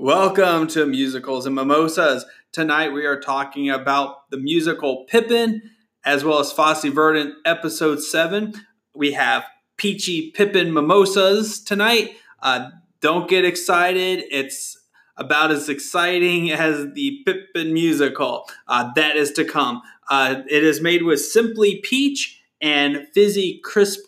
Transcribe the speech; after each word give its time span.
Welcome 0.00 0.68
to 0.68 0.86
Musicals 0.86 1.44
and 1.44 1.56
Mimosas. 1.56 2.24
Tonight 2.52 2.90
we 2.90 3.04
are 3.04 3.18
talking 3.18 3.68
about 3.68 4.30
the 4.30 4.36
musical 4.36 5.06
Pippin 5.08 5.60
as 6.04 6.22
well 6.22 6.38
as 6.38 6.52
Fosse 6.52 6.84
Verdon 6.84 7.34
episode 7.44 8.00
7. 8.00 8.54
We 8.94 9.14
have 9.14 9.44
Peachy 9.76 10.30
Pippin 10.30 10.72
Mimosas 10.72 11.64
tonight. 11.64 12.12
Uh, 12.40 12.70
don't 13.00 13.28
get 13.28 13.44
excited. 13.44 14.22
It's 14.30 14.78
about 15.16 15.50
as 15.50 15.68
exciting 15.68 16.52
as 16.52 16.92
the 16.94 17.18
Pippin 17.26 17.72
musical. 17.72 18.48
Uh, 18.68 18.92
that 18.94 19.16
is 19.16 19.32
to 19.32 19.44
come. 19.44 19.82
Uh, 20.08 20.42
it 20.48 20.62
is 20.62 20.80
made 20.80 21.02
with 21.02 21.20
Simply 21.20 21.80
Peach 21.82 22.40
and 22.60 23.08
fizzy, 23.14 23.60
crisp, 23.64 23.98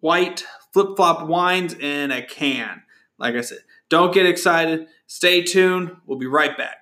white 0.00 0.44
flip 0.72 0.96
flop 0.96 1.28
wines 1.28 1.72
in 1.72 2.10
a 2.10 2.20
can. 2.20 2.82
Like 3.16 3.36
I 3.36 3.42
said, 3.42 3.58
don't 3.88 4.12
get 4.12 4.26
excited. 4.26 4.88
Stay 5.06 5.42
tuned. 5.42 5.96
We'll 6.06 6.18
be 6.18 6.26
right 6.26 6.56
back. 6.56 6.78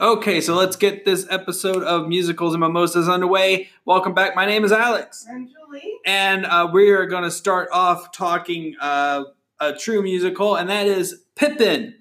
Okay, 0.00 0.40
so 0.40 0.54
let's 0.54 0.76
get 0.76 1.04
this 1.04 1.26
episode 1.30 1.84
of 1.84 2.08
Musicals 2.08 2.54
and 2.54 2.60
Mimosas 2.60 3.08
underway. 3.08 3.68
Welcome 3.84 4.14
back. 4.14 4.34
My 4.34 4.46
name 4.46 4.64
is 4.64 4.72
Alex. 4.72 5.26
I'm 5.30 5.46
Julie. 5.46 5.98
And 6.06 6.46
uh, 6.46 6.70
we 6.72 6.90
are 6.90 7.06
going 7.06 7.22
to 7.24 7.30
start 7.30 7.68
off 7.70 8.12
talking 8.12 8.74
uh, 8.80 9.24
a 9.60 9.74
true 9.74 10.02
musical, 10.02 10.56
and 10.56 10.70
that 10.70 10.86
is 10.86 11.22
Pippin. 11.36 11.96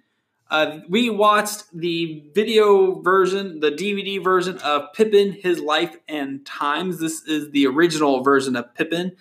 Uh, 0.49 0.79
we 0.89 1.09
watched 1.09 1.65
the 1.77 2.23
video 2.33 3.01
version, 3.01 3.59
the 3.59 3.71
DVD 3.71 4.21
version 4.23 4.57
of 4.59 4.93
Pippin, 4.93 5.33
His 5.33 5.59
Life 5.59 5.95
and 6.07 6.45
Times. 6.45 6.99
This 6.99 7.23
is 7.23 7.51
the 7.51 7.67
original 7.67 8.23
version 8.23 8.55
of 8.55 8.73
Pippin. 8.73 9.15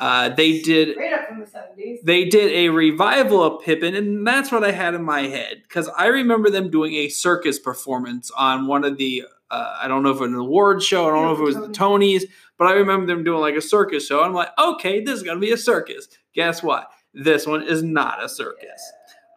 Uh, 0.00 0.30
they 0.30 0.60
did 0.62 0.96
Right 0.96 1.12
up 1.12 1.28
from 1.28 1.40
the 1.40 1.46
70s. 1.46 1.98
they 2.02 2.24
did 2.24 2.50
a 2.52 2.70
revival 2.70 3.42
of 3.44 3.62
Pippin, 3.62 3.94
and 3.94 4.26
that's 4.26 4.50
what 4.50 4.64
I 4.64 4.72
had 4.72 4.94
in 4.94 5.04
my 5.04 5.22
head 5.22 5.62
because 5.62 5.88
I 5.88 6.06
remember 6.06 6.48
them 6.50 6.70
doing 6.70 6.94
a 6.94 7.08
circus 7.10 7.58
performance 7.58 8.30
on 8.30 8.66
one 8.66 8.82
of 8.84 8.96
the 8.96 9.24
uh, 9.50 9.78
I 9.82 9.88
don't 9.88 10.02
know 10.02 10.10
if 10.10 10.16
it 10.16 10.20
was 10.20 10.30
an 10.32 10.36
award 10.38 10.82
show, 10.82 11.06
I 11.06 11.10
don't 11.10 11.24
know 11.26 11.32
if 11.34 11.38
it 11.38 11.42
was 11.42 11.56
the 11.56 11.68
Tonys, 11.68 12.22
but 12.56 12.66
I 12.68 12.72
remember 12.72 13.06
them 13.06 13.24
doing 13.24 13.40
like 13.40 13.56
a 13.56 13.60
circus 13.60 14.06
show. 14.06 14.22
I'm 14.22 14.32
like, 14.32 14.48
okay, 14.58 15.02
this 15.04 15.16
is 15.16 15.22
gonna 15.22 15.40
be 15.40 15.52
a 15.52 15.56
circus. 15.58 16.08
Guess 16.34 16.62
what? 16.62 16.88
This 17.12 17.46
one 17.46 17.62
is 17.62 17.82
not 17.82 18.24
a 18.24 18.28
circus. 18.28 18.92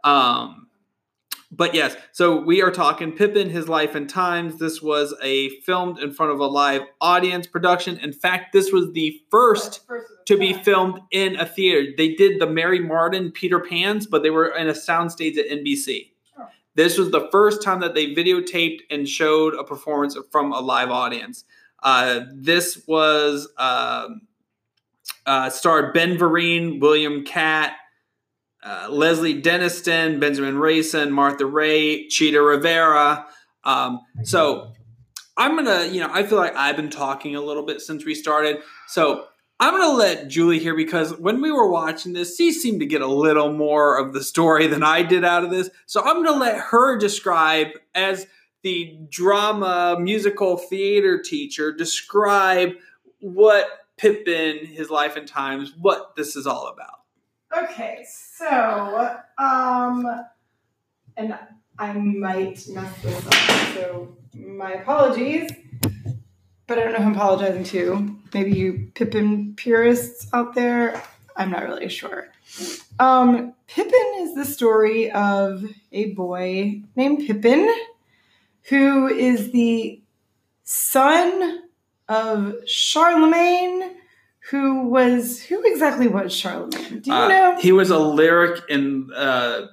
Um, 0.06 0.68
but 1.56 1.76
yes, 1.76 1.96
so 2.12 2.42
we 2.42 2.64
are 2.64 2.72
talking 2.72 3.12
Pippin, 3.12 3.50
His 3.50 3.70
Life 3.70 3.94
and 3.94 4.10
Times. 4.10 4.58
This 4.58 4.82
was 4.82 5.14
a 5.22 5.50
filmed 5.62 6.00
in 6.00 6.12
front 6.12 6.32
of 6.32 6.40
a 6.40 6.48
live 6.48 6.82
audience 7.00 7.46
production. 7.46 7.98
In 8.00 8.12
fact, 8.12 8.54
this 8.54 8.72
was 8.72 8.92
the 8.94 9.22
first 9.30 9.86
First 9.86 10.12
to 10.26 10.38
be 10.38 10.54
filmed 10.54 11.00
in 11.12 11.36
a 11.36 11.46
theater. 11.46 11.92
They 11.96 12.16
did 12.16 12.42
the 12.42 12.48
Mary 12.48 12.80
Martin 12.80 13.32
Peter 13.32 13.60
Pans, 13.60 14.08
but 14.08 14.24
they 14.24 14.32
were 14.32 14.48
in 14.48 14.68
a 14.68 14.74
soundstage 14.74 15.38
at 15.38 15.48
NBC. 15.48 16.12
Oh. 16.40 16.48
This 16.74 16.98
was 16.98 17.12
the 17.12 17.30
first 17.32 17.62
time 17.62 17.82
that 17.82 17.94
they 17.94 18.16
videotaped 18.16 18.82
and 18.90 19.08
showed 19.08 19.54
a 19.54 19.64
performance 19.64 20.18
from 20.32 20.52
a 20.54 20.60
live 20.60 20.90
audience. 20.90 21.44
Uh, 21.84 22.22
this 22.34 22.82
was 22.88 23.48
um 23.58 24.22
uh, 25.26 25.50
starred 25.50 25.94
Ben 25.94 26.18
Vereen, 26.18 26.80
William 26.80 27.24
Katt, 27.24 27.74
uh, 28.64 28.88
Leslie 28.90 29.42
Denniston, 29.42 30.20
Benjamin 30.20 30.58
Rayson, 30.58 31.12
Martha 31.12 31.46
Raye, 31.46 32.08
Chita 32.08 32.42
Rivera. 32.42 33.26
Um, 33.64 34.02
so 34.24 34.74
I'm 35.38 35.56
gonna, 35.56 35.86
you 35.86 36.00
know, 36.00 36.10
I 36.12 36.24
feel 36.24 36.38
like 36.38 36.56
I've 36.56 36.76
been 36.76 36.90
talking 36.90 37.36
a 37.36 37.42
little 37.42 37.66
bit 37.66 37.82
since 37.82 38.06
we 38.06 38.16
started. 38.16 38.60
So 38.88 39.26
I'm 39.60 39.78
gonna 39.78 39.98
let 39.98 40.28
Julie 40.28 40.60
here 40.60 40.76
because 40.76 41.18
when 41.18 41.42
we 41.42 41.52
were 41.52 41.70
watching 41.70 42.14
this, 42.14 42.38
she 42.38 42.52
seemed 42.52 42.80
to 42.82 42.86
get 42.86 43.02
a 43.02 43.08
little 43.08 43.52
more 43.52 43.98
of 43.98 44.14
the 44.14 44.24
story 44.24 44.68
than 44.68 44.84
I 44.84 45.04
did 45.04 45.24
out 45.24 45.44
of 45.44 45.52
this. 45.52 45.70
So 45.86 46.02
I'm 46.04 46.24
gonna 46.24 46.40
let 46.40 46.58
her 46.58 46.98
describe 46.98 47.68
as 47.96 48.28
the 48.64 48.98
drama 49.10 49.98
musical 50.00 50.58
theater 50.58 51.22
teacher 51.22 51.72
describe 51.74 52.72
what 53.20 53.68
Pippin, 53.98 54.66
his 54.66 54.90
life 54.90 55.16
and 55.16 55.28
times, 55.28 55.74
what 55.80 56.16
this 56.16 56.36
is 56.36 56.48
all 56.48 56.68
about. 56.68 57.03
Okay, 57.56 58.04
so, 58.08 59.16
um, 59.38 60.26
and 61.16 61.38
I 61.78 61.94
might 61.94 62.68
mess 62.70 63.02
this 63.02 63.28
up, 63.28 63.34
so 63.76 64.18
my 64.34 64.74
apologies. 64.74 65.52
But 66.66 66.80
I 66.80 66.84
don't 66.84 66.94
know 66.94 67.00
who 67.00 67.06
I'm 67.06 67.16
apologizing 67.16 67.66
to. 67.66 68.20
Maybe 68.34 68.54
you 68.54 68.92
Pippin 68.96 69.54
purists 69.56 70.28
out 70.34 70.56
there. 70.56 71.04
I'm 71.36 71.52
not 71.52 71.64
really 71.64 71.90
sure. 71.90 72.30
Um, 73.00 73.54
Pippin 73.68 74.14
is 74.20 74.34
the 74.36 74.46
story 74.46 75.12
of 75.12 75.64
a 75.92 76.12
boy 76.14 76.82
named 76.96 77.28
Pippin 77.28 77.72
who 78.64 79.08
is 79.08 79.52
the 79.52 80.02
son 80.64 81.64
of 82.08 82.56
Charlemagne, 82.66 83.98
who 84.50 84.88
was 84.88 85.42
who 85.42 85.62
exactly 85.64 86.08
was 86.08 86.34
Charlemagne? 86.34 87.00
Do 87.00 87.12
you 87.12 87.16
Uh, 87.16 87.28
know? 87.28 87.58
He 87.60 87.72
was 87.72 87.90
a 87.90 88.00
lyric 88.00 88.62
in 88.70 89.10
uh, 89.16 89.68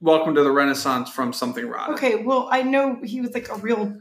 Welcome 0.00 0.34
to 0.34 0.42
the 0.42 0.50
Renaissance 0.50 1.08
from 1.10 1.32
Something 1.32 1.66
Rotten. 1.66 1.94
Okay, 1.94 2.16
well, 2.16 2.48
I 2.50 2.62
know 2.62 2.98
he 3.02 3.20
was 3.20 3.32
like 3.32 3.48
a 3.48 3.54
real 3.56 3.96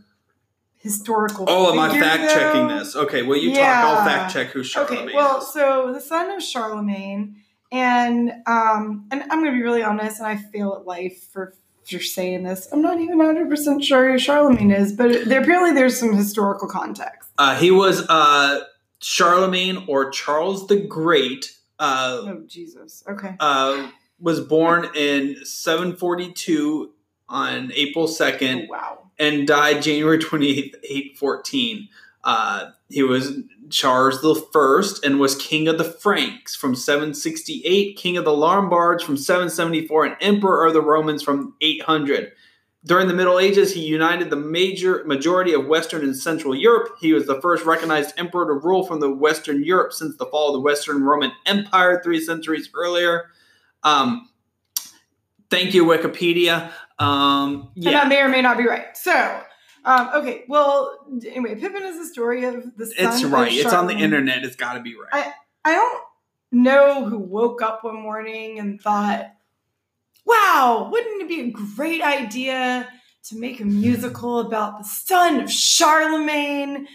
historical. 0.78 1.46
Oh, 1.48 1.72
am 1.72 1.80
I 1.80 1.98
fact 1.98 2.34
checking 2.34 2.68
this? 2.68 2.96
Okay, 2.96 3.24
well, 3.24 3.38
you 3.38 3.52
Yeah. 3.52 3.82
talk. 3.82 3.84
I'll 4.00 4.06
fact 4.06 4.34
check 4.34 4.48
who 4.48 4.64
Charlemagne 4.64 5.06
Okay, 5.10 5.16
well, 5.16 5.38
is. 5.40 5.54
so 5.54 5.92
the 5.94 6.02
son 6.02 6.30
of 6.32 6.44
Charlemagne, 6.44 7.38
and 7.72 8.32
um, 8.48 9.08
and 9.12 9.22
I'm 9.24 9.40
gonna 9.44 9.52
be 9.52 9.62
really 9.62 9.84
honest, 9.84 10.20
and 10.20 10.28
I 10.28 10.36
fail 10.38 10.76
at 10.80 10.86
life 10.86 11.28
for 11.32 11.54
for 11.90 12.00
saying 12.00 12.44
this. 12.44 12.68
I'm 12.72 12.82
not 12.82 13.00
even 13.00 13.18
100 13.18 13.50
percent 13.50 13.84
sure 13.84 14.12
who 14.12 14.18
Charlemagne 14.18 14.72
is, 14.72 14.92
but 14.94 15.26
there 15.26 15.42
apparently 15.42 15.72
there's 15.74 15.98
some 16.00 16.14
historical 16.14 16.68
context. 16.68 17.30
Uh, 17.38 17.56
he 17.56 17.72
was 17.72 18.08
uh, 18.10 18.62
Charlemagne 19.04 19.84
or 19.88 20.10
Charles 20.10 20.68
the 20.68 20.78
Great. 20.78 21.56
Uh, 21.80 22.22
Oh 22.26 22.44
Jesus. 22.48 23.04
Okay. 23.10 23.36
uh, 23.40 23.90
was 24.20 24.40
born 24.40 24.90
in 24.96 25.44
742 25.46 26.92
on 27.30 27.72
April 27.76 28.08
2nd 28.08 28.64
Oh, 28.66 28.68
wow. 28.70 29.00
and 29.20 29.48
died 29.48 29.82
January 29.82 30.18
28th, 30.20 30.76
814. 30.84 31.90
Uh, 32.24 32.70
he 32.90 33.04
was 33.04 33.40
Charles 33.70 34.22
the 34.22 34.36
First 34.54 35.04
and 35.04 35.20
was 35.20 35.36
king 35.36 35.68
of 35.68 35.78
the 35.78 35.84
Franks 35.84 36.56
from 36.56 36.74
768, 36.76 37.98
king 37.98 38.16
of 38.18 38.24
the 38.24 38.34
Lombards 38.34 39.04
from 39.04 39.18
774, 39.18 40.06
and 40.06 40.16
emperor 40.22 40.66
of 40.68 40.74
the 40.74 40.82
Romans 40.82 41.22
from 41.24 41.56
800. 41.60 42.32
During 42.86 43.08
the 43.08 43.14
Middle 43.14 43.40
Ages, 43.40 43.74
he 43.74 43.82
united 43.82 44.30
the 44.30 44.36
major 44.36 45.04
majority 45.06 45.54
of 45.54 45.68
Western 45.68 46.04
and 46.04 46.16
Central 46.16 46.54
Europe. 46.54 46.98
He 47.00 47.14
was 47.14 47.26
the 47.26 47.40
first 47.40 47.66
recognized 47.66 48.14
emperor 48.18 48.46
to 48.48 48.54
rule 48.54 48.86
from 48.86 49.00
the 49.00 49.10
Western 49.10 49.64
Europe 49.64 49.94
since 49.94 50.18
the 50.18 50.26
fall 50.26 50.50
of 50.50 50.54
the 50.54 50.60
Western 50.60 51.02
Roman 51.02 51.32
Empire 51.46 52.02
three 52.04 52.20
centuries 52.20 52.70
earlier. 52.76 53.30
Um, 53.84 54.30
thank 55.50 55.74
you, 55.74 55.86
Wikipedia. 55.86 56.72
Um, 57.00 57.72
And 57.76 57.86
yeah, 57.86 57.92
that 57.92 58.08
may 58.10 58.20
or 58.22 58.28
may 58.28 58.42
not 58.42 58.58
be 58.58 58.68
right. 58.68 58.98
So, 58.98 59.42
um, 59.86 60.10
okay. 60.16 60.44
Well, 60.50 60.98
anyway, 61.26 61.56
Pippin 61.56 61.84
is 61.84 61.98
the 61.98 62.06
story 62.06 62.44
of 62.44 62.76
the 62.76 62.86
son 62.86 62.96
it's 62.98 63.24
right. 63.24 63.52
It's 63.52 63.74
on 63.74 63.88
the 63.88 63.96
internet. 63.96 64.44
It's 64.44 64.58
got 64.58 64.74
to 64.74 64.82
be 64.82 64.96
right. 64.96 65.34
I, 65.66 65.72
I 65.72 65.76
don't 65.76 66.04
know 66.52 67.06
who 67.06 67.18
woke 67.18 67.62
up 67.62 67.84
one 67.84 68.02
morning 68.02 68.60
and 68.60 68.80
thought, 68.82 69.34
wow, 70.26 70.90
wouldn't 70.92 71.22
it 71.22 71.28
be 71.28 71.42
a 71.42 71.52
great 71.52 72.02
idea 72.02 72.88
to 73.26 73.38
make 73.38 73.60
a 73.60 73.66
musical 73.66 74.40
about 74.40 74.80
the 74.80 74.84
son 74.84 75.42
of 75.42 75.52
Charlemagne? 75.52 76.88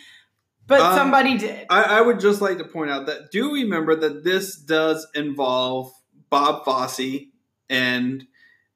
But 0.66 0.80
Um, 0.80 0.96
somebody 0.96 1.38
did. 1.38 1.66
I, 1.70 1.82
I 1.82 2.00
would 2.02 2.20
just 2.20 2.40
like 2.42 2.58
to 2.58 2.64
point 2.64 2.90
out 2.90 3.06
that 3.06 3.30
do 3.30 3.54
remember 3.54 3.96
that 3.96 4.22
this 4.22 4.56
does 4.56 5.06
involve 5.14 5.92
Bob 6.30 6.64
Fosse 6.64 7.26
and 7.70 8.26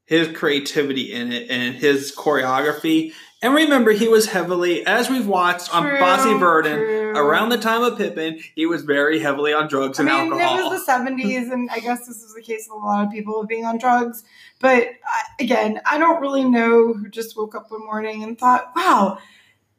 his 0.06 0.28
creativity 0.36 1.12
in 1.12 1.32
it 1.32 1.50
and 1.50 1.74
his 1.74 2.15
choreography. 2.16 3.12
And 3.42 3.54
remember, 3.54 3.91
he 3.91 4.06
was 4.06 4.28
heavily, 4.28 4.86
as 4.86 5.10
we've 5.10 5.27
watched 5.27 5.74
on 5.74 5.83
Fosse 5.98 6.39
Verdon, 6.39 6.78
true. 6.78 7.10
around 7.16 7.48
the 7.48 7.59
time 7.59 7.83
of 7.83 7.98
Pippin, 7.98 8.39
he 8.54 8.66
was 8.66 8.83
very 8.83 9.18
heavily 9.18 9.53
on 9.53 9.66
drugs 9.66 9.98
I 9.98 10.04
and 10.04 10.30
mean, 10.30 10.33
alcohol. 10.41 10.59
it 10.59 10.71
was 10.71 10.86
the 10.86 10.92
70s, 10.92 11.53
and 11.53 11.68
I 11.71 11.80
guess 11.80 12.06
this 12.06 12.22
is 12.22 12.34
the 12.34 12.41
case 12.41 12.68
of 12.68 12.80
a 12.80 12.86
lot 12.86 13.04
of 13.04 13.10
people 13.10 13.44
being 13.44 13.65
on 13.65 13.78
drugs. 13.78 14.22
But 14.60 14.84
I, 15.04 15.22
again, 15.41 15.80
I 15.84 15.98
don't 15.98 16.21
really 16.21 16.44
know 16.44 16.92
who 16.92 17.09
just 17.09 17.36
woke 17.36 17.56
up 17.56 17.72
one 17.72 17.84
morning 17.84 18.22
and 18.22 18.39
thought, 18.39 18.71
wow, 18.77 19.18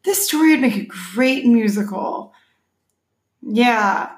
this 0.04 0.28
story 0.28 0.52
would 0.52 0.60
make 0.62 0.76
a 0.76 0.86
great 1.14 1.46
musical. 1.46 2.34
Yeah. 3.42 4.12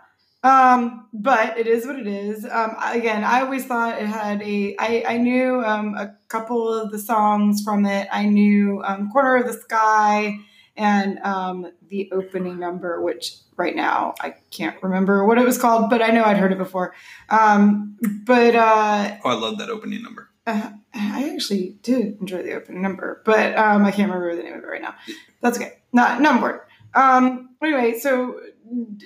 Um, 0.45 1.07
but 1.11 1.57
it 1.57 1.65
is 1.65 1.87
what 1.87 1.97
it 1.97 2.05
is. 2.05 2.45
Um, 2.45 2.75
again, 2.79 3.23
I 3.23 3.41
always 3.41 3.65
thought 3.65 3.99
it 3.99 4.05
had 4.05 4.43
a. 4.43 4.75
I, 4.77 5.03
I 5.07 5.17
knew 5.17 5.63
um, 5.65 5.95
a 5.95 6.15
couple 6.27 6.71
of 6.71 6.91
the 6.91 6.99
songs 6.99 7.63
from 7.63 7.83
it. 7.87 8.07
I 8.11 8.27
knew 8.27 8.79
um, 8.85 9.09
"Corner 9.09 9.37
of 9.37 9.47
the 9.47 9.53
Sky" 9.53 10.37
and 10.77 11.17
um, 11.19 11.71
the 11.89 12.11
opening 12.11 12.59
number, 12.59 13.01
which 13.01 13.37
right 13.57 13.75
now 13.75 14.13
I 14.19 14.35
can't 14.51 14.75
remember 14.83 15.25
what 15.25 15.39
it 15.39 15.45
was 15.45 15.57
called, 15.57 15.89
but 15.89 16.03
I 16.03 16.09
know 16.09 16.23
I'd 16.23 16.37
heard 16.37 16.51
it 16.51 16.59
before. 16.59 16.93
Um, 17.29 17.97
but 18.25 18.55
uh, 18.55 19.17
oh, 19.23 19.29
I 19.29 19.33
love 19.33 19.57
that 19.57 19.69
opening 19.69 20.03
number. 20.03 20.29
uh, 20.45 20.69
I 20.93 21.31
actually 21.33 21.77
did 21.81 22.21
enjoy 22.21 22.43
the 22.43 22.53
opening 22.53 22.83
number, 22.83 23.23
but 23.25 23.57
um, 23.57 23.83
I 23.83 23.89
can't 23.89 24.11
remember 24.11 24.35
the 24.35 24.43
name 24.43 24.53
of 24.53 24.63
it 24.63 24.67
right 24.67 24.81
now. 24.81 24.93
That's 25.41 25.57
okay. 25.57 25.79
Not 25.91 26.21
not 26.21 26.35
important. 26.35 26.63
Um, 26.93 27.49
anyway, 27.63 27.97
so 27.97 28.39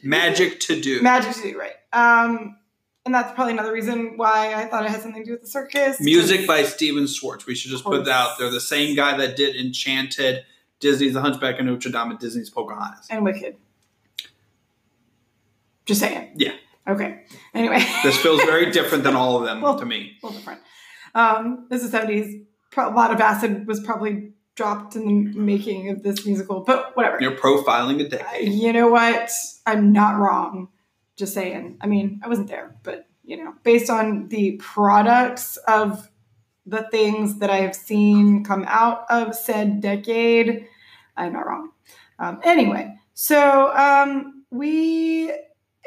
Magic 0.03 0.59
to 0.61 0.79
do. 0.79 1.01
magic 1.01 1.33
to 1.35 1.41
do 1.51 1.59
right. 1.59 1.73
Um, 1.93 2.55
and 3.05 3.13
that's 3.15 3.33
probably 3.33 3.53
another 3.53 3.71
reason 3.73 4.13
why 4.17 4.53
I 4.53 4.65
thought 4.65 4.85
it 4.85 4.91
had 4.91 5.01
something 5.01 5.21
to 5.23 5.25
do 5.25 5.31
with 5.33 5.41
the 5.41 5.47
circus. 5.47 5.99
Music 5.99 6.45
by 6.47 6.63
Stephen 6.63 7.07
Schwartz. 7.07 7.45
We 7.45 7.55
should 7.55 7.71
just 7.71 7.83
put 7.83 8.05
that 8.05 8.11
out 8.11 8.37
there. 8.37 8.49
The 8.49 8.61
same 8.61 8.95
guy 8.95 9.17
that 9.17 9.35
did 9.35 9.55
Enchanted, 9.55 10.43
Disney's 10.79 11.13
The 11.13 11.21
Hunchback 11.21 11.59
of 11.59 11.65
Notre 11.65 11.89
Dame, 11.89 12.11
and 12.11 12.19
Disney's 12.19 12.49
Pocahontas. 12.49 13.07
and 13.09 13.23
Wicked. 13.23 13.55
Just 15.85 16.01
saying. 16.01 16.31
Yeah. 16.35 16.53
Okay. 16.87 17.23
Anyway. 17.53 17.83
This 18.03 18.17
feels 18.17 18.41
very 18.43 18.71
different 18.71 19.03
than 19.03 19.15
all 19.15 19.37
of 19.37 19.45
them 19.45 19.61
Well- 19.61 19.79
to 19.79 19.85
me. 19.85 20.17
a 20.21 20.25
little 20.25 20.39
different. 20.39 20.61
Um, 21.15 21.65
this 21.69 21.83
is 21.83 21.91
seventies. 21.91 22.43
A 22.77 22.89
lot 22.89 23.11
of 23.11 23.19
acid 23.19 23.65
was 23.67 23.79
probably 23.79 24.31
dropped 24.59 24.97
in 24.97 25.07
the 25.07 25.39
making 25.39 25.89
of 25.89 26.03
this 26.03 26.25
musical, 26.25 26.59
but 26.59 26.95
whatever. 26.97 27.17
You're 27.21 27.37
profiling 27.37 28.01
a 28.01 28.05
Uh, 28.05 28.09
decade. 28.09 28.51
You 28.51 28.73
know 28.73 28.89
what? 28.89 29.31
I'm 29.65 29.93
not 29.93 30.19
wrong. 30.19 30.67
Just 31.15 31.33
saying. 31.33 31.77
I 31.79 31.87
mean, 31.87 32.19
I 32.23 32.27
wasn't 32.27 32.49
there, 32.49 32.75
but 32.83 33.07
you 33.23 33.37
know, 33.37 33.53
based 33.63 33.89
on 33.89 34.27
the 34.27 34.57
products 34.57 35.55
of 35.65 36.09
the 36.65 36.83
things 36.91 37.39
that 37.39 37.49
I 37.49 37.61
have 37.61 37.75
seen 37.75 38.43
come 38.43 38.65
out 38.67 39.05
of 39.09 39.33
said 39.33 39.79
decade, 39.79 40.67
I'm 41.15 41.31
not 41.33 41.47
wrong. 41.47 41.69
Um, 42.19 42.41
anyway, 42.43 42.95
so 43.13 43.71
um, 43.75 44.43
we 44.51 45.31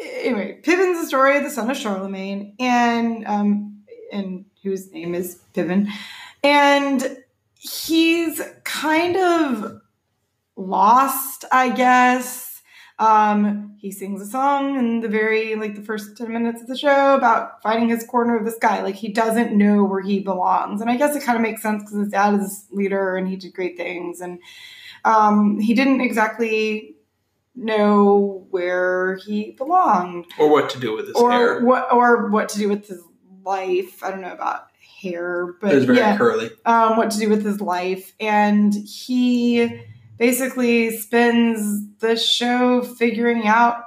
anyway, 0.00 0.60
Pippin's 0.62 1.00
the 1.02 1.06
story 1.06 1.36
of 1.36 1.44
the 1.44 1.50
son 1.50 1.70
of 1.70 1.76
Charlemagne, 1.76 2.54
and 2.58 3.26
um, 3.26 3.82
and 4.10 4.46
whose 4.62 4.90
name 4.92 5.14
is 5.14 5.42
Pippin, 5.52 5.88
and 6.42 7.21
he's 7.62 8.40
kind 8.64 9.16
of 9.16 9.80
lost, 10.56 11.44
I 11.52 11.70
guess. 11.70 12.60
Um, 12.98 13.76
he 13.78 13.90
sings 13.90 14.20
a 14.20 14.26
song 14.26 14.76
in 14.78 15.00
the 15.00 15.08
very 15.08 15.54
like 15.54 15.74
the 15.74 15.82
first 15.82 16.16
10 16.16 16.32
minutes 16.32 16.60
of 16.62 16.68
the 16.68 16.76
show 16.76 17.14
about 17.14 17.62
finding 17.62 17.88
his 17.88 18.04
corner 18.04 18.36
of 18.36 18.44
the 18.44 18.50
sky. 18.50 18.82
Like 18.82 18.94
he 18.96 19.08
doesn't 19.08 19.56
know 19.56 19.84
where 19.84 20.02
he 20.02 20.20
belongs. 20.20 20.80
And 20.80 20.90
I 20.90 20.96
guess 20.96 21.16
it 21.16 21.22
kind 21.22 21.36
of 21.36 21.42
makes 21.42 21.62
sense 21.62 21.82
because 21.82 21.98
his 21.98 22.08
dad 22.08 22.34
is 22.40 22.66
leader 22.70 23.16
and 23.16 23.28
he 23.28 23.36
did 23.36 23.54
great 23.54 23.76
things. 23.76 24.20
And 24.20 24.38
um, 25.04 25.58
he 25.58 25.74
didn't 25.74 26.00
exactly 26.00 26.96
know 27.54 28.46
where 28.50 29.16
he 29.16 29.52
belonged 29.52 30.26
Or 30.38 30.48
what 30.50 30.70
to 30.70 30.80
do 30.80 30.94
with 30.96 31.06
his 31.06 31.14
or 31.16 31.30
hair. 31.32 31.60
what 31.64 31.92
or 31.92 32.28
what 32.28 32.48
to 32.50 32.58
do 32.58 32.68
with 32.68 32.86
his 32.88 33.02
life. 33.44 34.02
I 34.02 34.10
don't 34.10 34.20
know 34.22 34.32
about 34.32 34.66
hair, 35.02 35.54
but 35.60 35.72
It 35.72 35.76
was 35.76 35.84
very 35.84 35.98
yeah 35.98 36.16
curly. 36.16 36.50
um, 36.64 36.96
what 36.96 37.10
to 37.12 37.18
do 37.18 37.28
with 37.28 37.44
his 37.44 37.60
life. 37.60 38.12
And 38.20 38.72
he 38.74 39.82
basically 40.18 40.96
spends 40.96 41.86
the 41.98 42.16
show 42.16 42.82
figuring 42.82 43.46
out 43.46 43.82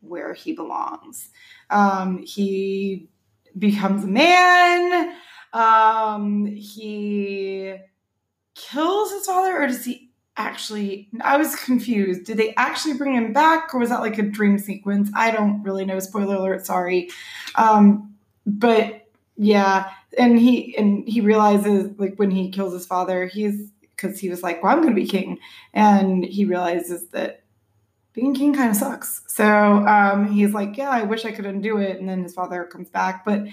where 0.00 0.34
he 0.34 0.52
belongs. 0.52 1.28
Um, 1.70 2.18
he 2.18 3.08
becomes 3.58 4.04
a 4.04 4.08
man. 4.08 5.14
Um, 5.52 6.46
he 6.46 7.74
kills 8.54 9.12
his 9.12 9.26
father, 9.26 9.56
or 9.62 9.66
does 9.66 9.84
he 9.84 10.10
actually? 10.36 11.08
I 11.20 11.36
was 11.36 11.56
confused. 11.56 12.24
Did 12.24 12.36
they 12.36 12.54
actually 12.56 12.94
bring 12.94 13.14
him 13.14 13.32
back, 13.32 13.74
or 13.74 13.80
was 13.80 13.88
that 13.88 14.00
like 14.00 14.18
a 14.18 14.22
dream 14.22 14.58
sequence? 14.58 15.10
I 15.14 15.30
don't 15.32 15.62
really 15.62 15.84
know. 15.84 15.98
Spoiler 15.98 16.36
alert. 16.36 16.66
Sorry. 16.66 17.10
Um, 17.56 18.14
but 18.46 19.08
yeah, 19.36 19.90
and 20.18 20.38
he 20.38 20.76
and 20.76 21.06
he 21.08 21.20
realizes 21.20 21.98
like 21.98 22.16
when 22.16 22.30
he 22.30 22.50
kills 22.50 22.72
his 22.72 22.86
father, 22.86 23.26
he's 23.26 23.70
because 23.96 24.18
he 24.18 24.28
was 24.28 24.42
like, 24.42 24.62
"Well, 24.62 24.72
I'm 24.72 24.82
going 24.82 24.94
to 24.94 25.00
be 25.00 25.06
king," 25.06 25.38
and 25.72 26.24
he 26.24 26.44
realizes 26.44 27.08
that 27.08 27.42
being 28.12 28.34
king 28.34 28.54
kind 28.54 28.70
of 28.70 28.76
sucks. 28.76 29.22
So 29.28 29.46
um, 29.46 30.32
he's 30.32 30.52
like, 30.52 30.76
"Yeah, 30.76 30.90
I 30.90 31.02
wish 31.02 31.24
I 31.24 31.32
could 31.32 31.46
undo 31.46 31.78
it." 31.78 31.98
And 31.98 32.08
then 32.08 32.22
his 32.22 32.34
father 32.34 32.64
comes 32.64 32.88
back, 32.88 33.24
but 33.24 33.44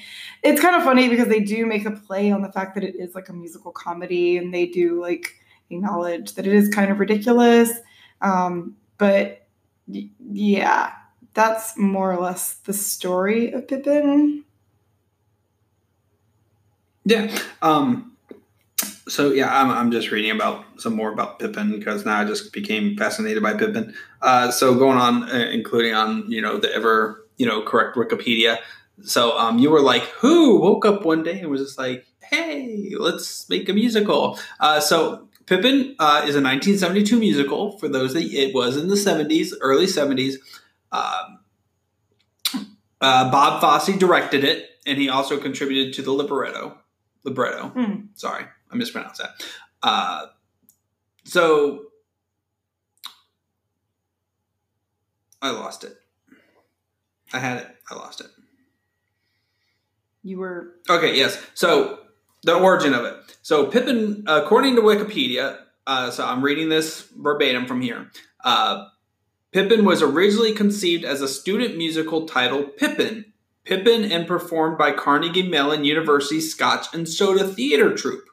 it's 0.43 0.61
kind 0.61 0.75
of 0.75 0.83
funny 0.83 1.09
because 1.09 1.27
they 1.27 1.41
do 1.41 1.65
make 1.65 1.85
a 1.85 1.91
play 1.91 2.31
on 2.31 2.41
the 2.41 2.51
fact 2.51 2.75
that 2.75 2.83
it 2.83 2.95
is 2.95 3.13
like 3.13 3.29
a 3.29 3.33
musical 3.33 3.71
comedy, 3.71 4.37
and 4.37 4.53
they 4.53 4.65
do 4.65 5.01
like 5.01 5.35
acknowledge 5.69 6.33
that 6.35 6.47
it 6.47 6.53
is 6.53 6.69
kind 6.69 6.91
of 6.91 6.99
ridiculous. 6.99 7.71
Um, 8.21 8.75
but 8.97 9.47
yeah, 9.87 10.91
that's 11.33 11.77
more 11.77 12.11
or 12.11 12.19
less 12.19 12.55
the 12.55 12.73
story 12.73 13.51
of 13.51 13.67
Pippin. 13.67 14.43
Yeah. 17.07 17.33
Um, 17.61 18.17
so 19.07 19.31
yeah, 19.31 19.61
I'm, 19.61 19.71
I'm 19.71 19.91
just 19.91 20.11
reading 20.11 20.31
about 20.31 20.65
some 20.81 20.93
more 20.93 21.11
about 21.11 21.39
Pippin 21.39 21.71
because 21.71 22.05
now 22.05 22.19
I 22.19 22.25
just 22.25 22.51
became 22.51 22.97
fascinated 22.97 23.41
by 23.41 23.53
Pippin. 23.53 23.93
Uh, 24.21 24.51
so 24.51 24.75
going 24.75 24.97
on, 24.97 25.23
uh, 25.23 25.49
including 25.51 25.93
on 25.93 26.29
you 26.29 26.41
know 26.41 26.57
the 26.57 26.73
ever 26.73 27.25
you 27.37 27.45
know 27.45 27.61
correct 27.61 27.95
Wikipedia. 27.95 28.57
So 29.03 29.37
um, 29.37 29.57
you 29.59 29.69
were 29.69 29.79
like, 29.79 30.03
who 30.19 30.59
woke 30.59 30.85
up 30.85 31.05
one 31.05 31.23
day 31.23 31.39
and 31.39 31.49
was 31.49 31.61
just 31.61 31.77
like, 31.77 32.05
hey, 32.23 32.93
let's 32.99 33.47
make 33.47 33.69
a 33.69 33.73
musical. 33.73 34.37
Uh, 34.59 34.81
so 34.81 35.29
Pippin 35.45 35.95
uh, 35.99 36.23
is 36.25 36.35
a 36.35 36.41
1972 36.41 37.17
musical. 37.17 37.77
For 37.77 37.87
those 37.87 38.13
that 38.15 38.23
it 38.23 38.53
was 38.53 38.75
in 38.75 38.89
the 38.89 38.95
70s, 38.95 39.53
early 39.61 39.85
70s. 39.85 40.35
Um, 40.91 41.39
uh, 42.99 43.31
Bob 43.31 43.61
Fosse 43.61 43.95
directed 43.97 44.43
it, 44.43 44.71
and 44.85 44.97
he 44.97 45.07
also 45.07 45.37
contributed 45.37 45.93
to 45.93 46.01
the 46.01 46.11
libretto. 46.11 46.77
Libretto. 47.27 47.67
Hmm. 47.67 47.95
Sorry, 48.15 48.45
I 48.71 48.75
mispronounced 48.75 49.21
that. 49.21 49.43
Uh, 49.83 50.27
so 51.25 51.87
I 55.41 55.51
lost 55.51 55.83
it. 55.83 55.93
I 57.33 57.39
had 57.39 57.57
it. 57.57 57.67
I 57.91 57.95
lost 57.95 58.21
it. 58.21 58.27
You 60.23 60.39
were 60.39 60.75
Okay, 60.89 61.17
yes. 61.17 61.41
So 61.53 61.99
the 62.43 62.55
origin 62.55 62.93
of 62.93 63.03
it. 63.03 63.15
So 63.41 63.65
Pippin, 63.65 64.23
according 64.25 64.75
to 64.77 64.81
Wikipedia, 64.81 65.59
uh, 65.85 66.09
so 66.09 66.25
I'm 66.25 66.41
reading 66.41 66.69
this 66.69 67.09
verbatim 67.17 67.65
from 67.65 67.81
here. 67.81 68.09
Uh, 68.43 68.87
Pippin 69.51 69.83
was 69.83 70.01
originally 70.01 70.53
conceived 70.53 71.03
as 71.03 71.21
a 71.21 71.27
student 71.27 71.77
musical 71.77 72.25
titled 72.25 72.77
Pippin. 72.77 73.33
Pippin 73.67 74.09
and 74.09 74.25
performed 74.25 74.77
by 74.77 74.93
Carnegie 74.93 75.47
Mellon 75.47 75.83
University 75.83 76.39
Scotch 76.39 76.87
and 76.93 77.07
Soda 77.07 77.45
Theater 77.45 77.93
Troupe. 77.93 78.29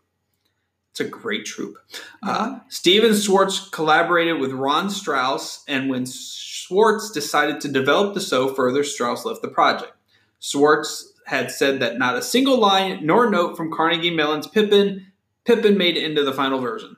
It's 0.92 1.00
a 1.00 1.04
great 1.04 1.44
troupe. 1.44 1.76
Uh, 2.22 2.60
Stephen 2.68 3.16
Schwartz 3.16 3.68
collaborated 3.68 4.38
with 4.38 4.52
Ron 4.52 4.88
Strauss, 4.90 5.64
and 5.66 5.90
when 5.90 6.06
Schwartz 6.06 7.10
decided 7.10 7.60
to 7.62 7.68
develop 7.68 8.14
the 8.14 8.20
show 8.20 8.54
further, 8.54 8.84
Strauss 8.84 9.24
left 9.24 9.42
the 9.42 9.48
project. 9.48 9.92
Schwartz 10.38 11.12
had 11.26 11.50
said 11.50 11.80
that 11.80 11.98
not 11.98 12.16
a 12.16 12.22
single 12.22 12.58
line 12.58 13.04
nor 13.04 13.28
note 13.28 13.56
from 13.56 13.72
Carnegie 13.72 14.14
Mellon's 14.14 14.46
Pippin 14.46 15.06
Pippin 15.44 15.76
made 15.76 15.96
it 15.96 16.04
into 16.04 16.22
the 16.22 16.32
final 16.32 16.60
version. 16.60 16.96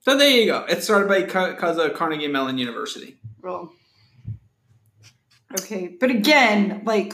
So 0.00 0.16
there 0.16 0.30
you 0.30 0.46
go. 0.46 0.64
It 0.68 0.82
started 0.82 1.08
by 1.08 1.22
because 1.22 1.78
of 1.78 1.94
Carnegie 1.94 2.28
Mellon 2.28 2.58
University. 2.58 3.16
Well, 3.40 3.72
okay, 5.60 5.88
but 6.00 6.10
again, 6.10 6.82
like, 6.84 7.12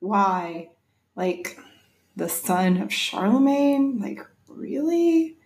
why? 0.00 0.70
Like, 1.14 1.58
the 2.16 2.28
son 2.28 2.78
of 2.80 2.92
Charlemagne? 2.92 3.98
Like, 4.00 4.20
really? 4.48 5.36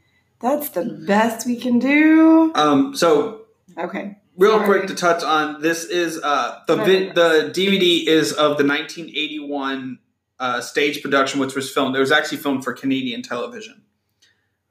That's 0.41 0.71
the 0.71 0.85
best 1.07 1.47
we 1.47 1.57
can 1.57 1.79
do? 1.79 2.53
Um, 2.55 2.95
so 2.97 3.43
Okay. 3.79 4.17
real 4.37 4.53
Sorry. 4.53 4.65
quick 4.67 4.87
to 4.89 4.95
touch 4.95 5.23
on 5.23 5.61
this 5.61 5.85
is 5.85 6.19
uh, 6.23 6.61
the 6.67 6.77
vi- 6.77 7.13
the 7.13 7.51
DVD 7.55 8.07
is 8.07 8.33
of 8.33 8.57
the 8.59 8.65
1981 8.67 9.99
uh, 10.39 10.61
stage 10.63 11.03
production, 11.03 11.41
which 11.41 11.55
was 11.55 11.71
filmed. 11.71 11.95
It 11.95 12.01
was 12.01 12.11
actually 12.13 12.39
filmed 12.39 12.65
for 12.65 12.73
Canadian 12.73 13.23
television. 13.23 13.83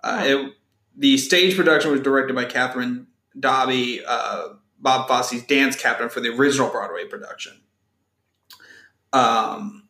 Uh, 0.03 0.24
it, 0.25 0.53
the 0.98 1.18
stage 1.18 1.56
production 1.56 1.91
was 1.91 2.01
directed 2.01 2.36
by 2.36 2.46
Kathryn 2.46 3.06
Doby, 3.39 4.01
uh, 4.06 4.50
Bob 4.80 5.08
Fosse's 5.08 5.44
dance 5.44 5.76
captain 5.76 6.10
for 6.10 6.20
the 6.20 6.30
original 6.30 6.70
Broadway 6.70 7.06
production. 7.06 7.62
Um, 9.12 9.88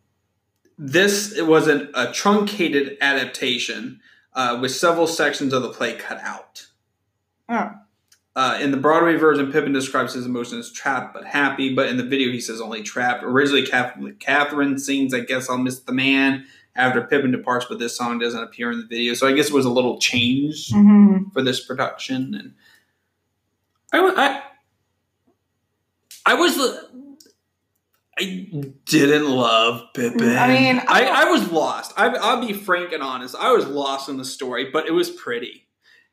this 0.78 1.38
it 1.38 1.46
was 1.46 1.68
an, 1.68 1.90
a 1.94 2.12
truncated 2.12 2.98
adaptation 3.02 4.00
uh, 4.34 4.58
with 4.62 4.72
several 4.72 5.08
sections 5.08 5.54
of 5.54 5.62
the 5.62 5.70
play 5.70 5.94
cut 5.94 6.20
out. 6.22 6.68
Oh. 7.50 7.72
Uh, 8.36 8.58
in 8.62 8.72
the 8.72 8.78
Broadway 8.78 9.16
version, 9.16 9.52
Pippin 9.52 9.74
describes 9.74 10.14
his 10.14 10.26
emotions 10.26 10.68
as 10.68 10.72
trapped 10.72 11.14
but 11.14 11.26
happy, 11.26 11.74
but 11.74 11.90
in 11.90 11.98
the 11.98 12.04
video, 12.04 12.32
he 12.32 12.40
says 12.40 12.62
only 12.62 12.82
trapped. 12.82 13.24
Originally, 13.24 13.66
Catherine, 13.66 14.16
Catherine 14.20 14.78
sings, 14.78 15.14
I 15.14 15.20
guess 15.22 15.50
I'll 15.50 15.58
miss 15.58 15.80
the 15.80 15.92
man 15.92 16.46
after 16.76 17.02
Pippin 17.02 17.32
departs, 17.32 17.66
but 17.68 17.80
this 17.80 17.98
song 17.98 18.20
doesn't 18.20 18.42
appear 18.42 18.72
in 18.72 18.80
the 18.80 18.86
video. 18.86 19.14
So 19.14 19.28
I 19.28 19.34
guess 19.34 19.50
it 19.50 19.54
was 19.54 19.66
a 19.66 19.70
little 19.70 20.00
changed 20.00 20.74
hmm 20.74 21.24
for 21.34 21.42
this 21.42 21.64
production. 21.64 22.34
And 22.34 22.54
I, 23.92 24.00
I, 24.00 24.44
I 26.26 26.34
was, 26.36 26.58
I 28.18 28.74
didn't 28.86 29.30
love 29.30 29.82
Pippin. 29.94 30.38
I 30.38 30.48
mean, 30.48 30.82
I 30.88 31.06
I, 31.06 31.22
I, 31.22 31.32
was 31.32 31.50
lost. 31.52 31.94
I, 31.98 32.08
I'll 32.08 32.46
be 32.46 32.54
frank 32.54 32.92
and 32.92 33.02
honest. 33.02 33.36
I 33.36 33.52
was 33.52 33.66
lost 33.66 34.10
in 34.10 34.18
the 34.18 34.26
story, 34.26 34.70
but 34.72 34.88
it 34.88 34.92
was 34.92 35.10
pretty. 35.10 35.68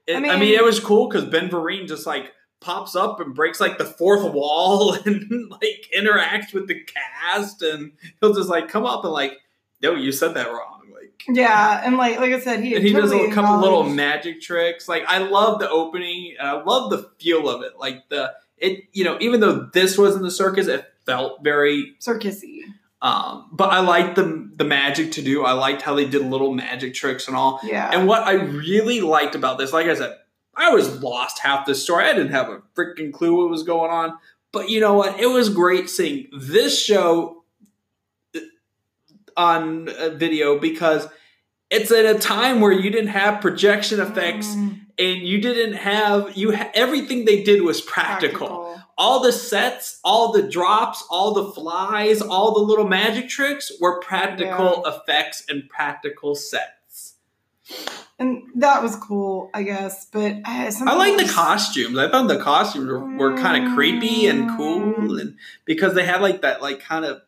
It, 0.07 0.17
I, 0.17 0.21
mean, 0.21 0.39
mean- 0.39 0.55
it 0.55 0.65
was 0.65 0.79
cool 0.79 1.09
because 1.09 1.25
Ben 1.25 1.49
Vereen 1.49 1.89
just 1.89 2.07
like 2.07 2.33
pops 2.61 2.97
up 2.97 3.21
and 3.21 3.35
breaks 3.35 3.61
like 3.61 3.79
the 3.79 3.85
fourth 3.85 4.33
wall 4.33 4.93
and 5.05 5.51
like 5.51 5.91
interacts 5.97 6.53
with 6.55 6.69
the 6.69 6.81
cast, 6.85 7.63
and 7.63 7.93
he'll 8.21 8.35
just 8.35 8.49
like 8.49 8.69
come 8.69 8.85
up 8.85 9.05
and 9.05 9.13
like, 9.13 9.39
no, 9.83 9.95
you 9.95 10.13
said 10.13 10.35
that 10.35 10.49
wrong. 10.49 10.83
Like, 10.95 11.25
Yeah, 11.29 11.83
and 11.85 11.97
like 11.97 12.19
like 12.21 12.33
I 12.33 12.41
said, 12.41 12.63
he 12.63 12.77
and 12.77 12.85
he 12.85 12.93
does 12.93 13.13
a 13.13 13.31
couple 13.31 13.59
little 13.59 13.83
magic 13.83 14.41
tricks. 14.41 14.89
Like 14.89 15.05
I 15.09 15.19
love 15.19 15.59
the 15.59 15.69
opening 15.69 16.37
and 16.39 16.49
I 16.49 16.63
love 16.63 16.91
the 16.91 17.11
feel 17.19 17.49
of 17.49 17.63
it. 17.63 17.79
Like 17.79 18.09
the 18.09 18.33
it, 18.59 18.85
you 18.93 19.05
know, 19.05 19.17
even 19.21 19.41
though 19.41 19.69
this 19.73 19.97
wasn't 19.99 20.25
the 20.25 20.31
circus, 20.31 20.67
it 20.67 20.85
felt 21.05 21.43
very 21.45 21.95
circusy. 22.01 22.61
um, 23.03 23.49
but 23.53 23.71
I 23.71 23.81
liked 23.81 24.17
the 24.17 24.51
the 24.57 24.65
magic 24.65 25.13
to 25.13 25.23
do. 25.23 25.45
I 25.45 25.53
liked 25.53 25.83
how 25.83 25.95
they 25.95 26.07
did 26.07 26.23
little 26.23 26.53
magic 26.55 26.95
tricks 26.95 27.29
and 27.29 27.37
all. 27.37 27.61
Yeah, 27.63 27.91
And 27.93 28.09
what 28.09 28.23
I 28.23 28.33
really 28.33 29.01
liked 29.03 29.35
about 29.35 29.59
this, 29.59 29.73
like 29.73 29.87
I 29.87 29.95
said, 29.95 30.17
I 30.57 30.71
was 30.73 31.03
lost 31.03 31.39
half 31.41 31.67
the 31.67 31.75
story. 31.75 32.05
I 32.07 32.15
didn't 32.15 32.33
have 32.33 32.49
a 32.49 32.63
freaking 32.75 33.13
clue 33.13 33.37
what 33.37 33.51
was 33.51 33.63
going 33.63 33.91
on. 33.91 34.15
But 34.53 34.71
you 34.71 34.81
know 34.81 34.95
what? 34.95 35.21
It 35.21 35.27
was 35.27 35.51
great 35.51 35.91
seeing 35.91 36.29
this 36.33 36.83
show 36.83 37.45
uh, 38.35 38.41
on 39.37 39.87
video 40.19 40.59
because 40.59 41.07
it's 41.69 41.91
at 41.91 42.07
a 42.07 42.19
time 42.19 42.61
where 42.63 42.73
you 42.73 42.91
didn't 42.91 43.09
have 43.11 43.43
projection 43.43 44.01
effects 44.01 44.47
Mm, 44.55 44.86
and 44.99 45.23
you 45.23 45.41
didn't 45.41 45.75
have 45.75 46.37
you 46.37 46.57
ha- 46.57 46.71
everything 46.75 47.25
they 47.25 47.43
did 47.43 47.63
was 47.63 47.81
practical 47.81 48.67
all 48.99 49.21
the 49.21 49.33
sets, 49.33 50.01
all 50.03 50.33
the 50.33 50.43
drops, 50.43 51.05
all 51.11 51.35
the 51.35 51.53
flies, 51.53 52.23
all 52.23 52.55
the 52.55 52.61
little 52.61 52.89
magic 52.89 53.29
tricks 53.29 53.71
were 53.81 54.01
practical 54.01 54.85
effects 54.87 55.45
and 55.49 55.69
practical 55.69 56.35
sets. 56.35 57.15
and 58.19 58.43
that 58.55 58.83
was 58.83 58.97
cool, 58.97 59.51
I 59.53 59.65
guess. 59.65 60.07
But 60.07 60.37
uh, 60.45 60.71
some 60.71 60.89
I 60.89 60.95
like 60.95 61.19
the 61.19 61.31
costumes. 61.31 61.99
I 61.99 62.11
thought 62.11 62.29
the 62.29 62.39
costumes 62.39 62.89
were, 62.89 63.05
were 63.17 63.37
kind 63.37 63.67
of 63.67 63.75
creepy 63.75 64.27
and 64.27 64.57
cool, 64.57 65.19
and 65.19 65.37
because 65.65 65.95
they 65.95 66.05
had 66.05 66.23
like 66.23 66.43
that, 66.43 66.63
like 66.63 66.81
kind 66.81 67.05
of, 67.05 67.21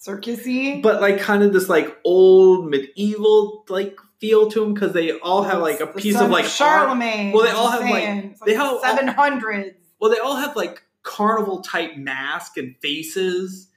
circusy, 0.00 0.82
but 0.82 1.00
like 1.00 1.18
kind 1.20 1.42
of 1.42 1.52
this 1.52 1.68
like 1.68 1.96
old 2.04 2.70
medieval 2.70 3.64
like 3.68 3.98
feel 4.22 4.48
to 4.48 4.60
them 4.60 4.72
because 4.72 4.92
they 4.92 5.10
all 5.18 5.42
have 5.42 5.60
like 5.60 5.80
a 5.80 5.86
The 5.86 5.92
piece 6.00 6.20
of 6.20 6.30
like 6.30 6.44
Charlemagne. 6.44 7.32
Well, 7.32 7.42
they 7.44 7.50
all 7.50 7.68
have, 7.70 7.80
like- 7.80 8.04
saying, 8.04 8.30
it's 8.30 8.40
they 8.42 8.54
have 8.54 8.78
seven 8.80 9.08
hundreds. 9.08 9.76
Well, 10.00 10.12
they 10.12 10.18
all 10.18 10.36
have 10.36 10.54
like 10.54 10.80
carnival 11.02 11.60
type 11.62 11.96
mask 11.96 12.56
and 12.56 12.76
faces, 12.80 13.68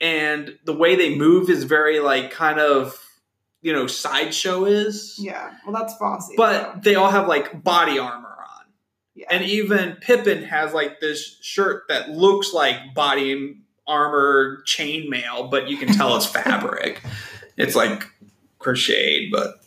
and 0.00 0.56
the 0.64 0.72
way 0.72 0.94
they 0.94 1.16
move 1.16 1.50
is 1.50 1.64
very 1.64 1.98
like 1.98 2.30
kind 2.30 2.60
of 2.60 3.04
you 3.62 3.72
know 3.72 3.88
sideshow 3.88 4.64
is. 4.64 5.16
Yeah, 5.18 5.52
well, 5.66 5.74
that's 5.74 5.96
Fosse. 5.96 6.30
But 6.36 6.84
they 6.84 6.94
all 6.94 7.10
have 7.10 7.26
like 7.26 7.64
body 7.64 7.98
armor 7.98 8.28
on, 8.28 8.66
yeah, 9.16 9.26
and 9.28 9.42
even 9.44 9.96
Pippin 10.00 10.44
has 10.44 10.72
like 10.72 11.00
this 11.00 11.36
shirt 11.42 11.82
that 11.88 12.10
looks 12.10 12.52
like 12.54 12.94
body 12.94 13.56
armor 13.88 14.62
chainmail, 14.66 15.50
but 15.50 15.68
you 15.68 15.76
can 15.76 15.88
tell 15.88 16.16
it's 16.16 16.26
fabric. 16.40 17.02
It's 17.56 17.74
like 17.74 18.04
crocheted, 18.60 19.30
but 19.32 19.59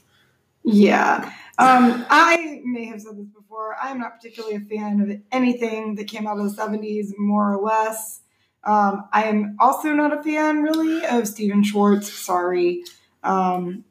Yeah. 0.64 1.32
Um, 1.60 2.06
I 2.10 2.62
may 2.66 2.86
have 2.86 3.02
said 3.02 3.18
this 3.18 3.28
before. 3.28 3.76
I'm 3.82 4.00
not 4.00 4.16
particularly 4.16 4.56
a 4.56 4.60
fan 4.62 5.02
of 5.02 5.22
anything 5.32 5.96
that 5.96 6.06
came 6.08 6.26
out 6.28 6.40
of 6.40 6.56
the 6.56 6.62
70s, 6.62 7.12
more 7.18 7.54
or 7.54 7.62
less. 7.62 8.22
Um, 8.64 9.08
I 9.12 9.26
am 9.26 9.58
also 9.60 9.92
not 9.94 10.18
a 10.18 10.24
fan, 10.24 10.64
really, 10.64 11.06
of 11.06 11.28
Stephen 11.28 11.64
Schwartz. 11.64 12.12
Sorry. 12.12 12.84
Um, 13.24 13.84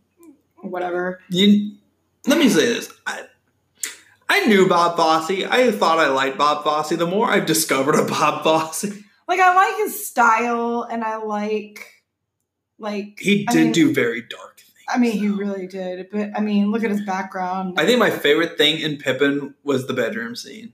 whatever. 0.57 1.21
you. 1.29 1.77
Let 2.27 2.39
me 2.39 2.49
say 2.49 2.67
this. 2.67 2.93
I, 3.07 3.25
I 4.29 4.47
knew 4.47 4.69
Bob 4.69 4.97
Fosse. 4.97 5.45
I 5.45 5.71
thought 5.73 5.99
I 5.99 6.09
liked 6.09 6.39
Bob 6.39 6.65
Fosse. 6.65 6.91
The 6.97 7.07
more 7.07 7.29
I've 7.31 7.47
discovered 7.47 7.97
of 7.97 8.09
Bob 8.09 8.45
Fosse, 8.45 8.85
Like, 9.29 9.41
I 9.41 9.55
like 9.55 9.77
his 9.79 10.07
style, 10.07 10.83
and 10.91 11.05
I 11.05 11.17
like, 11.17 11.87
like, 12.79 13.19
He 13.21 13.47
I 13.49 13.53
did 13.53 13.65
mean- 13.65 13.73
do 13.73 13.93
very 13.93 14.23
dark. 14.23 14.52
I 14.95 14.99
mean, 14.99 15.13
he 15.13 15.29
really 15.29 15.67
did. 15.67 16.09
But, 16.11 16.31
I 16.37 16.41
mean, 16.41 16.71
look 16.71 16.85
at 16.85 16.91
his 16.91 17.03
background. 17.03 17.79
I 17.79 17.87
think 17.87 17.99
my 17.99 18.11
favorite 18.11 18.59
thing 18.59 18.81
in 18.81 18.99
Pippin 18.99 19.55
was 19.65 19.87
the 19.87 19.95
bedroom 19.95 20.37
scene. 20.37 20.73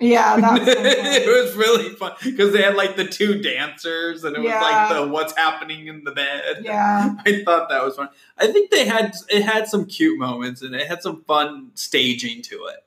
yeah, 0.00 0.38
that 0.40 0.60
was 0.60 0.72
so 0.72 0.74
it 0.78 1.44
was 1.44 1.56
really 1.56 1.88
fun 1.90 2.12
because 2.22 2.52
they 2.52 2.62
had 2.62 2.76
like 2.76 2.94
the 2.94 3.04
two 3.04 3.42
dancers 3.42 4.22
and 4.22 4.36
it 4.36 4.40
was 4.40 4.52
like 4.52 4.94
the 4.94 5.08
what's 5.08 5.36
happening 5.36 5.88
in 5.88 6.04
the 6.04 6.12
bed. 6.12 6.60
Yeah. 6.62 7.16
I 7.26 7.42
thought 7.44 7.68
that 7.68 7.84
was 7.84 7.96
fun. 7.96 8.08
I 8.38 8.46
think 8.46 8.70
they 8.70 8.86
had 8.86 9.14
it 9.28 9.42
had 9.42 9.66
some 9.66 9.86
cute 9.86 10.18
moments 10.18 10.62
and 10.62 10.74
it 10.74 10.86
had 10.86 11.02
some 11.02 11.22
fun 11.24 11.72
staging 11.74 12.42
to 12.42 12.66
it. 12.66 12.84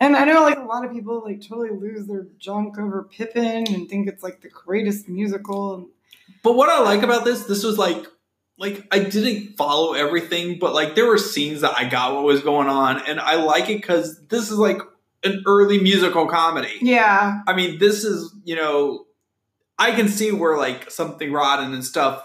And 0.00 0.16
I 0.16 0.24
know 0.24 0.42
like 0.42 0.58
a 0.58 0.62
lot 0.62 0.84
of 0.84 0.92
people 0.92 1.22
like 1.24 1.40
totally 1.40 1.70
lose 1.70 2.06
their 2.06 2.26
junk 2.38 2.78
over 2.78 3.02
Pippin 3.02 3.64
and 3.72 3.88
think 3.88 4.08
it's 4.08 4.22
like 4.22 4.40
the 4.40 4.48
greatest 4.48 5.08
musical. 5.08 5.88
But 6.42 6.54
what 6.54 6.68
I 6.68 6.80
like 6.80 7.02
about 7.02 7.24
this, 7.24 7.44
this 7.44 7.64
was 7.64 7.78
like 7.78 8.06
like 8.58 8.86
I 8.90 9.00
didn't 9.00 9.56
follow 9.56 9.94
everything, 9.94 10.58
but 10.58 10.74
like 10.74 10.94
there 10.94 11.06
were 11.06 11.18
scenes 11.18 11.62
that 11.62 11.74
I 11.76 11.88
got 11.88 12.14
what 12.14 12.24
was 12.24 12.42
going 12.42 12.68
on, 12.68 13.02
and 13.06 13.20
I 13.20 13.36
like 13.36 13.68
it 13.68 13.80
because 13.80 14.26
this 14.26 14.50
is 14.50 14.58
like 14.58 14.78
an 15.24 15.42
early 15.46 15.80
musical 15.80 16.26
comedy. 16.26 16.78
yeah, 16.80 17.40
I 17.46 17.54
mean, 17.54 17.78
this 17.78 18.04
is, 18.04 18.32
you 18.44 18.56
know, 18.56 19.06
I 19.78 19.92
can 19.92 20.08
see 20.08 20.30
where 20.30 20.56
like 20.56 20.90
something 20.90 21.32
rotten 21.32 21.72
and 21.72 21.84
stuff, 21.84 22.22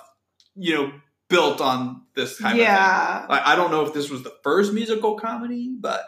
you 0.55 0.75
know, 0.75 0.91
built 1.29 1.61
on 1.61 2.03
this 2.15 2.39
kind 2.39 2.59
of 2.59 2.63
yeah. 2.63 3.21
thing. 3.21 3.29
Like, 3.29 3.45
I 3.45 3.55
don't 3.55 3.71
know 3.71 3.85
if 3.85 3.93
this 3.93 4.09
was 4.09 4.23
the 4.23 4.33
first 4.43 4.73
musical 4.73 5.15
comedy, 5.15 5.75
but 5.79 6.01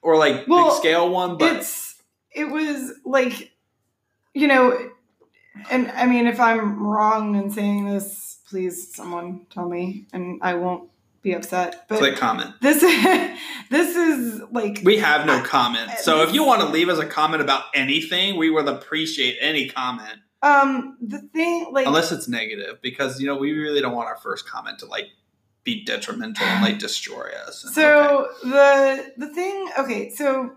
or 0.00 0.16
like 0.16 0.46
Well, 0.46 0.70
big 0.70 0.78
scale 0.78 1.10
one, 1.10 1.36
but 1.36 1.56
it's 1.56 1.96
it 2.30 2.44
was 2.44 2.92
like 3.04 3.52
you 4.34 4.46
know, 4.46 4.90
and 5.70 5.90
I 5.90 6.06
mean 6.06 6.26
if 6.26 6.40
I'm 6.40 6.86
wrong 6.86 7.34
in 7.34 7.50
saying 7.50 7.86
this, 7.86 8.27
please 8.48 8.94
someone 8.94 9.46
tell 9.50 9.68
me, 9.68 10.06
and 10.12 10.40
I 10.42 10.54
won't 10.54 10.90
be 11.22 11.32
upset. 11.32 11.86
But 11.88 11.98
click 11.98 12.16
comment. 12.16 12.54
this 12.60 12.80
this 13.70 13.96
is 13.96 14.42
like 14.50 14.80
We 14.84 14.98
have 14.98 15.26
no 15.26 15.42
comment. 15.42 15.90
So 15.98 16.22
if 16.22 16.32
you 16.32 16.44
want 16.44 16.62
to 16.62 16.68
leave 16.68 16.88
us 16.88 16.98
a 16.98 17.06
comment 17.06 17.42
about 17.42 17.64
anything, 17.74 18.36
we 18.36 18.50
would 18.50 18.68
appreciate 18.68 19.36
any 19.40 19.68
comment. 19.68 20.18
um 20.42 20.96
the 21.00 21.18
thing 21.18 21.68
like 21.72 21.86
Unless 21.86 22.12
it's 22.12 22.28
negative, 22.28 22.80
because 22.82 23.20
you 23.20 23.26
know, 23.26 23.36
we 23.36 23.52
really 23.52 23.80
don't 23.80 23.94
want 23.94 24.08
our 24.08 24.16
first 24.18 24.48
comment 24.48 24.78
to 24.80 24.86
like 24.86 25.06
be 25.64 25.84
detrimental 25.84 26.46
and 26.46 26.64
like 26.64 26.78
destroy 26.78 27.28
us. 27.46 27.64
And- 27.64 27.72
okay. 27.72 27.80
So 27.80 28.28
the 28.42 29.12
the 29.16 29.34
thing, 29.34 29.68
okay, 29.78 30.10
so 30.10 30.52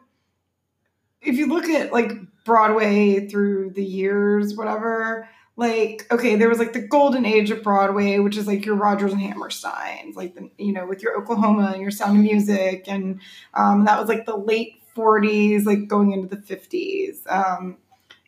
if 1.22 1.36
you 1.36 1.48
look 1.48 1.66
at 1.66 1.92
like 1.92 2.12
Broadway 2.46 3.28
through 3.28 3.72
the 3.72 3.84
years, 3.84 4.56
whatever, 4.56 5.28
like 5.62 6.08
okay, 6.12 6.36
there 6.36 6.50
was 6.50 6.60
like 6.60 6.74
the 6.74 6.82
golden 6.82 7.24
age 7.26 7.52
of 7.52 7.62
Broadway, 7.64 8.18
which 8.18 8.36
is 8.36 8.48
like 8.48 8.66
your 8.66 8.76
Rodgers 8.76 9.14
and 9.14 9.22
Hammerstein 9.22 10.14
like 10.16 10.36
the 10.36 10.50
you 10.58 10.74
know 10.74 10.86
with 10.86 11.02
your 11.02 11.18
Oklahoma 11.18 11.72
and 11.74 11.82
your 11.82 11.92
Sound 11.92 12.18
of 12.18 12.24
Music, 12.24 12.86
and 12.88 13.22
um, 13.54 13.86
that 13.86 14.00
was 14.00 14.10
like 14.10 14.26
the 14.26 14.36
late 14.36 14.82
'40s, 14.96 15.66
like 15.66 15.88
going 15.88 16.12
into 16.12 16.28
the 16.28 16.42
'50s, 16.42 17.32
um, 17.32 17.78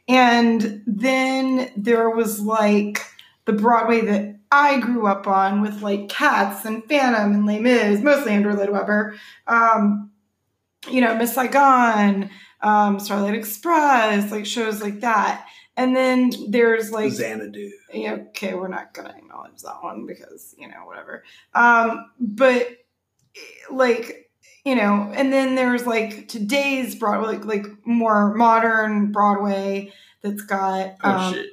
and 0.08 0.84
then 0.86 1.72
there 1.76 2.10
was 2.10 2.40
like 2.40 3.02
the 3.46 3.54
Broadway 3.54 4.02
that 4.02 4.36
I 4.52 4.80
grew 4.80 5.08
up 5.08 5.28
on 5.28 5.62
with 5.62 5.82
like 5.82 6.10
Cats 6.10 6.66
and 6.66 6.84
Phantom 6.86 7.34
and 7.34 7.46
Les 7.48 7.60
Mis, 7.60 8.02
mostly 8.02 8.32
Andrew 8.32 8.54
Lloyd 8.54 8.70
Webber. 8.70 9.16
Um, 9.48 10.12
you 10.88 11.02
know, 11.02 11.16
Miss 11.16 11.34
Saigon, 11.34 12.30
um, 12.62 13.00
Starlight 13.00 13.34
Express, 13.34 14.32
like 14.32 14.46
shows 14.46 14.82
like 14.82 15.00
that. 15.00 15.48
And 15.76 15.96
then 15.96 16.32
there's 16.50 16.92
like 16.92 17.12
Xanadu. 17.12 17.72
yeah, 17.94 18.14
okay, 18.30 18.54
we're 18.54 18.68
not 18.68 18.94
gonna 18.94 19.16
acknowledge 19.18 19.60
that 19.64 19.82
one 19.82 20.06
because 20.06 20.54
you 20.58 20.68
know 20.68 20.86
whatever. 20.86 21.24
Um, 21.56 22.12
but 22.20 22.68
like 23.72 24.30
you 24.66 24.76
know, 24.76 25.12
and 25.16 25.34
then 25.34 25.56
there's 25.56 25.86
like 25.88 26.28
today's 26.28 26.96
Broadway, 26.96 27.38
like 27.38 27.46
like 27.46 27.66
more 27.88 28.34
modern 28.36 29.12
Broadway 29.12 29.92
that's 30.22 30.44
got 30.44 30.96
Oh 31.04 31.10
um, 31.12 31.34
shit. 31.34 31.48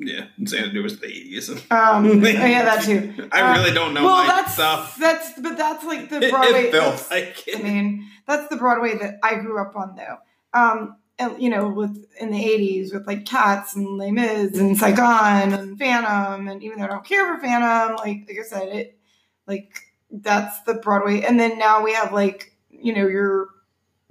Yeah, 0.00 0.26
Xanadu 0.46 0.82
was 0.84 1.00
the 1.00 1.06
eighties. 1.08 1.50
um 1.50 1.58
oh, 1.70 2.12
yeah 2.12 2.64
that 2.64 2.84
too. 2.84 3.28
I 3.32 3.40
Uh, 3.42 3.58
really 3.60 3.74
don't 3.74 3.94
know 3.94 4.04
well, 4.04 4.18
my 4.24 4.26
that's 4.28 4.54
stuff. 4.54 4.96
that's 4.96 5.32
but 5.40 5.56
that's 5.56 5.84
like 5.84 6.08
the 6.08 6.20
Broadway. 6.30 6.66
it 6.66 6.70
felt 6.72 7.10
like 7.10 7.42
I 7.52 7.60
mean, 7.60 8.08
that's 8.26 8.48
the 8.48 8.56
Broadway 8.56 8.96
that 8.98 9.18
I 9.24 9.34
grew 9.36 9.60
up 9.60 9.74
on, 9.74 9.96
though. 9.96 10.18
Um, 10.54 10.96
you 11.38 11.50
know, 11.50 11.68
with 11.68 12.06
in 12.20 12.30
the 12.30 12.38
'80s 12.38 12.92
with 12.92 13.06
like 13.06 13.24
Cats 13.24 13.74
and 13.74 13.98
Les 13.98 14.10
Mis 14.10 14.56
and 14.58 14.76
Saigon 14.76 15.52
and 15.52 15.78
Phantom, 15.78 16.48
and 16.48 16.62
even 16.62 16.78
though 16.78 16.84
I 16.84 16.88
don't 16.88 17.04
care 17.04 17.34
for 17.34 17.40
Phantom, 17.40 17.96
like 17.96 18.24
like 18.28 18.38
I 18.38 18.42
said, 18.48 18.68
it 18.68 18.98
like 19.46 19.80
that's 20.10 20.60
the 20.62 20.74
Broadway. 20.74 21.22
And 21.22 21.38
then 21.38 21.58
now 21.58 21.82
we 21.82 21.92
have 21.92 22.12
like 22.12 22.52
you 22.70 22.94
know 22.94 23.06
your 23.06 23.48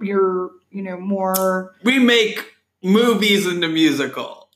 your 0.00 0.50
you 0.70 0.82
know 0.82 0.98
more 0.98 1.74
we 1.82 1.98
make 1.98 2.54
movies 2.82 3.46
into 3.46 3.68
musical. 3.68 4.48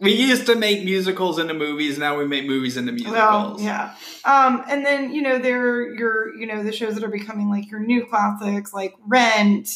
We 0.00 0.12
used 0.12 0.46
to 0.46 0.56
make 0.56 0.84
musicals 0.84 1.38
into 1.38 1.54
movies. 1.54 1.98
Now 1.98 2.18
we 2.18 2.26
make 2.26 2.46
movies 2.46 2.76
into 2.76 2.92
musicals. 2.92 3.16
Well, 3.16 3.56
yeah. 3.60 3.94
Um, 4.24 4.64
and 4.68 4.84
then 4.84 5.14
you 5.14 5.22
know 5.22 5.38
there 5.38 5.66
are 5.66 5.94
your 5.94 6.34
you 6.36 6.46
know 6.46 6.62
the 6.62 6.72
shows 6.72 6.94
that 6.94 7.04
are 7.04 7.08
becoming 7.08 7.48
like 7.48 7.70
your 7.70 7.80
new 7.80 8.06
classics 8.06 8.72
like 8.72 8.94
Rent 9.06 9.68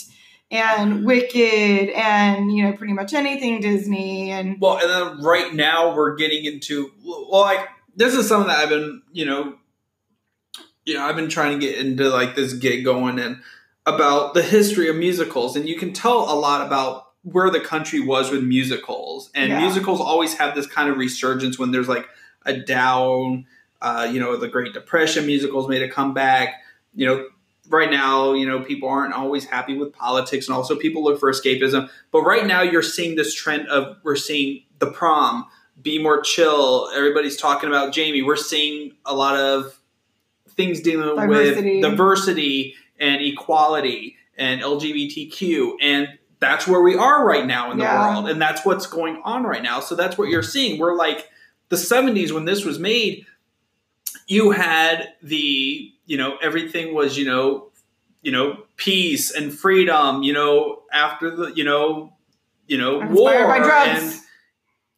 and 0.51 1.05
Wicked 1.05 1.91
and 1.91 2.51
you 2.53 2.63
know 2.65 2.73
pretty 2.73 2.93
much 2.95 3.13
anything 3.15 3.61
Disney 3.61 4.31
and 4.31 4.61
Well, 4.61 4.79
and 4.79 4.89
then 4.91 5.25
right 5.25 5.53
now 5.55 5.95
we're 5.95 6.17
getting 6.17 6.45
into 6.45 6.91
well, 7.05 7.43
like 7.43 7.69
this 7.97 8.15
is 8.15 8.29
something 8.29 8.49
that 8.49 8.59
I've 8.59 8.69
been, 8.69 9.03
you 9.13 9.27
know, 9.27 9.55
you 10.85 10.95
know, 10.95 11.05
I've 11.05 11.17
been 11.17 11.29
trying 11.29 11.59
to 11.59 11.67
get 11.67 11.79
into 11.79 12.09
like 12.09 12.35
this 12.35 12.53
gig 12.53 12.85
going 12.85 13.19
and 13.19 13.43
about 13.87 14.35
the 14.35 14.43
history 14.43 14.89
of 14.89 14.97
musicals, 14.97 15.57
and 15.57 15.69
you 15.69 15.77
can 15.77 15.93
tell 15.93 16.31
a 16.33 16.37
lot 16.39 16.67
about 16.67 17.07
where 17.23 17.51
the 17.51 17.61
country 17.61 18.01
was 18.01 18.31
with 18.31 18.43
musicals, 18.43 19.31
and 19.35 19.51
Yeah. 19.51 19.61
musicals 19.61 20.01
always 20.01 20.35
have 20.35 20.55
this 20.55 20.67
kind 20.67 20.89
of 20.89 20.97
resurgence 20.97 21.59
when 21.59 21.73
there's 21.73 21.89
like 21.89 22.09
a 22.47 22.57
down. 22.57 23.47
Uh, 23.81 24.09
you 24.11 24.19
know, 24.19 24.37
the 24.37 24.49
Great 24.49 24.73
Depression 24.73 25.25
musicals 25.27 25.69
made 25.69 25.83
a 25.83 25.89
comeback. 25.89 26.63
You 26.95 27.07
know, 27.07 27.27
right 27.69 27.91
now, 27.91 28.33
you 28.33 28.47
know, 28.47 28.61
people 28.61 28.89
aren't 28.89 29.15
always 29.15 29.45
happy 29.45 29.77
with 29.77 29.93
politics, 29.93 30.49
and 30.49 30.57
also 30.57 30.77
people 30.77 31.05
look 31.05 31.19
for 31.21 31.31
escapism. 31.31 31.89
But 32.11 32.23
right 32.23 32.47
now, 32.47 32.63
you're 32.63 32.83
seeing 32.83 33.17
this 33.17 33.35
trend 33.35 33.69
of 33.69 33.97
we're 34.03 34.17
seeing 34.17 34.63
the 34.79 34.91
prom 34.91 35.47
be 35.81 36.03
more 36.03 36.21
chill. 36.23 36.91
Everybody's 36.95 37.37
talking 37.37 37.69
about 37.69 37.93
Jamie. 37.93 38.23
We're 38.23 38.37
seeing 38.37 38.93
a 39.05 39.15
lot 39.15 39.37
of 39.37 39.79
things 40.51 40.81
dealing 40.81 41.15
Diversity. 41.15 41.75
with 41.81 41.83
diversity 41.91 42.75
and 42.99 43.21
equality 43.23 44.17
and 44.37 44.61
LGBTQ, 44.61 45.75
and 45.81 46.09
that's 46.41 46.67
where 46.67 46.81
we 46.81 46.97
are 46.97 47.25
right 47.25 47.47
now 47.47 47.71
in 47.71 47.79
the 47.79 47.85
Yeah. 47.85 48.13
world, 48.15 48.29
and 48.29 48.41
that's 48.41 48.65
what's 48.65 48.87
going 48.87 49.21
on 49.25 49.45
right 49.45 49.63
now. 49.63 49.81
So 49.81 49.95
that's 49.95 50.17
what 50.19 50.29
you're 50.29 50.43
seeing. 50.43 50.79
We're 50.79 50.97
like 50.97 51.29
the 51.69 51.77
'70s 51.77 52.33
when 52.33 52.45
this 52.45 52.65
was 52.65 52.79
made. 52.79 53.25
You 54.27 54.51
had 54.51 55.09
the 55.23 55.93
you 56.09 56.17
know 56.17 56.37
everything 56.43 56.93
was 56.95 57.17
you 57.17 57.27
know 57.27 57.71
you 58.23 58.33
know 58.33 58.65
peace 58.77 59.31
and 59.31 59.53
freedom. 59.53 60.25
You 60.25 60.33
know 60.33 60.83
after 60.93 61.31
the 61.31 61.53
you 61.55 61.63
know 61.65 62.13
you 62.67 62.79
know 62.79 62.99
war 63.11 63.47
by 63.47 63.59
drugs. 63.61 64.03
and 64.15 64.21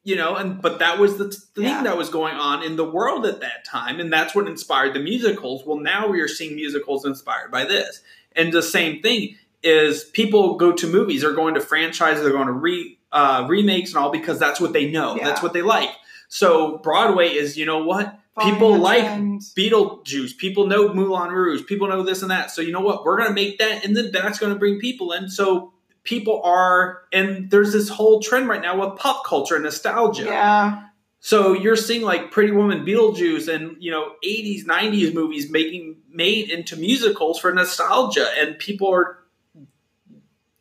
you 0.02 0.16
know 0.16 0.34
and 0.36 0.62
but 0.62 0.78
that 0.78 0.98
was 0.98 1.18
the 1.18 1.30
thing 1.30 1.64
Yeah. 1.64 1.82
that 1.82 1.96
was 1.98 2.08
going 2.08 2.34
on 2.36 2.62
in 2.62 2.76
the 2.76 2.84
world 2.88 3.26
at 3.26 3.40
that 3.40 3.64
time 3.66 4.00
and 4.00 4.10
that's 4.12 4.34
what 4.34 4.46
inspired 4.48 4.94
the 4.94 5.00
musicals 5.00 5.64
well 5.66 5.78
now 5.78 6.08
we 6.08 6.20
are 6.20 6.28
seeing 6.28 6.56
musicals 6.56 7.04
inspired 7.04 7.50
by 7.50 7.64
this 7.66 8.00
and 8.34 8.50
the 8.52 8.62
same 8.62 9.02
thing 9.02 9.36
is 9.62 10.04
people 10.04 10.56
go 10.56 10.72
to 10.72 10.86
movies 10.86 11.20
they're 11.20 11.34
going 11.34 11.52
to 11.54 11.60
franchises 11.60 12.22
they're 12.22 12.32
going 12.32 12.46
to 12.46 12.52
re 12.52 12.98
uh, 13.12 13.44
remakes 13.48 13.90
and 13.90 13.98
all 14.02 14.10
because 14.10 14.38
that's 14.38 14.58
what 14.60 14.72
they 14.72 14.90
know 14.90 15.16
Yeah. 15.16 15.24
that's 15.24 15.42
what 15.42 15.52
they 15.52 15.62
like 15.62 15.90
so 16.28 16.78
broadway 16.78 17.28
is 17.28 17.58
you 17.58 17.66
know 17.66 17.84
what 17.84 18.18
people 18.38 18.78
like 18.78 19.02
trend. 19.02 19.40
Beetlejuice. 19.56 20.36
People 20.36 20.66
know 20.66 20.92
Moulin 20.94 21.30
Rouge. 21.30 21.66
People 21.66 21.88
know 21.88 22.02
this 22.02 22.22
and 22.22 22.30
that. 22.30 22.50
So 22.50 22.62
you 22.62 22.72
know 22.72 22.80
what? 22.80 23.04
We're 23.04 23.18
gonna 23.18 23.34
make 23.34 23.58
that, 23.58 23.84
and 23.84 23.96
then 23.96 24.10
that's 24.12 24.38
gonna 24.38 24.56
bring 24.56 24.78
people 24.78 25.12
in. 25.12 25.28
So 25.28 25.72
people 26.02 26.40
are, 26.44 27.02
and 27.12 27.50
there's 27.50 27.72
this 27.72 27.88
whole 27.88 28.20
trend 28.20 28.48
right 28.48 28.62
now 28.62 28.78
with 28.80 28.98
pop 28.98 29.24
culture 29.26 29.54
and 29.54 29.64
nostalgia. 29.64 30.24
Yeah, 30.24 30.84
So 31.18 31.52
you're 31.52 31.76
seeing 31.76 32.02
like 32.02 32.30
Pretty 32.30 32.52
Woman, 32.52 32.86
Beetlejuice, 32.86 33.52
and 33.52 33.76
you 33.82 33.90
know 33.90 34.12
80s, 34.24 34.64
90s 34.64 35.12
movies 35.12 35.50
making 35.50 35.96
made 36.10 36.50
into 36.50 36.76
musicals 36.76 37.38
for 37.38 37.52
nostalgia, 37.52 38.28
and 38.38 38.58
people 38.58 38.92
are, 38.92 39.18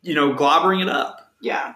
you 0.01 0.13
know, 0.15 0.33
globbering 0.33 0.81
it 0.81 0.89
up. 0.89 1.31
yeah. 1.41 1.75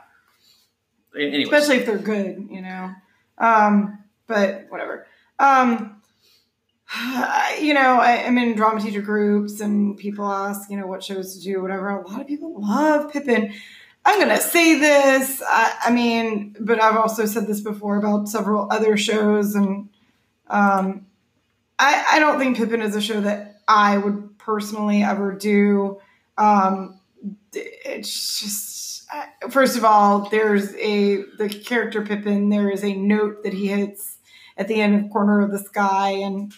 Anyway, 1.15 1.43
especially 1.43 1.75
if 1.77 1.85
they're 1.85 1.97
good, 1.99 2.47
you 2.49 2.61
know. 2.61 2.91
Um, 3.37 3.99
but 4.25 4.65
whatever. 4.69 5.05
Um, 5.43 6.01
you 7.61 7.73
know, 7.73 7.99
I, 7.99 8.23
I'm 8.25 8.37
in 8.37 8.55
drama 8.55 8.81
teacher 8.81 9.01
groups, 9.01 9.59
and 9.59 9.97
people 9.97 10.25
ask, 10.31 10.69
you 10.69 10.77
know, 10.77 10.87
what 10.87 11.03
shows 11.03 11.35
to 11.35 11.43
do, 11.43 11.61
whatever. 11.61 11.89
A 11.89 12.07
lot 12.07 12.21
of 12.21 12.27
people 12.27 12.59
love 12.59 13.11
Pippin. 13.11 13.53
I'm 14.05 14.19
gonna 14.19 14.41
say 14.41 14.79
this. 14.79 15.41
I, 15.47 15.77
I 15.85 15.91
mean, 15.91 16.55
but 16.59 16.81
I've 16.81 16.97
also 16.97 17.25
said 17.25 17.47
this 17.47 17.61
before 17.61 17.97
about 17.97 18.27
several 18.27 18.67
other 18.69 18.97
shows, 18.97 19.55
and 19.55 19.89
um, 20.47 21.05
I, 21.79 22.05
I 22.13 22.19
don't 22.19 22.37
think 22.39 22.57
Pippin 22.57 22.81
is 22.81 22.95
a 22.95 23.01
show 23.01 23.21
that 23.21 23.61
I 23.67 23.97
would 23.97 24.37
personally 24.37 25.03
ever 25.03 25.33
do. 25.33 25.99
Um, 26.37 26.99
it's 27.53 28.41
just 28.41 28.83
first 29.49 29.77
of 29.77 29.85
all, 29.85 30.29
there's 30.29 30.73
a 30.75 31.23
the 31.37 31.49
character 31.49 32.01
Pippin. 32.01 32.49
There 32.49 32.69
is 32.69 32.83
a 32.83 32.93
note 32.93 33.43
that 33.43 33.53
he 33.53 33.67
hits 33.67 34.17
at 34.57 34.67
the 34.67 34.81
end 34.81 35.05
of 35.05 35.11
Corner 35.11 35.41
of 35.41 35.51
the 35.51 35.59
Sky, 35.59 36.11
and 36.11 36.53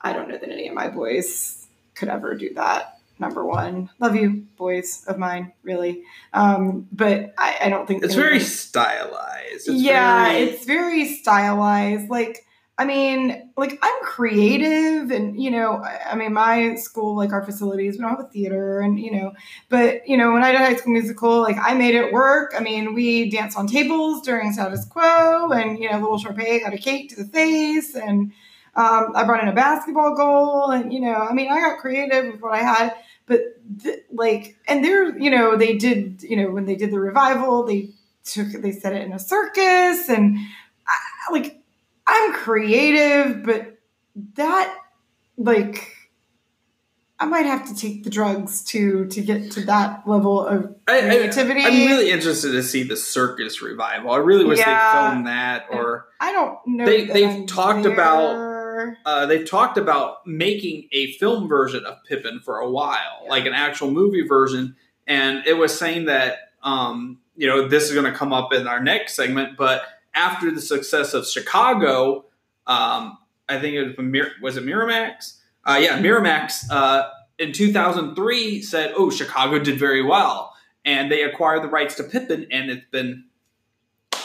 I 0.00 0.12
don't 0.12 0.28
know 0.28 0.38
that 0.38 0.48
any 0.48 0.68
of 0.68 0.74
my 0.74 0.88
boys 0.88 1.66
could 1.94 2.08
ever 2.08 2.34
do 2.34 2.54
that. 2.54 2.96
Number 3.18 3.44
one, 3.44 3.90
love 3.98 4.16
you, 4.16 4.46
boys 4.56 5.04
of 5.06 5.18
mine, 5.18 5.52
really. 5.62 6.04
Um, 6.32 6.88
but 6.90 7.34
I, 7.36 7.58
I 7.64 7.68
don't 7.68 7.86
think 7.86 8.02
it's 8.02 8.14
any 8.14 8.22
of 8.22 8.28
very 8.28 8.40
stylized. 8.40 9.68
It's 9.68 9.82
yeah, 9.82 10.24
very- 10.24 10.42
it's 10.44 10.64
very 10.64 11.04
stylized. 11.06 12.08
Like, 12.08 12.46
I 12.80 12.86
mean, 12.86 13.50
like 13.58 13.78
I'm 13.82 14.02
creative, 14.02 15.10
and 15.10 15.38
you 15.38 15.50
know, 15.50 15.84
I, 15.84 16.16
mean, 16.16 16.32
my 16.32 16.76
school, 16.76 17.14
like 17.14 17.30
our 17.30 17.44
facilities, 17.44 17.96
we 17.96 18.00
don't 18.00 18.08
have 18.08 18.20
a 18.20 18.28
theater, 18.28 18.80
and 18.80 18.98
you 18.98 19.12
know, 19.12 19.34
but 19.68 20.08
you 20.08 20.16
know, 20.16 20.32
when 20.32 20.42
I 20.42 20.52
did 20.52 20.62
High 20.62 20.76
School 20.76 20.94
Musical, 20.94 21.42
like 21.42 21.58
I 21.60 21.74
made 21.74 21.94
it 21.94 22.10
work. 22.10 22.54
I 22.56 22.60
mean, 22.60 22.94
we 22.94 23.28
danced 23.28 23.58
on 23.58 23.66
tables 23.66 24.22
during 24.22 24.50
status 24.54 24.86
quo, 24.86 25.50
and 25.50 25.78
you 25.78 25.90
know, 25.90 26.00
Little 26.00 26.18
Sharpay 26.18 26.62
got 26.62 26.72
a 26.72 26.78
cake 26.78 27.10
to 27.10 27.16
the 27.16 27.28
face, 27.28 27.94
and 27.94 28.32
um, 28.74 29.12
I 29.14 29.24
brought 29.24 29.42
in 29.42 29.50
a 29.50 29.54
basketball 29.54 30.16
goal, 30.16 30.70
and 30.70 30.90
you 30.90 31.02
know, 31.02 31.12
I 31.12 31.34
mean, 31.34 31.52
I 31.52 31.60
got 31.60 31.80
creative 31.80 32.32
with 32.32 32.40
what 32.40 32.54
I 32.54 32.62
had. 32.62 32.94
But 33.26 33.40
th- 33.82 34.04
like, 34.10 34.56
and 34.66 34.82
they're, 34.82 35.18
you 35.18 35.30
know, 35.30 35.54
they 35.54 35.76
did, 35.76 36.22
you 36.22 36.34
know, 36.34 36.50
when 36.50 36.64
they 36.64 36.76
did 36.76 36.92
the 36.92 36.98
revival, 36.98 37.62
they 37.62 37.90
took, 38.24 38.48
they 38.52 38.72
set 38.72 38.94
it 38.94 39.02
in 39.02 39.12
a 39.12 39.18
circus, 39.18 40.08
and 40.08 40.38
I, 40.88 41.32
like, 41.32 41.59
I'm 42.12 42.32
creative, 42.32 43.44
but 43.44 43.78
that, 44.34 44.76
like, 45.36 45.96
I 47.20 47.26
might 47.26 47.46
have 47.46 47.68
to 47.68 47.76
take 47.76 48.02
the 48.02 48.10
drugs 48.10 48.64
to 48.66 49.06
to 49.06 49.20
get 49.20 49.52
to 49.52 49.64
that 49.66 50.08
level 50.08 50.44
of 50.44 50.74
I, 50.88 50.98
I, 50.98 51.00
creativity. 51.02 51.60
I'm 51.62 51.86
really 51.86 52.10
interested 52.10 52.52
to 52.52 52.62
see 52.62 52.82
the 52.82 52.96
circus 52.96 53.62
revival. 53.62 54.10
I 54.10 54.16
really 54.16 54.44
wish 54.44 54.58
Yeah. 54.58 54.92
they 54.92 55.08
filmed 55.10 55.26
that, 55.26 55.66
or 55.70 56.06
I 56.18 56.32
don't 56.32 56.58
know. 56.66 56.86
They- 56.86 57.04
they've 57.04 57.28
I'm 57.28 57.46
talked 57.46 57.82
there. 57.84 57.92
about- 57.92 58.50
uh, 59.04 59.26
they've 59.26 59.48
talked 59.48 59.76
about 59.76 60.26
making 60.26 60.88
a 60.92 61.12
film 61.12 61.46
version 61.48 61.84
of 61.84 61.98
Pippin 62.08 62.40
for 62.40 62.58
a 62.58 62.70
while, 62.70 63.20
Yeah. 63.24 63.28
like 63.30 63.44
an 63.44 63.52
actual 63.52 63.90
movie 63.90 64.26
version. 64.26 64.74
And 65.06 65.46
it 65.46 65.52
was 65.58 65.78
saying 65.78 66.06
that, 66.06 66.52
um, 66.62 67.18
you 67.36 67.46
know, 67.46 67.68
this 67.68 67.84
is 67.84 67.92
going 67.92 68.10
to 68.10 68.16
come 68.18 68.32
up 68.32 68.54
in 68.54 68.66
our 68.66 68.80
next 68.82 69.14
segment, 69.14 69.58
but 69.58 69.82
after 70.14 70.50
the 70.50 70.60
success 70.60 71.14
of 71.14 71.26
Chicago, 71.26 72.24
um, 72.66 73.16
I 73.48 73.58
think 73.58 73.74
it 73.74 73.84
was, 73.84 73.94
Mir- 73.98 74.32
was 74.42 74.56
it 74.56 74.64
Miramax? 74.64 75.38
Uh, 75.64 75.78
yeah, 75.80 75.98
Miramax 75.98 76.64
uh, 76.70 77.08
in 77.38 77.52
2003 77.52 78.62
said, 78.62 78.92
oh, 78.96 79.10
Chicago 79.10 79.58
did 79.58 79.78
very 79.78 80.02
well. 80.02 80.54
And 80.84 81.10
they 81.12 81.22
acquired 81.22 81.62
the 81.62 81.68
rights 81.68 81.96
to 81.96 82.04
Pippin, 82.04 82.46
and 82.50 82.70
it's 82.70 82.86
been 82.90 83.24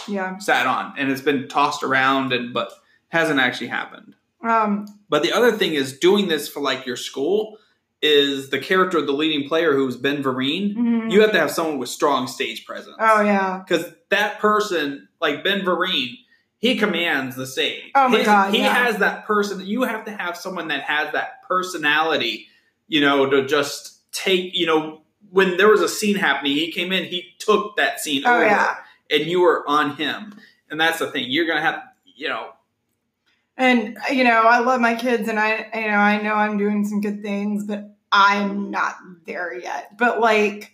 Yeah. 0.08 0.38
sat 0.38 0.68
on, 0.68 0.94
and 0.98 1.12
it's 1.12 1.22
been 1.22 1.48
tossed 1.50 1.84
around, 1.84 2.32
and 2.32 2.54
but 2.54 2.72
hasn't 3.10 3.40
actually 3.40 3.68
happened. 3.68 4.16
Um. 4.42 4.86
But 5.10 5.22
the 5.24 5.34
other 5.34 5.52
thing 5.52 5.74
is 5.74 5.98
doing 6.00 6.28
this 6.30 6.48
for 6.48 6.62
like 6.62 6.86
your 6.86 6.96
school 6.96 7.58
is 8.02 8.50
the 8.52 8.60
character 8.60 9.00
of 9.00 9.06
the 9.08 9.12
leading 9.14 9.48
player 9.50 9.74
who's 9.74 9.98
Ben 9.98 10.22
Vereen. 10.24 10.76
mhm. 10.76 11.12
You 11.12 11.22
have 11.22 11.32
to 11.32 11.40
have 11.40 11.52
someone 11.52 11.78
with 11.80 11.90
strong 11.90 12.28
stage 12.28 12.66
presence. 12.66 12.96
Oh 13.00 13.22
yeah. 13.22 13.60
Because 13.66 13.92
that 14.10 14.40
person, 14.40 15.08
like 15.26 15.44
Ben 15.44 15.62
Vereen, 15.62 16.18
he 16.60 16.78
commands 16.78 17.36
the 17.36 17.46
stage. 17.46 17.92
Oh 17.96 18.10
my 18.10 18.18
His- 18.20 18.26
God, 18.26 18.54
He 18.54 18.60
yeah. 18.60 18.74
has 18.86 18.98
that 18.98 19.26
person. 19.26 19.66
You 19.66 19.84
have 19.84 20.06
to 20.06 20.12
have 20.12 20.38
someone 20.38 20.68
that 20.70 20.84
has 20.84 21.12
that 21.14 21.42
personality, 21.48 22.48
you 22.88 23.02
know, 23.02 23.30
to 23.30 23.46
just 23.46 24.12
take, 24.12 24.56
you 24.58 24.66
know, 24.66 25.02
when 25.32 25.58
there 25.58 25.68
was 25.70 25.82
a 25.82 25.90
scene 25.90 26.16
happening, 26.16 26.54
he 26.54 26.72
came 26.72 26.92
in, 26.92 27.04
he 27.06 27.34
took 27.40 27.76
that 27.78 28.00
scene 28.00 28.24
Oh 28.26 28.34
over, 28.36 28.46
yeah. 28.46 28.76
and 29.12 29.24
you 29.24 29.42
were 29.42 29.68
on 29.68 29.98
him. 29.98 30.34
And 30.70 30.80
that's 30.80 31.00
the 31.00 31.12
thing. 31.12 31.26
You're 31.28 31.46
gonna 31.48 31.62
have, 31.62 31.82
you 32.16 32.30
know, 32.30 32.50
And 33.58 33.98
you 34.12 34.24
know, 34.24 34.42
I 34.44 34.60
love 34.60 34.80
my 34.82 34.96
kids, 34.96 35.28
and 35.30 35.40
I, 35.40 35.70
you 35.74 35.88
know, 35.88 35.98
I 35.98 36.22
know 36.22 36.34
I'm 36.34 36.58
doing 36.58 36.86
some 36.86 37.02
good 37.02 37.22
things, 37.22 37.66
but 37.66 37.96
I'm 38.12 38.72
not 38.72 38.96
there 39.26 39.54
yet. 39.58 39.98
But 39.98 40.20
like, 40.20 40.72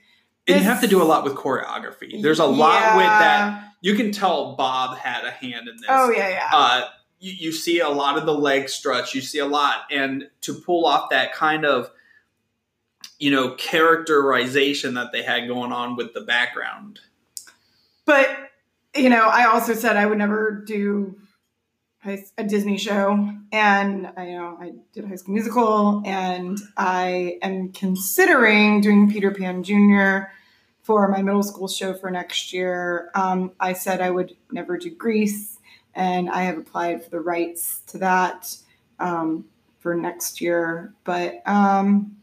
and 0.47 0.57
you 0.57 0.63
have 0.63 0.81
to 0.81 0.87
do 0.87 1.01
a 1.01 1.05
lot 1.05 1.23
with 1.23 1.33
choreography. 1.33 2.21
There's 2.21 2.39
a 2.39 2.45
lot 2.45 2.95
with 2.97 3.05
that. 3.05 3.70
You 3.81 3.95
can 3.95 4.11
tell 4.11 4.55
Bob 4.55 4.97
had 4.97 5.25
a 5.25 5.31
hand 5.31 5.67
in 5.67 5.75
this. 5.75 5.85
Oh 5.89 6.11
yeah, 6.11 6.29
yeah. 6.29 6.49
uh, 6.53 6.87
you, 7.19 7.33
you 7.33 7.51
see 7.51 7.79
a 7.79 7.89
lot 7.89 8.17
of 8.17 8.25
the 8.25 8.33
leg 8.33 8.69
struts. 8.69 9.13
You 9.15 9.21
see 9.21 9.39
a 9.39 9.45
lot, 9.45 9.81
and 9.91 10.29
to 10.41 10.53
pull 10.53 10.85
off 10.85 11.09
that 11.09 11.33
kind 11.33 11.65
of, 11.65 11.89
you 13.19 13.31
know, 13.31 13.55
characterization 13.55 14.93
that 14.93 15.11
they 15.11 15.23
had 15.23 15.47
going 15.47 15.71
on 15.71 15.95
with 15.95 16.13
the 16.13 16.21
background. 16.21 16.99
but 18.05 18.29
you 18.95 19.09
know, 19.09 19.25
I 19.25 19.45
also 19.45 19.73
said 19.73 19.97
I 19.97 20.05
would 20.05 20.17
never 20.17 20.63
do 20.65 21.15
a 22.05 22.43
Disney 22.43 22.77
show, 22.77 23.31
and 23.51 24.11
I 24.17 24.27
you 24.27 24.37
know 24.37 24.57
I 24.59 24.73
did 24.93 25.05
High 25.05 25.15
School 25.15 25.33
Musical, 25.33 26.03
and 26.05 26.59
I 26.77 27.37
am 27.41 27.71
considering 27.71 28.81
doing 28.81 29.11
Peter 29.11 29.31
Pan 29.31 29.63
Jr. 29.63 30.31
for 30.81 31.07
my 31.07 31.21
middle 31.21 31.43
school 31.43 31.67
show 31.67 31.93
for 31.93 32.09
next 32.09 32.53
year. 32.53 33.11
Um, 33.15 33.51
I 33.59 33.73
said 33.73 34.01
I 34.01 34.09
would 34.09 34.35
never 34.51 34.77
do 34.77 34.89
Grease, 34.89 35.59
and 35.93 36.29
I 36.29 36.43
have 36.43 36.57
applied 36.57 37.03
for 37.03 37.09
the 37.09 37.19
rights 37.19 37.81
to 37.87 37.97
that 37.99 38.55
um, 38.99 39.45
for 39.79 39.95
next 39.95 40.41
year, 40.41 40.93
but. 41.03 41.41
Um, 41.47 42.17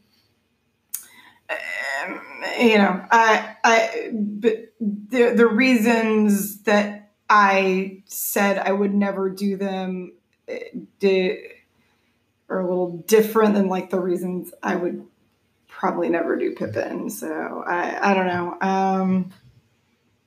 um, 1.49 2.21
you 2.59 2.77
know, 2.77 3.03
I, 3.09 3.55
I, 3.63 4.11
the 4.11 4.69
the 4.79 5.47
reasons 5.47 6.61
that 6.63 7.11
I 7.29 8.03
said 8.05 8.57
I 8.59 8.71
would 8.71 8.93
never 8.93 9.29
do 9.29 9.57
them 9.57 10.13
eh, 10.47 10.59
did 10.99 11.39
are 12.49 12.59
a 12.59 12.67
little 12.67 12.97
different 13.07 13.53
than 13.53 13.67
like 13.67 13.89
the 13.89 13.99
reasons 13.99 14.53
I 14.63 14.75
would 14.75 15.05
probably 15.79 16.09
never 16.09 16.35
do 16.35 16.51
Pippin. 16.53 17.09
So 17.09 17.63
I, 17.65 18.11
I 18.11 18.13
don't 18.13 18.27
know. 18.27 18.57
Um, 18.61 19.31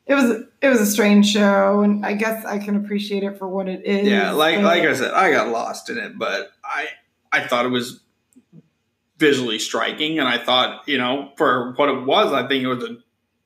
it 0.07 0.15
was 0.15 0.43
it 0.61 0.69
was 0.69 0.81
a 0.81 0.87
strange 0.87 1.31
show, 1.31 1.83
and 1.83 2.05
I 2.05 2.15
guess 2.15 2.45
I 2.45 2.59
can 2.59 2.75
appreciate 2.77 3.23
it 3.23 3.39
for 3.39 3.47
what 3.47 3.69
it 3.69 3.85
is. 3.85 4.09
Yeah, 4.09 4.33
like 4.33 4.59
like 4.61 4.83
I 4.83 4.95
said, 4.95 5.13
I 5.13 5.31
got 5.31 5.49
lost 5.49 5.91
in 5.91 5.99
it, 5.99 6.19
but 6.19 6.51
I 6.65 6.87
I 7.31 7.47
thought 7.47 7.67
it 7.67 7.69
was 7.71 8.01
visually 9.19 9.59
striking, 9.59 10.19
and 10.19 10.27
I 10.27 10.39
thought 10.39 10.89
you 10.89 10.99
know 10.99 11.33
for 11.37 11.75
what 11.75 11.89
it 11.89 12.05
was, 12.05 12.33
I 12.33 12.49
think 12.49 12.65
it 12.65 12.69
was 12.69 12.83
a 12.83 12.97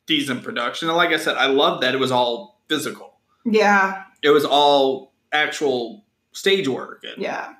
decent 0.06 0.44
production. 0.44 0.88
And 0.88 0.96
like 0.96 1.10
I 1.10 1.18
said, 1.18 1.36
I 1.36 1.46
loved 1.46 1.82
that 1.82 1.92
it 1.92 1.98
was 1.98 2.12
all 2.12 2.60
physical. 2.68 3.18
yeah, 3.44 4.04
It 4.22 4.30
was 4.30 4.44
all 4.44 5.12
actual 5.32 6.04
stage 6.32 6.68
work. 6.68 7.04
And 7.04 7.20
yeah, 7.22 7.54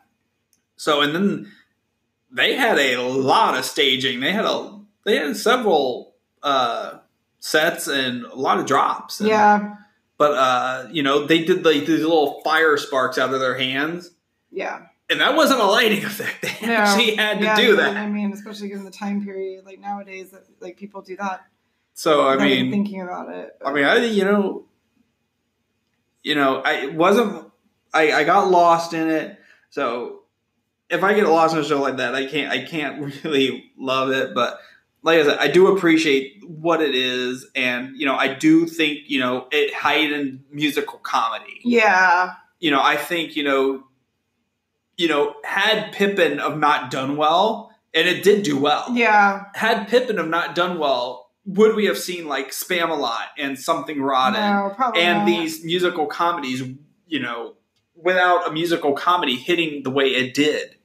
So 0.77 1.01
and 1.03 1.15
then 1.15 1.53
they 2.31 2.55
had 2.55 2.79
a 2.79 2.97
lot 3.03 3.57
of 3.57 3.65
staging. 3.65 4.21
They 4.21 4.33
had 4.33 4.45
a 4.45 4.81
they 5.05 5.17
had 5.17 5.37
several 5.37 6.15
uh 6.43 6.99
sets 7.41 7.87
and 7.89 8.25
a 8.25 8.35
lot 8.35 8.59
of 8.59 8.67
drops. 8.67 9.21
And- 9.21 9.29
yeah, 9.29 9.77
But 10.19 10.33
uh, 10.33 10.89
you 10.91 11.03
know, 11.03 11.27
they 11.27 11.45
did 11.45 11.65
like 11.65 11.87
these 11.87 12.01
little 12.03 12.41
fire 12.43 12.77
sparks 12.77 13.19
out 13.19 13.33
of 13.33 13.41
their 13.41 13.57
hands. 13.57 14.11
yeah. 14.51 14.87
And 15.09 15.21
that 15.21 15.37
wasn't 15.37 15.61
a 15.61 15.65
lighting 15.67 16.05
effect. 16.11 16.43
They 16.43 16.67
No. 16.67 16.73
actually 16.75 17.15
had 17.15 17.39
to 17.39 17.45
yeah, 17.45 17.55
do 17.57 17.77
that. 17.77 17.97
I 17.97 18.09
mean, 18.09 18.33
especially 18.33 18.67
given 18.69 18.85
the 18.85 18.91
time 18.91 19.25
period, 19.25 19.65
like 19.65 19.79
nowadays, 19.79 20.33
that 20.33 20.43
like 20.61 20.77
people 20.77 21.01
do 21.03 21.17
that. 21.19 21.47
So 21.95 22.27
I 22.27 22.37
mean, 22.37 22.73
thinking 22.73 23.01
about 23.03 23.33
it. 23.33 23.57
I 23.65 23.73
mean, 23.73 23.85
I 23.85 24.05
you 24.05 24.25
know, 24.25 24.65
you 26.25 26.35
know, 26.35 26.61
I 26.61 26.73
it 26.87 26.95
wasn't. 26.95 27.51
I 27.95 28.13
I 28.13 28.25
got 28.25 28.51
lost 28.51 28.93
in 28.95 29.09
it. 29.09 29.39
So 29.71 30.23
if 30.91 31.03
I 31.03 31.15
get 31.15 31.27
lost 31.27 31.55
in 31.55 31.61
a 31.61 31.65
show 31.65 31.81
like 31.81 31.97
that, 31.99 32.15
I 32.15 32.27
can't 32.27 32.51
I 32.53 32.65
can't 32.65 33.15
really 33.25 33.71
love 33.79 34.11
it. 34.11 34.35
But 34.35 34.59
like 35.03 35.21
I 35.21 35.25
said, 35.25 35.39
I 35.39 35.49
do 35.49 35.69
appreciate 35.77 36.43
what 36.47 36.81
it 36.83 36.95
is, 36.95 37.49
and 37.55 37.97
you 37.97 38.07
know, 38.07 38.15
I 38.17 38.35
do 38.35 38.67
think 38.67 39.01
you 39.07 39.21
know 39.21 39.47
it 39.53 39.73
heightened 39.75 40.45
musical 40.51 40.99
comedy. 40.99 41.61
yeah, 41.65 42.35
You 42.61 42.71
know, 42.71 42.81
I 42.83 42.97
think 42.97 43.37
you 43.37 43.45
know, 43.45 43.85
you 44.97 45.09
know, 45.09 45.35
had 45.45 45.93
Pippin 45.93 46.39
of 46.41 46.59
not 46.59 46.91
done 46.91 47.17
well, 47.17 47.71
and 47.95 48.09
it 48.09 48.23
did 48.25 48.43
do 48.43 48.59
well. 48.59 48.87
yeah, 48.93 49.45
Had 49.55 49.89
Pippin 49.89 50.19
of 50.19 50.29
not 50.29 50.55
done 50.55 50.79
well, 50.79 51.31
would 51.45 51.77
we 51.77 51.87
have 51.87 51.99
seen 51.99 52.27
like 52.27 52.51
Spamalot 52.51 53.27
and 53.39 53.59
Something 53.59 54.01
Rotten? 54.03 54.41
no, 54.41 54.75
and 54.97 55.19
not. 55.19 55.27
these 55.27 55.65
musical 55.65 56.07
comedies, 56.07 56.63
you 57.07 57.21
know, 57.21 57.55
without 57.95 58.49
a 58.49 58.53
musical 58.53 58.93
comedy 58.95 59.37
hitting 59.37 59.83
the 59.83 59.91
way 59.91 60.09
it 60.15 60.35
did, 60.35 60.76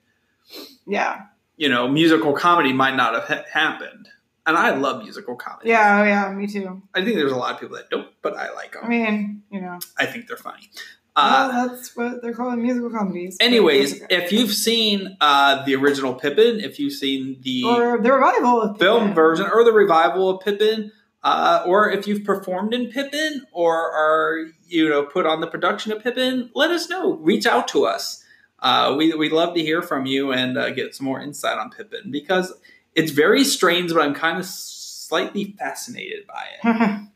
yeah, 0.88 1.24
you 1.58 1.70
know, 1.70 1.88
musical 1.88 2.34
comedy 2.34 2.74
might 2.74 2.96
not 2.96 3.14
have 3.14 3.24
ha- 3.26 3.46
happened. 3.52 4.10
And 4.44 4.58
I 4.58 4.72
love 4.72 5.04
musical 5.04 5.36
comedy. 5.36 5.70
yeah, 5.70 6.02
oh, 6.02 6.04
yeah, 6.04 6.32
me 6.32 6.48
too. 6.48 6.82
I 6.96 7.04
think 7.04 7.16
there's 7.16 7.32
a 7.32 7.36
lot 7.36 7.54
of 7.54 7.60
people 7.60 7.78
that 7.78 7.92
don't, 7.92 8.08
but 8.24 8.36
I 8.36 8.52
like 8.54 8.74
them. 8.74 8.86
I 8.86 8.88
mean, 8.88 9.44
you 9.52 9.62
know, 9.62 9.78
I 10.00 10.08
think 10.08 10.28
they're 10.28 10.36
funny. 10.36 10.68
Uh, 11.16 11.50
well, 11.54 11.68
that's 11.68 11.96
what 11.96 12.22
they're 12.22 12.34
calling 12.34 12.62
musical 12.62 12.90
comedies. 12.90 13.38
anyways, 13.42 14.02
okay. 14.02 14.16
if 14.16 14.32
you've 14.32 14.54
seen 14.54 15.18
uh, 15.20 15.64
the 15.66 15.76
original 15.76 16.16
Pippin, 16.16 16.62
if 16.62 16.80
you've 16.80 16.94
seen 16.94 17.38
the 17.42 17.64
or 17.66 17.98
the 18.02 18.12
revival 18.12 18.62
of 18.62 18.80
film 18.80 19.14
version 19.14 19.46
or 19.54 19.64
the 19.66 19.74
revival 19.74 20.30
of 20.30 20.44
Pippin, 20.44 20.92
uh, 21.22 21.64
or 21.66 21.92
if 21.92 22.08
you've 22.08 22.24
performed 22.24 22.74
in 22.74 22.88
Pippin 22.88 23.46
or 23.52 23.76
are 23.76 24.48
you 24.68 24.88
know 24.88 25.04
put 25.04 25.26
on 25.26 25.42
the 25.42 25.48
production 25.48 25.92
of 25.92 26.02
Pippin, 26.02 26.50
let 26.56 26.72
us 26.72 26.90
know. 26.90 27.18
Reach 27.18 27.46
out 27.46 27.68
to 27.70 27.86
us. 27.86 28.24
Uh, 28.62 28.94
we 28.98 29.14
we 29.14 29.30
love 29.30 29.56
to 29.56 29.62
hear 29.62 29.82
from 29.82 30.06
you 30.06 30.32
and 30.32 30.58
uh, 30.58 30.70
get 30.70 30.94
some 30.94 31.06
more 31.06 31.20
insight 31.20 31.58
on 31.58 31.72
Pippin 31.72 32.12
because 32.12 32.54
it's 32.96 33.12
very 33.12 33.44
strange, 33.44 33.94
but 33.94 34.02
I'm 34.02 34.14
kind 34.14 34.38
of 34.38 34.46
slightly 34.46 35.56
fascinated 35.58 36.28
by 36.28 36.46
it. 36.64 37.02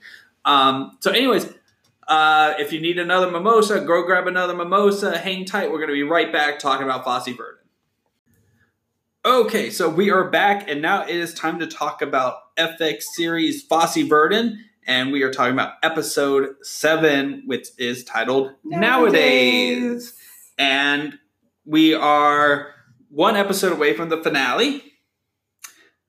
Um, 0.46 0.98
so, 1.00 1.10
anyways, 1.10 1.52
uh, 2.08 2.54
if 2.60 2.72
you 2.72 2.80
need 2.80 3.00
another 3.00 3.32
mimosa, 3.32 3.82
go 3.82 4.04
grab 4.04 4.28
another 4.28 4.56
mimosa. 4.56 5.18
Hang 5.18 5.44
tight. 5.44 5.72
We're 5.72 5.80
going 5.80 5.90
to 5.90 5.96
be 5.96 6.04
right 6.04 6.32
back 6.32 6.60
talking 6.60 6.84
about 6.84 7.04
Fosse 7.04 7.36
Verdon. 7.36 7.64
Okay, 9.26 9.72
so 9.72 9.90
we 9.90 10.12
are 10.12 10.30
back, 10.30 10.70
and 10.70 10.84
now 10.84 11.02
it 11.02 11.16
is 11.16 11.34
time 11.34 11.58
to 11.60 11.66
talk 11.66 12.04
about 12.04 12.56
FX 12.58 13.02
series 13.16 13.64
Fosse 13.64 14.04
Verdon, 14.04 14.64
and 14.86 15.12
we 15.12 15.24
are 15.24 15.34
talking 15.34 15.54
about 15.54 15.74
episode 15.82 16.58
seven, 16.62 17.42
which 17.48 17.70
is 17.80 18.04
titled 18.04 18.52
Nowadays. 18.64 20.14
And 20.60 21.18
we 21.66 21.94
are 21.94 22.74
one 23.10 23.36
episode 23.36 23.72
away 23.72 23.94
from 23.94 24.10
the 24.10 24.22
finale. 24.22 24.84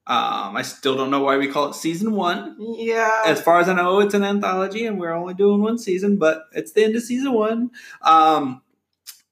Um, 0.08 0.56
I 0.56 0.62
still 0.62 0.96
don't 0.96 1.10
know 1.10 1.22
why 1.22 1.36
we 1.36 1.48
call 1.48 1.70
it 1.70 1.74
season 1.74 2.12
one. 2.12 2.56
Yeah. 2.58 3.22
As 3.26 3.40
far 3.40 3.58
as 3.58 3.68
I 3.68 3.72
know, 3.74 3.98
it's 3.98 4.14
an 4.14 4.22
anthology, 4.22 4.86
and 4.86 5.00
we're 5.00 5.12
only 5.12 5.34
doing 5.34 5.60
one 5.60 5.78
season, 5.78 6.16
but 6.16 6.44
it's 6.52 6.72
the 6.72 6.84
end 6.84 6.94
of 6.94 7.02
season 7.02 7.32
one. 7.32 7.70
Um, 8.02 8.62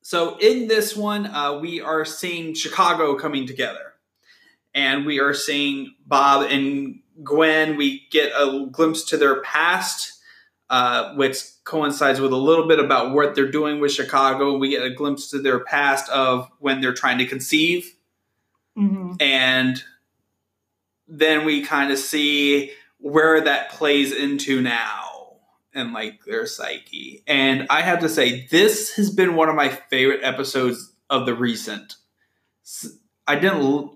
so 0.03 0.37
in 0.39 0.67
this 0.67 0.97
one, 0.97 1.27
uh, 1.27 1.59
we 1.61 1.81
are 1.81 2.05
seeing 2.05 2.55
Chicago 2.55 3.15
coming 3.17 3.47
together, 3.47 3.95
and 4.75 5.07
we 5.07 5.21
are 5.21 5.33
seeing 5.33 5.95
Bob 6.05 6.51
and 6.51 7.01
Gwen. 7.23 7.77
We 7.77 8.09
get 8.11 8.33
a 8.33 8.67
glimpse 8.71 9.05
to 9.11 9.17
their 9.17 9.43
past, 9.43 10.13
uh, 10.70 11.14
which 11.14 11.42
coincides 11.64 12.20
with 12.20 12.33
a 12.33 12.37
little 12.37 12.66
bit 12.66 12.79
about 12.79 13.12
what 13.12 13.35
they're 13.35 13.50
doing 13.50 13.81
with 13.81 13.92
Chicago. 13.92 14.57
We 14.59 14.70
get 14.70 14.85
a 14.85 14.90
glimpse 14.90 15.31
to 15.31 15.38
their 15.38 15.61
past 15.61 16.09
of 16.11 16.48
when 16.59 16.81
they're 16.81 16.94
trying 16.94 17.18
to 17.18 17.27
conceive. 17.27 17.94
Hmm 18.77 19.12
and 19.20 19.83
then 21.07 21.44
we 21.44 21.62
kind 21.62 21.92
of 21.92 21.98
see 21.98 22.72
where 22.98 23.40
that 23.42 23.70
plays 23.70 24.11
into 24.12 24.61
now 24.62 25.37
and 25.74 25.92
like 25.92 26.24
their 26.24 26.46
psyche. 26.46 27.22
And 27.27 27.66
i 27.70 27.83
have 27.83 28.00
to 28.00 28.09
say 28.09 28.46
this 28.50 28.96
has 28.96 29.11
been 29.11 29.37
one 29.37 29.48
of 29.48 29.55
my 29.55 29.68
favorite 29.68 30.24
episodes 30.24 30.92
of 31.11 31.27
the 31.27 31.35
recent. 31.35 31.94
I 33.29 33.37
didn't 33.37 33.90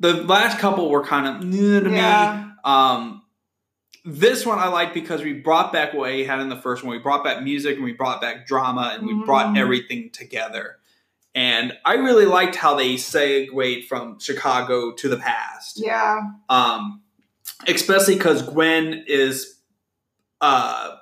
the 0.00 0.14
last 0.24 0.58
couple 0.58 0.88
were 0.90 1.04
kind 1.04 1.26
of 1.36 1.44
new 1.48 1.80
to 1.80 1.90
Yeah. 1.90 2.44
me 2.46 2.52
um 2.64 3.22
this 4.04 4.46
one 4.46 4.58
I 4.58 4.68
like 4.68 4.94
because 4.94 5.22
we 5.22 5.32
brought 5.34 5.72
back 5.72 5.92
what 5.94 6.08
we 6.10 6.24
had 6.24 6.40
in 6.40 6.48
the 6.48 6.56
first 6.56 6.82
one. 6.82 6.92
We 6.92 6.98
brought 7.02 7.24
back 7.24 7.42
music 7.42 7.76
and 7.76 7.84
we 7.84 7.92
brought 7.92 8.20
back 8.20 8.46
drama 8.46 8.92
and 8.94 9.06
we 9.06 9.14
brought 9.24 9.46
Mhm. 9.54 9.58
everything 9.58 10.10
together. 10.10 10.76
And 11.34 11.76
I 11.84 11.94
really 11.94 12.24
liked 12.26 12.56
how 12.56 12.74
they 12.74 12.96
segued 12.96 13.86
from 13.88 14.18
Chicago 14.18 14.92
to 14.92 15.08
the 15.08 15.16
past. 15.18 15.80
Yeah. 15.80 16.20
Um, 16.48 17.02
especially 17.66 18.14
because 18.14 18.42
Gwen 18.42 19.04
is 19.06 19.56
uh, 20.40 20.94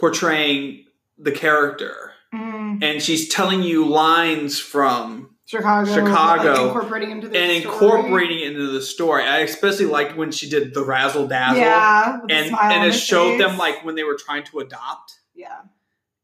portraying 0.00 0.84
the 1.18 1.32
character 1.32 2.12
Mm. 2.34 2.82
and 2.82 3.02
she's 3.02 3.28
telling 3.28 3.62
you 3.62 3.84
lines 3.84 4.58
from 4.58 5.31
Chicago. 5.52 5.92
Chicago. 5.94 6.50
like, 6.52 6.60
incorporating 6.66 7.10
into 7.10 7.28
the 7.28 7.38
and 7.38 7.62
story. 7.62 7.74
incorporating 7.74 8.38
it 8.40 8.46
into 8.52 8.66
the 8.72 8.82
story. 8.82 9.22
I 9.24 9.38
especially 9.40 9.86
liked 9.86 10.16
when 10.16 10.30
she 10.32 10.48
did 10.48 10.72
the 10.74 10.82
razzle 10.84 11.26
dazzle. 11.28 11.58
Yeah. 11.60 12.20
And, 12.28 12.54
and 12.54 12.86
it 12.86 12.92
showed 12.92 13.38
them 13.38 13.58
like 13.58 13.84
when 13.84 13.94
they 13.94 14.02
were 14.04 14.16
trying 14.16 14.44
to 14.44 14.58
adopt 14.60 15.18
yeah, 15.34 15.60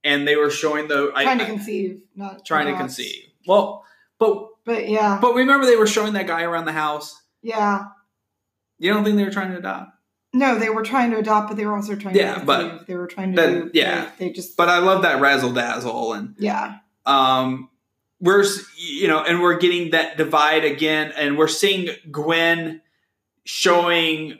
and 0.04 0.26
they 0.28 0.36
were 0.36 0.50
showing 0.50 0.88
the 0.88 1.12
I- 1.14 1.24
trying 1.24 1.38
to 1.38 1.46
conceive, 1.46 2.02
not 2.16 2.44
trying 2.44 2.66
to 2.66 2.76
conceive. 2.76 3.24
Well, 3.46 3.84
but 4.18 4.48
But 4.64 4.88
yeah, 4.88 5.18
but 5.20 5.34
remember 5.34 5.66
they 5.66 5.76
were 5.76 5.86
showing 5.86 6.12
that 6.14 6.26
guy 6.26 6.42
around 6.42 6.64
the 6.66 6.72
house. 6.72 7.20
yeah. 7.42 7.86
You 8.80 8.92
don't 8.94 9.02
think 9.04 9.16
they 9.16 9.24
were 9.24 9.30
trying 9.30 9.50
to 9.50 9.58
adopt? 9.58 9.90
No, 10.32 10.56
they 10.58 10.68
were 10.70 10.82
trying 10.84 11.10
to 11.10 11.18
adopt, 11.18 11.48
but 11.48 11.56
they 11.56 11.66
were 11.66 11.74
also 11.74 11.96
trying 11.96 12.14
Yeah, 12.14 12.34
to 12.38 12.44
but 12.44 12.86
they 12.86 12.94
were 12.94 13.06
trying 13.08 13.34
to 13.34 13.40
then- 13.42 13.54
do. 13.66 13.70
yeah. 13.74 14.00
like, 14.04 14.18
they 14.18 14.30
just. 14.30 14.56
But 14.56 14.68
I 14.68 14.78
love 14.78 15.02
that 15.02 15.20
razzle 15.20 15.52
dazzle 15.52 16.12
and 16.12 16.34
yeah, 16.38 16.76
um 17.06 17.70
we're 18.20 18.44
you 18.76 19.08
know 19.08 19.22
and 19.22 19.40
we're 19.40 19.58
getting 19.58 19.90
that 19.90 20.16
divide 20.16 20.64
again 20.64 21.12
and 21.16 21.38
we're 21.38 21.48
seeing 21.48 21.88
Gwen 22.10 22.80
showing 23.44 24.38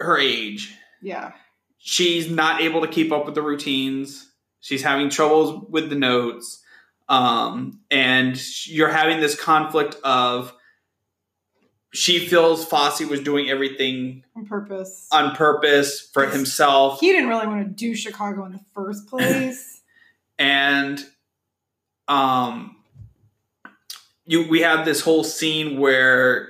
her 0.00 0.18
age. 0.18 0.74
yeah, 1.02 1.32
she's 1.78 2.30
not 2.30 2.60
able 2.60 2.80
to 2.82 2.88
keep 2.88 3.12
up 3.12 3.26
with 3.26 3.34
the 3.34 3.42
routines. 3.42 4.30
She's 4.60 4.82
having 4.82 5.10
troubles 5.10 5.66
with 5.70 5.90
the 5.90 5.96
notes. 5.96 6.62
Um, 7.08 7.80
and 7.88 8.36
you're 8.66 8.88
having 8.88 9.20
this 9.20 9.40
conflict 9.40 9.94
of 10.02 10.52
she 11.92 12.18
feels 12.26 12.64
Fosse 12.64 13.00
was 13.02 13.20
doing 13.20 13.48
everything 13.48 14.24
on 14.36 14.44
purpose. 14.46 15.08
on 15.12 15.34
purpose 15.34 16.00
for 16.12 16.26
himself. 16.26 17.00
He 17.00 17.12
didn't 17.12 17.28
really 17.28 17.46
want 17.46 17.66
to 17.66 17.72
do 17.72 17.94
Chicago 17.94 18.44
in 18.44 18.52
the 18.52 18.60
first 18.74 19.06
place. 19.06 19.82
and 20.38 21.04
um 22.08 22.76
you 24.26 24.48
we 24.48 24.60
have 24.60 24.84
this 24.84 25.00
whole 25.00 25.24
scene 25.24 25.78
where 25.78 26.48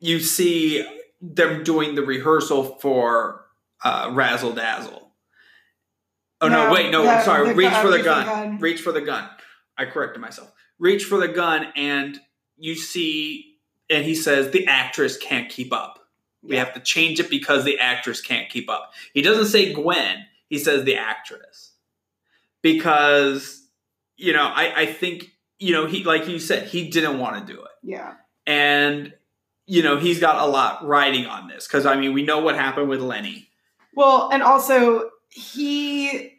you 0.00 0.20
see 0.20 0.86
them 1.20 1.64
doing 1.64 1.94
the 1.94 2.02
rehearsal 2.02 2.64
for 2.80 3.44
uh 3.84 4.10
razzle 4.12 4.52
dazzle 4.52 5.10
oh 6.40 6.48
no, 6.48 6.66
No, 6.66 6.72
wait 6.72 6.90
no 6.90 7.04
sorry 7.24 7.54
reach 7.54 7.70
gun- 7.70 7.84
for 7.84 7.90
the 7.90 7.96
reach 7.98 8.02
for 8.02 8.02
the 8.02 8.02
gun. 8.04 8.26
gun. 8.26 8.58
reach 8.58 8.80
for 8.80 8.92
the 8.92 9.00
gun 9.00 9.28
i 9.76 9.84
corrected 9.84 10.20
myself 10.20 10.52
reach 10.78 11.04
for 11.04 11.18
the 11.18 11.28
gun 11.28 11.66
and 11.76 12.18
you 12.56 12.74
see 12.74 13.56
and 13.90 14.04
he 14.04 14.14
says 14.14 14.50
the 14.50 14.66
actress 14.66 15.16
can't 15.16 15.48
keep 15.48 15.72
up 15.72 15.94
we 16.42 16.54
Yeah. 16.54 16.64
have 16.64 16.74
to 16.74 16.80
change 16.80 17.18
it 17.20 17.28
because 17.30 17.64
the 17.64 17.80
actress 17.80 18.20
can't 18.20 18.48
keep 18.48 18.70
up. 18.70 18.92
He 19.12 19.22
doesn't 19.22 19.46
say 19.46 19.72
Gwen, 19.72 20.24
he 20.48 20.56
says 20.56 20.84
the 20.84 20.94
actress. 20.96 21.72
Because, 22.62 23.67
you 24.18 24.32
know, 24.34 24.42
I, 24.42 24.82
I 24.82 24.86
think, 24.86 25.30
you 25.58 25.72
know, 25.72 25.86
he 25.86 26.04
like 26.04 26.28
you 26.28 26.38
said, 26.38 26.68
he 26.68 26.88
didn't 26.90 27.18
want 27.18 27.46
to 27.46 27.52
do 27.52 27.60
it. 27.62 27.70
Yeah. 27.82 28.14
And, 28.46 29.14
you 29.66 29.82
know, 29.82 29.96
he's 29.96 30.20
got 30.20 30.42
a 30.46 30.50
lot 30.50 30.86
riding 30.86 31.24
on 31.26 31.48
this. 31.48 31.66
Cause 31.66 31.86
I 31.86 31.96
mean, 31.98 32.12
we 32.12 32.22
know 32.22 32.40
what 32.40 32.54
happened 32.56 32.88
with 32.90 33.00
Lenny. 33.00 33.48
Well, 33.94 34.28
and 34.32 34.42
also 34.42 35.10
he 35.30 36.32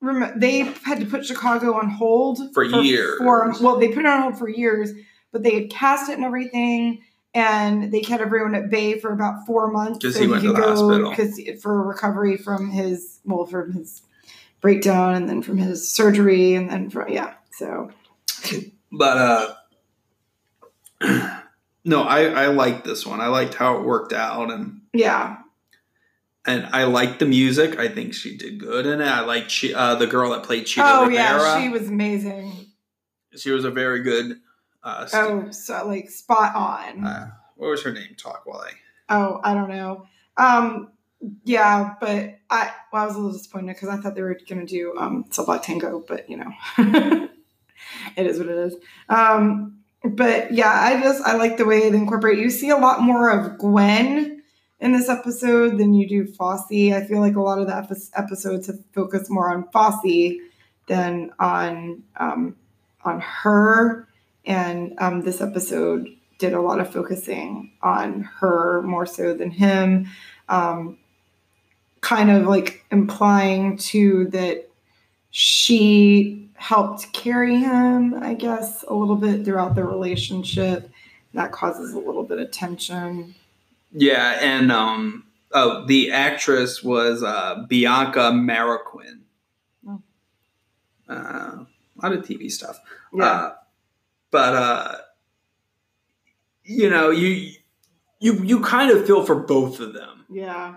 rem- 0.00 0.38
they 0.38 0.60
had 0.84 1.00
to 1.00 1.06
put 1.06 1.24
Chicago 1.24 1.74
on 1.74 1.88
hold 1.90 2.38
For 2.54 2.64
years. 2.64 3.18
For, 3.18 3.52
well, 3.60 3.78
they 3.78 3.88
put 3.88 3.98
it 4.00 4.06
on 4.06 4.22
hold 4.22 4.38
for 4.38 4.48
years, 4.48 4.92
but 5.32 5.42
they 5.42 5.54
had 5.54 5.70
cast 5.70 6.08
it 6.10 6.14
and 6.16 6.24
everything, 6.24 7.02
and 7.34 7.92
they 7.92 8.00
kept 8.00 8.22
everyone 8.22 8.54
at 8.54 8.70
bay 8.70 8.98
for 8.98 9.12
about 9.12 9.44
four 9.46 9.70
months 9.70 9.98
'Cause 10.04 10.16
he 10.16 10.26
went 10.26 10.42
to 10.42 10.48
could 10.52 10.56
the 10.62 10.66
hospital. 10.66 11.10
because 11.10 11.40
for 11.62 11.82
recovery 11.82 12.36
from 12.36 12.70
his 12.70 13.20
well 13.24 13.44
from 13.44 13.72
his 13.72 14.02
breakdown 14.60 15.14
and 15.14 15.28
then 15.28 15.42
from 15.42 15.58
his 15.58 15.90
surgery 15.90 16.54
and 16.54 16.70
then 16.70 16.90
from 16.90 17.08
yeah. 17.08 17.34
So 17.52 17.90
But 18.92 19.16
uh 19.18 19.54
no, 21.84 22.02
I, 22.02 22.24
I 22.24 22.46
liked 22.48 22.84
this 22.84 23.06
one. 23.06 23.20
I 23.20 23.28
liked 23.28 23.54
how 23.54 23.76
it 23.78 23.84
worked 23.84 24.12
out 24.12 24.50
and 24.50 24.80
yeah, 24.92 25.36
and 26.46 26.66
I 26.72 26.84
liked 26.84 27.18
the 27.20 27.26
music. 27.26 27.78
I 27.78 27.88
think 27.88 28.14
she 28.14 28.36
did 28.36 28.58
good 28.58 28.86
in 28.86 29.00
it. 29.00 29.06
I 29.06 29.20
liked 29.20 29.50
she, 29.50 29.74
uh, 29.74 29.94
the 29.96 30.06
girl 30.06 30.30
that 30.30 30.42
played 30.44 30.66
Chita 30.66 30.86
oh 30.86 31.02
Rivera. 31.06 31.14
yeah, 31.14 31.60
she 31.62 31.68
was 31.68 31.88
amazing. 31.88 32.52
she 33.36 33.50
was 33.50 33.64
a 33.64 33.70
very 33.70 34.02
good. 34.02 34.40
Uh, 34.82 35.06
Oh, 35.12 35.50
so 35.50 35.86
like 35.86 36.08
spot 36.08 36.54
on. 36.54 37.04
uh, 37.04 37.30
what 37.56 37.68
was 37.70 37.82
her 37.82 37.92
name? 37.92 38.14
Talk 38.16 38.42
while 38.46 38.60
I. 38.60 38.70
Oh, 39.10 39.40
I 39.44 39.52
don't 39.54 39.68
know. 39.68 40.06
Um, 40.36 40.90
yeah, 41.44 41.94
but 42.00 42.38
I 42.50 42.72
well, 42.92 43.02
I 43.02 43.06
was 43.06 43.14
a 43.16 43.18
little 43.18 43.32
disappointed 43.32 43.74
because 43.74 43.88
I 43.88 43.96
thought 43.96 44.14
they 44.14 44.22
were 44.22 44.38
going 44.48 44.64
to 44.64 44.66
do 44.66 44.94
um, 44.98 45.24
Block 45.44 45.62
Tango, 45.62 46.04
but 46.06 46.28
you 46.30 46.36
know, 46.36 46.52
it 48.16 48.26
is 48.26 48.38
what 48.38 48.48
it 48.48 48.58
is. 48.58 48.76
Um, 49.08 49.78
but 50.04 50.52
yeah, 50.52 50.70
I 50.70 51.00
just 51.00 51.22
I 51.24 51.36
like 51.36 51.56
the 51.56 51.64
way 51.64 51.90
they 51.90 51.96
incorporate. 51.96 52.38
You 52.38 52.50
see 52.50 52.70
a 52.70 52.76
lot 52.76 53.00
more 53.02 53.30
of 53.30 53.58
Gwen 53.58 54.42
in 54.80 54.92
this 54.92 55.08
episode 55.08 55.78
than 55.78 55.92
you 55.92 56.08
do 56.08 56.26
Fosse. 56.26 56.70
I 56.70 57.04
feel 57.04 57.20
like 57.20 57.34
a 57.34 57.42
lot 57.42 57.58
of 57.58 57.66
the 57.66 57.76
epi- 57.76 58.10
episodes 58.14 58.68
have 58.68 58.78
focused 58.94 59.30
more 59.30 59.50
on 59.50 59.68
Fosse 59.72 60.38
than 60.86 61.32
on 61.40 62.04
um, 62.16 62.56
on 63.04 63.20
her, 63.20 64.06
and 64.44 64.94
um, 64.98 65.22
this 65.22 65.40
episode 65.40 66.08
did 66.38 66.52
a 66.52 66.60
lot 66.60 66.78
of 66.78 66.92
focusing 66.92 67.72
on 67.82 68.22
her 68.22 68.82
more 68.82 69.06
so 69.06 69.34
than 69.34 69.50
him. 69.50 70.08
Um, 70.48 70.98
kind 72.08 72.30
of 72.30 72.46
like 72.46 72.86
implying 72.90 73.76
too 73.76 74.28
that 74.28 74.66
she 75.30 76.48
helped 76.54 77.12
carry 77.12 77.56
him, 77.56 78.14
I 78.14 78.32
guess, 78.32 78.82
a 78.88 78.94
little 78.94 79.16
bit 79.16 79.44
throughout 79.44 79.74
the 79.74 79.84
relationship. 79.84 80.90
That 81.34 81.52
causes 81.52 81.92
a 81.92 81.98
little 81.98 82.22
bit 82.22 82.38
of 82.38 82.50
tension. 82.50 83.34
Yeah, 83.92 84.38
and 84.40 84.72
um, 84.72 85.24
oh, 85.52 85.84
the 85.84 86.10
actress 86.10 86.82
was 86.82 87.22
uh, 87.22 87.66
Bianca 87.68 88.30
Marroquin. 88.32 89.20
Oh. 89.86 90.00
Uh, 91.06 91.12
a 91.12 91.66
lot 92.02 92.12
of 92.12 92.24
TV 92.24 92.50
stuff. 92.50 92.80
Yeah. 93.12 93.24
Uh, 93.24 93.54
but 94.30 94.54
uh, 94.54 94.96
you 96.64 96.88
know, 96.88 97.10
you 97.10 97.52
you 98.18 98.42
you 98.44 98.60
kind 98.60 98.90
of 98.90 99.06
feel 99.06 99.26
for 99.26 99.34
both 99.34 99.78
of 99.78 99.92
them. 99.92 100.24
yeah. 100.30 100.76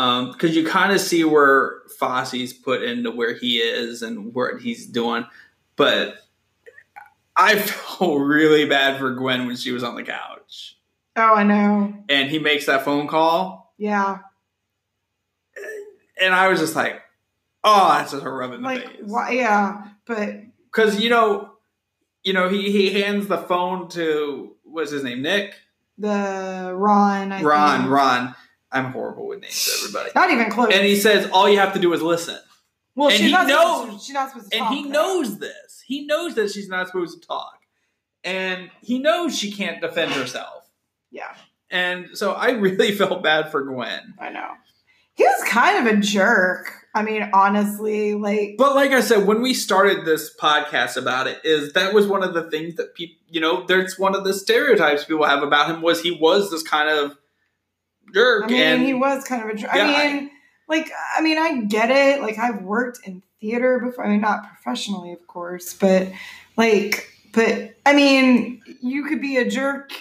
Um, 0.00 0.32
because 0.32 0.56
you 0.56 0.64
kind 0.64 0.92
of 0.92 1.00
see 1.00 1.24
where 1.24 1.82
Fosse's 1.98 2.52
put 2.54 2.82
into 2.82 3.10
where 3.10 3.34
he 3.34 3.58
is 3.58 4.00
and 4.02 4.32
what 4.34 4.60
he's 4.62 4.86
doing, 4.86 5.26
but 5.76 6.16
I 7.36 7.56
felt 7.58 8.20
really 8.20 8.64
bad 8.64 8.98
for 8.98 9.10
Gwen 9.14 9.46
when 9.46 9.56
she 9.56 9.72
was 9.72 9.82
on 9.82 9.96
the 9.96 10.02
couch 10.02 10.78
Oh, 11.16 11.34
I 11.34 11.42
know. 11.42 11.92
and 12.08 12.30
he 12.30 12.38
makes 12.38 12.64
that 12.66 12.84
phone 12.84 13.08
call, 13.08 13.74
Yeah. 13.76 14.18
and 16.20 16.34
I 16.34 16.48
was 16.48 16.60
just 16.60 16.76
like, 16.76 17.02
"Oh, 17.64 17.88
that's 17.90 18.12
just 18.12 18.24
a 18.24 18.30
rub 18.30 18.52
in 18.52 18.62
the 18.62 18.68
Like, 18.68 18.86
face." 18.86 19.00
why? 19.02 19.30
Yeah. 19.32 19.84
But 20.06 20.34
Because 20.72 21.00
you 21.00 21.10
know, 21.10 21.52
you 22.24 22.32
know, 22.32 22.48
he 22.48 22.70
he 22.70 23.00
hands 23.02 23.26
the 23.26 23.38
phone 23.38 23.88
to 23.90 24.56
what's 24.62 24.90
his 24.92 25.02
name, 25.04 25.20
Nick, 25.22 25.54
the 25.98 26.72
Ron, 26.74 27.32
I 27.32 27.42
Ron, 27.42 27.80
think. 27.80 27.90
Ron. 27.90 28.34
I'm 28.72 28.92
horrible 28.92 29.26
with 29.28 29.40
names, 29.40 29.68
everybody. 29.80 30.10
Not 30.14 30.30
even 30.30 30.50
close. 30.50 30.72
And 30.72 30.86
he 30.86 30.96
says, 30.96 31.28
"All 31.32 31.48
you 31.48 31.58
have 31.58 31.72
to 31.74 31.80
do 31.80 31.92
is 31.92 32.02
listen." 32.02 32.38
well, 32.94 33.08
and 33.08 33.16
she's 33.16 33.26
he 33.26 33.32
not 33.32 33.46
knows- 33.46 33.80
supposed 33.84 34.00
to, 34.00 34.04
she's 34.06 34.14
not 34.14 34.30
supposed 34.30 34.52
to 34.52 34.58
and 34.58 34.74
he 34.74 34.82
knows 34.84 35.38
this. 35.38 35.82
He 35.86 36.06
knows 36.06 36.34
that 36.36 36.50
she's 36.50 36.68
not 36.68 36.86
supposed 36.86 37.20
to 37.20 37.26
talk, 37.26 37.58
and 38.24 38.70
he 38.82 38.98
knows 38.98 39.36
she 39.38 39.50
can't 39.50 39.80
defend 39.80 40.12
herself. 40.12 40.68
Yeah. 41.10 41.34
And 41.70 42.10
so 42.14 42.32
I 42.32 42.50
really 42.50 42.92
felt 42.96 43.22
bad 43.22 43.50
for 43.50 43.62
Gwen. 43.62 44.14
I 44.18 44.30
know. 44.30 44.50
He 45.14 45.24
was 45.24 45.44
kind 45.48 45.86
of 45.86 45.94
a 45.94 45.96
jerk. 46.00 46.72
I 46.94 47.02
mean, 47.02 47.28
honestly, 47.32 48.14
like 48.14 48.54
But 48.58 48.74
like 48.74 48.90
I 48.92 49.00
said, 49.00 49.26
when 49.26 49.42
we 49.42 49.54
started 49.54 50.04
this 50.04 50.34
podcast 50.36 50.96
about 50.96 51.26
it, 51.26 51.40
is 51.44 51.72
that 51.74 51.92
was 51.94 52.06
one 52.06 52.22
of 52.24 52.34
the 52.34 52.50
things 52.50 52.74
that 52.76 52.94
people, 52.94 53.16
you 53.28 53.40
know, 53.40 53.64
there's 53.66 53.98
one 53.98 54.14
of 54.16 54.24
the 54.24 54.32
stereotypes 54.34 55.04
people 55.04 55.24
have 55.26 55.42
about 55.42 55.68
him 55.70 55.82
was 55.82 56.00
he 56.02 56.10
was 56.12 56.50
this 56.50 56.62
kind 56.62 56.88
of 56.88 57.16
jerk, 58.12 58.44
I 58.44 58.46
mean, 58.48 58.60
and 58.60 58.82
he 58.82 58.94
was 58.94 59.24
kind 59.24 59.42
of 59.42 59.48
a 59.48 59.54
jerk. 59.54 59.70
Yeah, 59.74 59.84
I 59.84 60.12
mean, 60.12 60.30
like, 60.68 60.90
I 61.16 61.20
mean, 61.20 61.38
I 61.38 61.62
get 61.62 61.90
it. 61.90 62.22
Like, 62.22 62.38
I've 62.38 62.62
worked 62.62 63.06
in 63.06 63.22
theater 63.40 63.78
before. 63.78 64.06
I 64.06 64.10
mean, 64.10 64.20
not 64.20 64.46
professionally, 64.46 65.12
of 65.12 65.26
course, 65.26 65.74
but 65.74 66.08
like, 66.56 67.08
but 67.32 67.74
I 67.86 67.92
mean, 67.92 68.62
you 68.80 69.04
could 69.04 69.20
be 69.20 69.36
a 69.36 69.48
jerk, 69.48 69.92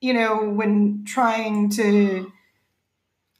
you 0.00 0.14
know, 0.14 0.48
when 0.48 1.04
trying 1.06 1.70
to 1.70 2.32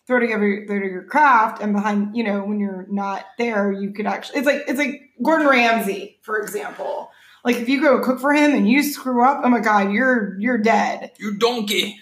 throw 0.06 0.18
together, 0.20 0.64
throw 0.66 0.78
together 0.78 0.90
your 0.90 1.04
craft, 1.04 1.62
and 1.62 1.72
behind, 1.72 2.16
you 2.16 2.24
know, 2.24 2.42
when 2.44 2.58
you're 2.60 2.86
not 2.90 3.26
there, 3.38 3.70
you 3.72 3.92
could 3.92 4.06
actually. 4.06 4.38
It's 4.38 4.46
like 4.46 4.62
it's 4.66 4.78
like 4.78 5.00
Gordon 5.22 5.48
Ramsay, 5.48 6.18
for 6.22 6.38
example. 6.38 7.10
Like, 7.44 7.56
if 7.56 7.68
you 7.68 7.80
go 7.80 8.00
cook 8.00 8.20
for 8.20 8.32
him 8.34 8.52
and 8.54 8.68
you 8.68 8.82
screw 8.82 9.24
up, 9.24 9.42
oh 9.44 9.48
my 9.48 9.60
god, 9.60 9.92
you're 9.92 10.38
you're 10.38 10.58
dead. 10.58 11.12
you 11.18 11.38
donkey. 11.38 11.98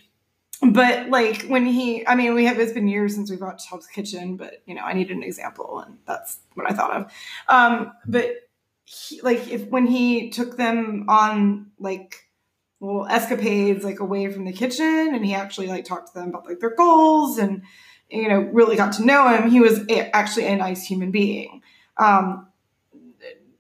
But 0.62 1.10
like 1.10 1.42
when 1.42 1.66
he, 1.66 2.06
I 2.06 2.14
mean, 2.14 2.34
we 2.34 2.46
have 2.46 2.58
it's 2.58 2.72
been 2.72 2.88
years 2.88 3.14
since 3.14 3.30
we've 3.30 3.40
watched 3.40 3.68
Hell's 3.68 3.86
Kitchen, 3.86 4.36
but 4.36 4.62
you 4.66 4.74
know, 4.74 4.82
I 4.82 4.94
needed 4.94 5.16
an 5.16 5.22
example, 5.22 5.80
and 5.80 5.98
that's 6.06 6.38
what 6.54 6.70
I 6.70 6.74
thought 6.74 6.92
of. 6.92 7.12
Um, 7.48 7.92
but 8.06 8.48
he, 8.84 9.20
like 9.20 9.48
if 9.48 9.68
when 9.68 9.86
he 9.86 10.30
took 10.30 10.56
them 10.56 11.06
on 11.08 11.72
like 11.78 12.30
little 12.80 13.06
escapades, 13.06 13.84
like 13.84 14.00
away 14.00 14.30
from 14.32 14.44
the 14.44 14.52
kitchen, 14.52 15.14
and 15.14 15.24
he 15.24 15.34
actually 15.34 15.66
like 15.66 15.84
talked 15.84 16.08
to 16.08 16.14
them 16.14 16.30
about 16.30 16.46
like 16.46 16.60
their 16.60 16.74
goals, 16.74 17.38
and 17.38 17.62
you 18.10 18.28
know, 18.28 18.38
really 18.38 18.76
got 18.76 18.94
to 18.94 19.04
know 19.04 19.28
him. 19.28 19.50
He 19.50 19.60
was 19.60 19.80
actually 19.90 20.46
a 20.46 20.56
nice 20.56 20.84
human 20.84 21.10
being. 21.10 21.62
Um, 21.98 22.48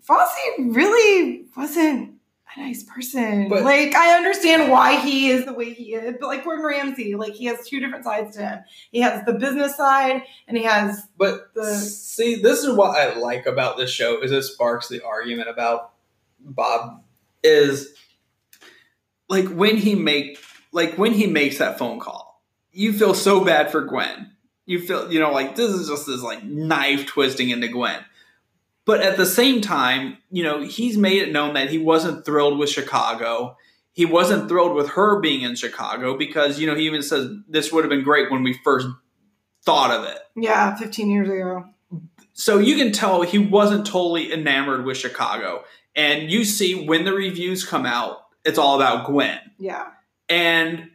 Fosse 0.00 0.38
really 0.58 1.46
wasn't 1.56 2.15
a 2.56 2.60
nice 2.60 2.82
person. 2.82 3.48
But- 3.48 3.62
like 3.64 3.94
I 3.94 4.16
understand 4.16 4.70
why 4.70 4.96
he 4.96 5.28
is 5.30 5.44
the 5.44 5.52
way 5.52 5.72
he 5.72 5.94
is, 5.94 6.16
but 6.20 6.26
like 6.28 6.44
Gordon 6.44 6.64
Ramsay, 6.64 7.14
like 7.14 7.34
he 7.34 7.46
has 7.46 7.66
two 7.66 7.80
different 7.80 8.04
sides 8.04 8.36
to 8.36 8.42
him. 8.46 8.58
He 8.90 9.00
has 9.00 9.24
the 9.24 9.34
business 9.34 9.76
side, 9.76 10.22
and 10.48 10.56
he 10.56 10.64
has 10.64 11.06
But 11.16 11.54
The- 11.54 11.74
see, 11.74 12.36
this 12.36 12.64
is 12.64 12.70
what 12.74 12.98
I 12.98 13.18
like 13.18 13.46
about 13.46 13.76
this 13.76 13.90
show 13.90 14.22
is 14.22 14.32
it 14.32 14.42
sparks 14.42 14.88
the 14.88 15.02
argument 15.04 15.48
about 15.48 15.92
Bob 16.40 17.02
is 17.42 17.94
like 19.28 19.46
when 19.48 19.76
he 19.76 19.94
make 19.94 20.38
like 20.72 20.94
when 20.96 21.12
he 21.12 21.26
makes 21.26 21.58
that 21.58 21.78
phone 21.78 21.98
call, 21.98 22.42
you 22.72 22.92
feel 22.92 23.14
so 23.14 23.44
bad 23.44 23.70
for 23.70 23.82
Gwen 23.82 24.32
You 24.66 24.80
feel, 24.80 25.12
you 25.12 25.20
know, 25.20 25.32
like 25.32 25.56
this 25.56 25.70
is 25.70 25.88
just 25.88 26.06
this 26.06 26.22
like 26.22 26.44
knife 26.44 27.06
twisting 27.06 27.50
into 27.50 27.68
Gwen. 27.68 28.04
But 28.86 29.02
at 29.02 29.16
the 29.16 29.26
same 29.26 29.60
time, 29.60 30.18
you 30.30 30.44
know, 30.44 30.62
he's 30.62 30.96
made 30.96 31.20
it 31.20 31.32
known 31.32 31.54
that 31.54 31.70
he 31.70 31.76
wasn't 31.76 32.24
thrilled 32.24 32.58
with 32.58 32.70
Chicago. 32.70 33.56
He 33.92 34.06
wasn't 34.06 34.48
thrilled 34.48 34.74
with 34.74 34.90
her 34.90 35.20
being 35.20 35.42
in 35.42 35.56
Chicago 35.56 36.16
because, 36.16 36.60
you 36.60 36.66
know, 36.66 36.76
he 36.76 36.86
even 36.86 37.02
says 37.02 37.28
this 37.48 37.72
would 37.72 37.82
have 37.84 37.90
been 37.90 38.04
great 38.04 38.30
when 38.30 38.44
we 38.44 38.58
first 38.62 38.86
thought 39.64 39.90
of 39.90 40.04
it. 40.04 40.18
Yeah, 40.36 40.76
15 40.76 41.10
years 41.10 41.28
ago. 41.28 41.64
So 42.32 42.58
you 42.58 42.76
can 42.76 42.92
tell 42.92 43.22
he 43.22 43.38
wasn't 43.38 43.86
totally 43.86 44.32
enamored 44.32 44.84
with 44.84 44.96
Chicago. 44.96 45.64
And 45.96 46.30
you 46.30 46.44
see 46.44 46.86
when 46.86 47.04
the 47.04 47.12
reviews 47.12 47.64
come 47.64 47.86
out, 47.86 48.18
it's 48.44 48.58
all 48.58 48.76
about 48.76 49.06
Gwen. 49.06 49.40
Yeah. 49.58 49.86
And 50.28 50.90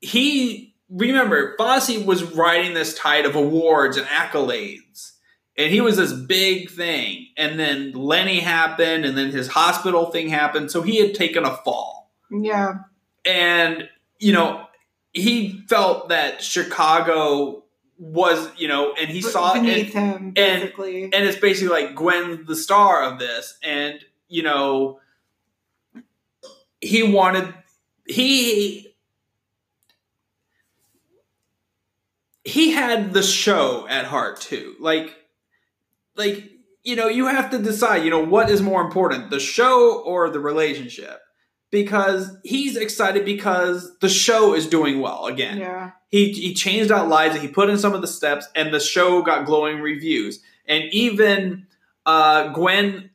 he, 0.00 0.74
remember, 0.88 1.54
Fosse 1.58 1.98
was 1.98 2.22
riding 2.22 2.72
this 2.72 2.94
tide 2.94 3.26
of 3.26 3.34
awards 3.36 3.98
and 3.98 4.06
accolades. 4.06 5.12
And 5.58 5.72
he 5.72 5.80
was 5.80 5.96
this 5.96 6.12
big 6.12 6.70
thing. 6.70 7.28
And 7.36 7.58
then 7.58 7.92
Lenny 7.92 8.40
happened, 8.40 9.04
and 9.04 9.16
then 9.16 9.30
his 9.30 9.48
hospital 9.48 10.10
thing 10.10 10.28
happened. 10.28 10.70
So 10.70 10.82
he 10.82 10.98
had 10.98 11.14
taken 11.14 11.44
a 11.44 11.56
fall. 11.56 12.12
Yeah. 12.30 12.80
And, 13.24 13.88
you 14.18 14.32
know, 14.32 14.66
he 15.12 15.64
felt 15.68 16.10
that 16.10 16.42
Chicago 16.42 17.64
was, 17.98 18.50
you 18.56 18.68
know, 18.68 18.92
and 18.98 19.08
he 19.08 19.22
saw 19.22 19.52
it. 19.52 19.62
beneath 19.62 19.92
him, 19.92 20.32
basically. 20.32 21.04
and 21.04 21.14
it's 21.14 21.38
basically 21.38 21.68
like 21.68 21.94
Gwen's 21.94 22.46
the 22.46 22.56
star 22.56 23.02
of 23.02 23.18
this, 23.18 23.56
and 23.62 23.98
you 24.28 24.42
know, 24.42 25.00
he 26.80 27.02
wanted 27.02 27.54
he 28.06 28.94
he 32.44 32.70
had 32.70 33.12
the 33.12 33.22
show 33.22 33.86
at 33.88 34.04
heart 34.04 34.40
too. 34.40 34.74
Like, 34.78 35.14
like 36.16 36.50
you 36.82 36.94
know, 36.96 37.08
you 37.08 37.26
have 37.26 37.50
to 37.50 37.58
decide. 37.58 38.04
You 38.04 38.10
know, 38.10 38.24
what 38.24 38.48
is 38.50 38.62
more 38.62 38.80
important, 38.80 39.30
the 39.30 39.40
show 39.40 40.00
or 40.02 40.30
the 40.30 40.40
relationship? 40.40 41.20
Because 41.72 42.30
he's 42.44 42.76
excited 42.76 43.24
because 43.24 43.96
the 44.00 44.08
show 44.08 44.54
is 44.54 44.68
doing 44.68 45.00
well 45.00 45.26
again 45.26 45.58
yeah. 45.58 45.90
he 46.08 46.30
he 46.32 46.54
changed 46.54 46.92
out 46.92 47.08
Liza. 47.08 47.40
He 47.40 47.48
put 47.48 47.68
in 47.68 47.76
some 47.76 47.92
of 47.92 48.00
the 48.02 48.06
steps, 48.06 48.46
and 48.54 48.72
the 48.72 48.78
show 48.80 49.20
got 49.22 49.46
glowing 49.46 49.80
reviews. 49.80 50.40
And 50.68 50.84
even 50.92 51.66
uh, 52.06 52.52
Gwen 52.52 53.10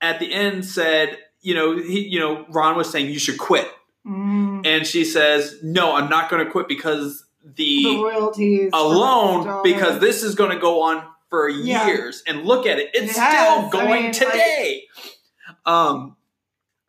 at 0.00 0.20
the 0.20 0.32
end 0.32 0.64
said, 0.64 1.18
you 1.40 1.54
know, 1.54 1.76
he, 1.76 2.06
you 2.06 2.20
know, 2.20 2.46
Ron 2.48 2.76
was 2.76 2.88
saying 2.90 3.10
you 3.10 3.18
should 3.18 3.38
quit, 3.38 3.68
Mm. 4.06 4.64
and 4.64 4.86
she 4.86 5.04
says, 5.04 5.56
no, 5.64 5.96
I'm 5.96 6.08
not 6.08 6.30
going 6.30 6.44
to 6.44 6.50
quit 6.50 6.68
because 6.68 7.24
The 7.44 7.82
the 7.82 7.96
royalties 7.96 8.70
alone 8.72 9.46
$100. 9.46 9.62
because 9.64 9.98
this 9.98 10.22
is 10.22 10.36
going 10.36 10.52
to 10.52 10.60
go 10.60 10.82
on 10.82 11.02
for 11.36 11.48
Yeah. 11.48 11.86
years. 11.86 12.22
And 12.26 12.44
look 12.44 12.66
at 12.66 12.78
it, 12.78 12.90
it's 12.94 13.10
It 13.10 13.14
still 13.14 13.24
has. 13.24 13.66
I 13.66 13.70
going 13.70 14.02
mean, 14.04 14.12
today. 14.12 14.84
um, 15.66 16.16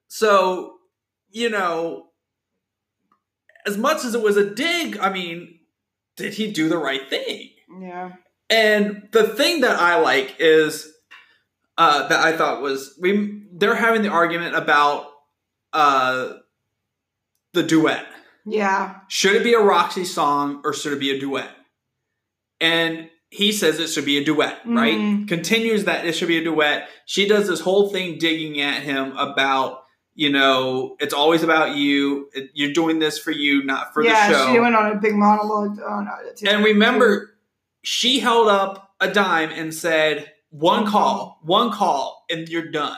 so 0.08 0.74
you 1.30 1.50
know, 1.50 2.08
as 3.66 3.78
much 3.78 4.06
as 4.06 4.16
it 4.16 4.22
was 4.22 4.38
a 4.38 4.50
dig, 4.50 4.98
I 4.98 5.12
mean, 5.12 5.60
did 6.16 6.34
he 6.34 6.52
do 6.52 6.70
the 6.70 6.78
right 6.78 7.08
thing? 7.10 7.50
Yeah. 7.82 8.14
And 8.50 9.10
the 9.12 9.28
thing 9.28 9.62
that 9.62 9.78
I 9.78 10.00
like 10.00 10.36
is 10.40 10.92
uh, 11.78 12.08
that 12.08 12.20
I 12.22 12.36
thought 12.38 12.62
was 12.62 12.98
we 13.02 13.44
they're 13.52 13.76
having 13.76 14.02
the 14.04 14.10
argument 14.10 14.56
about 14.56 15.08
uh, 15.74 16.34
the 17.54 17.64
duet. 17.64 18.06
Yeah. 18.46 19.00
Should 19.10 19.36
it 19.36 19.44
be 19.44 19.54
a 19.54 19.60
Roxy 19.60 20.06
song 20.06 20.62
or 20.64 20.74
should 20.74 20.94
it 20.94 21.00
be 21.00 21.12
a 21.12 21.20
duet? 21.20 21.50
And 22.62 23.10
he 23.30 23.52
says 23.52 23.80
it 23.80 23.88
should 23.88 24.06
be 24.06 24.18
a 24.18 24.24
duet, 24.24 24.62
right? 24.66 24.98
Mhm. 24.98 25.28
Continues 25.28 25.84
that 25.86 26.06
it 26.06 26.14
should 26.14 26.28
be 26.28 26.38
a 26.38 26.44
duet. 26.44 26.90
She 27.06 27.28
does 27.28 27.48
this 27.48 27.60
whole 27.60 27.90
thing 27.90 28.18
digging 28.18 28.62
at 28.62 28.84
him 28.84 29.16
about, 29.18 29.84
you 30.16 30.30
know, 30.32 30.96
it's 31.00 31.14
always 31.14 31.44
about 31.44 31.76
you. 31.76 32.30
It- 32.34 32.52
You're 32.54 32.74
doing 32.74 33.00
this 33.00 33.20
for 33.20 33.32
you, 33.32 33.64
not 33.64 33.94
for 33.94 34.04
yeah, 34.04 34.30
the 34.30 34.34
show. 34.34 34.46
Yeah, 34.46 34.54
she 34.54 34.60
went 34.60 34.76
on 34.76 34.92
a 34.92 34.96
big 34.96 35.16
monologue 35.16 35.80
on 35.82 36.08
it. 36.26 36.42
And 36.48 36.64
remember, 36.64 37.38
she 37.84 38.20
held 38.20 38.48
up 38.48 38.94
a 39.00 39.12
dime 39.12 39.50
and 39.52 39.74
said, 39.74 40.32
"One 40.50 40.88
call, 40.88 41.40
one 41.44 41.72
call, 41.72 42.26
and 42.30 42.48
you're 42.48 42.72
done." 42.72 42.98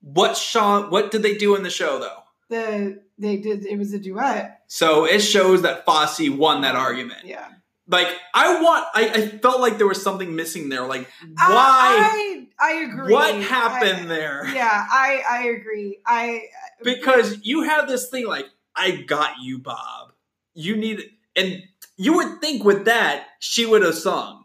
What 0.00 0.36
Sean? 0.36 0.90
What 0.90 1.10
did 1.10 1.22
they 1.22 1.36
do 1.36 1.54
in 1.54 1.62
the 1.62 1.70
show 1.70 1.98
though? 1.98 2.22
the 2.50 3.02
they 3.18 3.36
did 3.36 3.66
it 3.66 3.78
was 3.78 3.92
a 3.92 3.98
duet. 3.98 4.62
So 4.68 5.04
it 5.04 5.20
shows 5.20 5.62
that 5.62 5.84
Fosse 5.84 6.28
won 6.30 6.62
that 6.62 6.76
argument. 6.76 7.24
Yeah. 7.24 7.46
Like 7.88 8.08
I 8.34 8.60
want, 8.60 8.86
I, 8.94 9.08
I 9.08 9.28
felt 9.38 9.60
like 9.60 9.78
there 9.78 9.86
was 9.86 10.02
something 10.02 10.36
missing 10.36 10.68
there. 10.68 10.86
Like 10.86 11.08
why? 11.36 11.36
I 11.48 12.46
I, 12.58 12.70
I 12.70 12.72
agree. 12.82 13.12
what 13.12 13.34
happened 13.36 14.02
I- 14.02 14.06
there? 14.06 14.46
Yeah, 14.54 14.86
I 14.90 15.22
I 15.28 15.42
agree. 15.44 15.98
I 16.04 16.42
Because 16.82 17.38
you 17.42 17.62
have 17.62 17.88
this 17.88 18.10
thing 18.10 18.26
like, 18.26 18.46
I 18.76 18.92
got 18.92 19.40
you, 19.42 19.58
Bob. 19.58 20.12
You 20.54 20.76
need, 20.76 21.02
and 21.34 21.62
you 21.96 22.14
would 22.14 22.40
think 22.40 22.64
with 22.64 22.84
that 22.84 23.26
she 23.38 23.64
would 23.64 23.82
have 23.82 23.94
sung, 23.94 24.44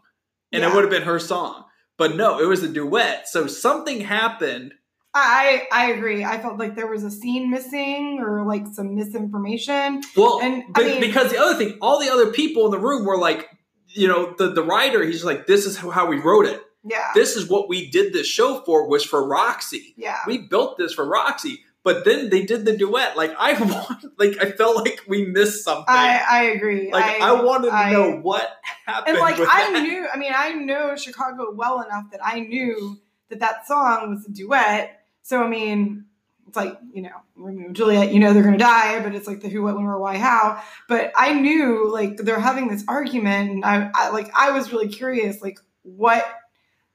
and 0.52 0.62
it 0.64 0.72
would 0.72 0.82
have 0.84 0.90
been 0.90 1.02
her 1.02 1.18
song. 1.18 1.64
But 1.96 2.16
no, 2.16 2.40
it 2.40 2.46
was 2.46 2.62
a 2.62 2.68
duet. 2.68 3.28
So 3.28 3.46
something 3.46 4.00
happened. 4.00 4.74
I 5.14 5.66
I 5.70 5.92
agree. 5.92 6.24
I 6.24 6.38
felt 6.40 6.58
like 6.58 6.74
there 6.74 6.86
was 6.88 7.04
a 7.04 7.10
scene 7.10 7.50
missing 7.50 8.18
or 8.20 8.44
like 8.44 8.66
some 8.72 8.94
misinformation. 8.96 10.02
Well, 10.16 10.40
And, 10.42 10.64
I 10.74 10.82
mean- 10.84 11.00
because 11.00 11.30
the 11.30 11.38
other 11.38 11.56
thing, 11.56 11.78
all 11.80 12.00
the 12.00 12.10
other 12.10 12.32
people 12.32 12.64
in 12.66 12.70
the 12.72 12.78
room 12.78 13.04
were 13.04 13.18
like, 13.18 13.48
you 13.88 14.08
know, 14.08 14.34
the 14.36 14.50
the 14.52 14.62
writer. 14.62 15.04
He's 15.04 15.24
like, 15.24 15.46
this 15.46 15.66
is 15.66 15.76
how 15.76 16.06
we 16.06 16.18
wrote 16.18 16.46
it. 16.46 16.60
Yeah. 16.86 17.12
This 17.14 17.36
is 17.36 17.48
what 17.48 17.68
we 17.68 17.88
did 17.90 18.12
this 18.12 18.26
show 18.26 18.60
for. 18.66 18.88
Was 18.88 19.04
for 19.04 19.26
Roxy. 19.26 19.94
yeah. 19.96 20.18
we 20.26 20.38
built 20.38 20.76
this 20.78 20.92
for 20.92 21.06
Roxy, 21.08 21.60
but 21.84 22.04
then 22.04 22.28
they 22.28 22.44
did 22.44 22.64
the 22.64 22.76
duet. 22.76 23.16
Like 23.16 23.34
I 23.38 23.52
want, 23.62 24.04
like 24.18 24.36
I 24.42 24.50
felt 24.50 24.76
like 24.84 25.00
we 25.06 25.24
missed 25.26 25.64
something. 25.64 25.84
I 25.88 26.22
I 26.28 26.42
agree. 26.56 26.90
like 26.92 27.20
I, 27.22 27.40
wanted 27.40 27.68
to 27.68 27.74
I- 27.74 27.92
know 27.92 28.16
what 28.16 28.48
happened. 28.84 29.16
and 29.16 29.18
like 29.20 29.36
I 29.38 29.70
that. 29.72 29.82
knew, 29.82 30.06
I 30.12 30.18
mean, 30.18 30.32
I 30.36 30.52
know 30.54 30.96
Chicago 30.96 31.52
well 31.54 31.80
enough 31.82 32.10
that 32.10 32.20
I 32.22 32.40
knew 32.40 32.98
that 33.30 33.38
that 33.40 33.66
song 33.66 34.10
was 34.10 34.26
a 34.26 34.30
duet. 34.32 35.00
So 35.24 35.42
I 35.42 35.48
mean, 35.48 36.04
it's 36.46 36.56
like 36.56 36.78
you 36.92 37.02
know, 37.02 37.16
Romeo 37.34 37.66
and 37.66 37.74
Juliet. 37.74 38.12
You 38.12 38.20
know 38.20 38.34
they're 38.34 38.44
gonna 38.44 38.58
die, 38.58 39.02
but 39.02 39.14
it's 39.14 39.26
like 39.26 39.40
the 39.40 39.48
who, 39.48 39.62
what, 39.62 39.74
when, 39.74 39.86
where, 39.86 39.98
why, 39.98 40.18
how. 40.18 40.62
But 40.86 41.12
I 41.16 41.32
knew 41.32 41.90
like 41.90 42.18
they're 42.18 42.38
having 42.38 42.68
this 42.68 42.84
argument, 42.86 43.50
and 43.50 43.64
I, 43.64 43.90
I 43.94 44.10
like 44.10 44.30
I 44.36 44.50
was 44.50 44.70
really 44.70 44.88
curious, 44.88 45.40
like 45.40 45.58
what 45.82 46.24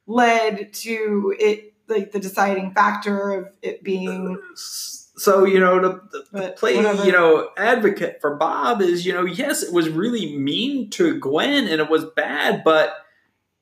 led 0.06 0.74
to 0.74 1.36
it, 1.40 1.74
like 1.88 2.12
the 2.12 2.20
deciding 2.20 2.72
factor 2.72 3.32
of 3.32 3.50
it 3.64 3.84
being. 3.84 4.38
Uh, 4.40 4.56
so 4.56 5.46
you 5.46 5.60
know, 5.60 5.80
to, 5.80 6.02
to 6.34 6.52
play, 6.52 6.78
whatever. 6.78 7.06
you 7.06 7.12
know, 7.12 7.50
advocate 7.58 8.22
for 8.22 8.36
Bob 8.36 8.80
is, 8.82 9.08
you 9.08 9.14
know, 9.14 9.26
yes, 9.26 9.64
it 9.64 9.74
was 9.74 9.90
really 9.90 10.38
mean 10.38 10.92
to 10.92 11.20
Gwen 11.20 11.68
and 11.68 11.82
it 11.82 11.90
was 11.90 12.06
bad, 12.06 12.64
but 12.64 12.94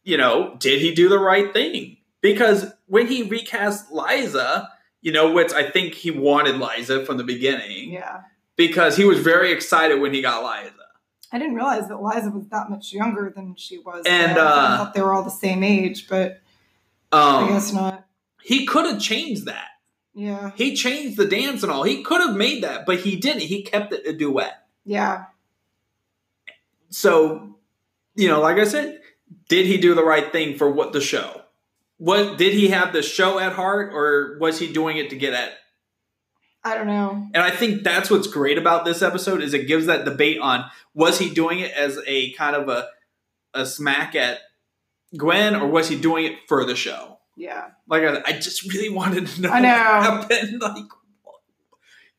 you 0.04 0.18
know, 0.18 0.56
did 0.60 0.82
he 0.82 0.94
do 0.94 1.10
the 1.10 1.20
right 1.20 1.52
thing? 1.54 1.97
Because 2.32 2.74
when 2.88 3.08
he 3.08 3.24
recast 3.24 3.92
Liza, 3.92 4.70
you 5.02 5.12
know, 5.12 5.32
which 5.32 5.54
I 5.54 5.70
think 5.70 5.94
he 5.94 6.12
wanted 6.12 6.58
Liza 6.58 7.06
from 7.06 7.18
the 7.18 7.24
beginning, 7.24 7.92
Yeah, 7.92 8.22
because 8.56 8.98
he 8.98 9.06
was 9.06 9.20
very 9.20 9.52
excited 9.52 10.00
when 10.02 10.14
he 10.14 10.22
got 10.22 10.44
Liza. 10.44 10.74
I 11.32 11.40
didn't 11.40 11.56
realize 11.56 11.88
that 11.90 12.02
Liza 12.02 12.30
was 12.32 12.48
that 12.50 12.70
much 12.70 12.94
younger 12.94 13.32
than 13.36 13.56
she 13.56 13.78
was. 13.80 14.04
And, 14.06 14.32
then. 14.38 14.38
I 14.38 14.42
uh, 14.76 14.78
thought 14.78 14.94
they 14.94 15.02
were 15.02 15.14
all 15.14 15.24
the 15.24 15.30
same 15.30 15.64
age, 15.64 16.08
but 16.08 16.42
I 17.12 17.42
Um, 17.44 17.48
guess 17.50 17.74
not. 17.74 18.06
he 18.42 18.66
could 18.66 18.86
have 18.86 19.00
changed 19.02 19.46
that. 19.46 19.68
Yeah, 20.14 20.52
He 20.56 20.76
changed 20.76 21.16
the 21.18 21.26
dance 21.26 21.62
and 21.64 21.72
all. 21.72 21.84
He 21.84 22.02
could 22.02 22.22
have 22.22 22.36
made 22.36 22.64
that, 22.64 22.86
but 22.88 23.00
he 23.02 23.16
didn't. 23.18 23.42
He 23.44 23.62
kept 23.62 23.94
it 23.94 24.08
a 24.08 24.14
duet. 24.14 24.66
yeah. 24.86 25.26
So, 26.90 27.56
you 28.16 28.28
know, 28.30 28.40
like 28.42 28.58
I 28.58 28.64
said, 28.64 29.02
did 29.50 29.66
he 29.66 29.78
do 29.78 29.94
the 29.94 30.04
right 30.04 30.32
thing 30.32 30.58
for 30.58 30.72
what 30.72 30.94
the 30.94 31.02
show? 31.02 31.42
What 31.98 32.38
did 32.38 32.54
he 32.54 32.70
have 32.70 32.94
the 32.94 33.02
show 33.02 33.40
at 33.40 33.54
heart, 33.54 33.94
or 33.94 34.38
was 34.40 34.60
he 34.60 34.72
doing 34.72 34.98
it 34.98 35.10
to 35.10 35.16
get 35.16 35.34
at? 35.34 35.54
I 36.64 36.76
don't 36.76 36.88
know. 36.88 37.28
And 37.34 37.44
I 37.44 37.50
think 37.50 37.84
that's 37.84 38.10
what's 38.10 38.28
great 38.28 38.58
about 38.58 38.84
this 38.84 39.02
episode 39.02 39.42
is 39.42 39.54
it 39.54 39.68
gives 39.68 39.86
that 39.86 40.06
debate 40.06 40.40
on 40.40 40.66
was 40.94 41.18
he 41.18 41.30
doing 41.30 41.60
it 41.60 41.72
as 41.72 42.00
a 42.06 42.34
kind 42.34 42.56
of 42.56 42.68
a 42.68 42.88
a 43.54 43.66
smack 43.66 44.16
at 44.16 44.40
Gwen, 45.16 45.56
or 45.56 45.68
was 45.68 45.88
he 45.88 45.98
doing 45.98 46.26
it 46.26 46.34
for 46.48 46.66
the 46.66 46.76
show? 46.76 47.20
Yeah. 47.38 47.68
Like 47.88 48.04
I, 48.04 48.22
I 48.26 48.32
just 48.34 48.72
really 48.72 48.90
wanted 48.94 49.28
to 49.28 49.42
know, 49.42 49.50
I 49.50 49.60
know. 49.62 49.70
what 49.70 50.32
happened. 50.32 50.62
Like, 50.62 50.86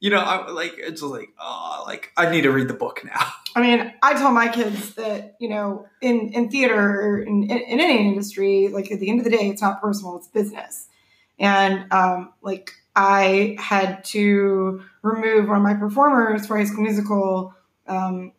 you 0.00 0.10
know, 0.10 0.20
I 0.20 0.50
like 0.50 0.74
it's 0.78 1.00
just 1.00 1.12
like 1.12 1.28
oh, 1.40 1.84
like 1.86 2.10
I 2.16 2.30
need 2.30 2.42
to 2.42 2.50
read 2.50 2.68
the 2.68 2.74
book 2.74 3.02
now. 3.04 3.32
I 3.58 3.60
mean, 3.60 3.92
I 4.04 4.14
tell 4.14 4.30
my 4.30 4.46
kids 4.46 4.94
that, 4.94 5.34
you 5.40 5.48
know, 5.48 5.86
in, 6.00 6.32
in 6.32 6.48
theater 6.48 7.18
in, 7.18 7.42
in 7.42 7.80
any 7.80 8.06
industry, 8.06 8.68
like 8.68 8.92
at 8.92 9.00
the 9.00 9.10
end 9.10 9.18
of 9.18 9.24
the 9.24 9.30
day, 9.30 9.48
it's 9.48 9.60
not 9.60 9.80
personal, 9.80 10.16
it's 10.16 10.28
business. 10.28 10.86
And 11.40 11.92
um, 11.92 12.34
like 12.40 12.70
I 12.94 13.56
had 13.58 14.04
to 14.06 14.82
remove 15.02 15.48
one 15.48 15.56
of 15.56 15.62
my 15.64 15.74
performers 15.74 16.46
for 16.46 16.56
High 16.56 16.66
School 16.66 16.84
Musical 16.84 17.54
um, 17.88 18.30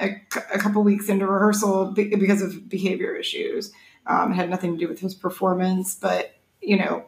a, 0.00 0.16
a 0.54 0.58
couple 0.58 0.82
weeks 0.82 1.10
into 1.10 1.26
rehearsal 1.26 1.92
because 1.92 2.40
of 2.40 2.70
behavior 2.70 3.14
issues. 3.14 3.72
Um, 4.06 4.32
it 4.32 4.36
had 4.36 4.48
nothing 4.48 4.72
to 4.72 4.78
do 4.78 4.88
with 4.88 5.00
his 5.00 5.14
performance, 5.14 5.94
but 5.94 6.34
you 6.62 6.78
know, 6.78 7.04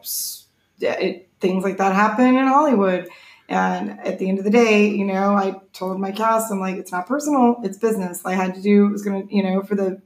it, 0.79 1.29
things 1.39 1.63
like 1.63 1.77
that 1.77 1.95
happen 1.95 2.37
in 2.37 2.45
Hollywood. 2.45 3.09
And 3.47 3.99
at 3.99 4.17
the 4.17 4.27
end 4.27 4.39
of 4.39 4.43
the 4.43 4.49
day, 4.49 4.87
you 4.87 5.05
know, 5.05 5.35
I 5.35 5.61
told 5.71 5.99
my 5.99 6.11
cast, 6.11 6.51
I'm 6.51 6.59
like, 6.59 6.77
it's 6.77 6.91
not 6.91 7.05
personal, 7.05 7.57
it's 7.63 7.77
business. 7.77 8.25
I 8.25 8.33
had 8.33 8.55
to 8.55 8.61
do, 8.61 8.87
it 8.87 8.91
was 8.91 9.03
going 9.03 9.27
to, 9.27 9.35
you 9.35 9.43
know, 9.43 9.61
for 9.61 9.75
the, 9.75 10.01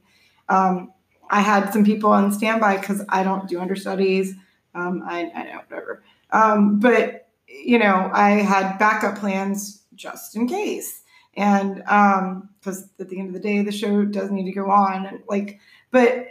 um, 0.48 0.92
I 1.30 1.40
had 1.40 1.72
some 1.72 1.84
people 1.84 2.10
on 2.10 2.32
standby 2.32 2.78
because 2.78 3.02
I 3.08 3.22
don't 3.22 3.48
do 3.48 3.60
understudies. 3.60 4.34
Um, 4.74 5.02
I, 5.06 5.30
I 5.34 5.44
know, 5.44 5.60
whatever. 5.68 6.02
Um, 6.32 6.80
but, 6.80 7.28
you 7.48 7.78
know, 7.78 8.10
I 8.12 8.42
had 8.42 8.78
backup 8.78 9.18
plans 9.18 9.84
just 9.94 10.36
in 10.36 10.46
case. 10.46 11.02
And 11.34 11.76
because 11.76 12.88
at 12.98 13.08
the 13.08 13.18
end 13.18 13.28
of 13.28 13.34
the 13.34 13.40
day, 13.40 13.62
the 13.62 13.72
show 13.72 14.04
does 14.04 14.30
need 14.30 14.44
to 14.44 14.52
go 14.52 14.70
on. 14.70 15.06
And 15.06 15.20
like, 15.28 15.60
but 15.90 16.26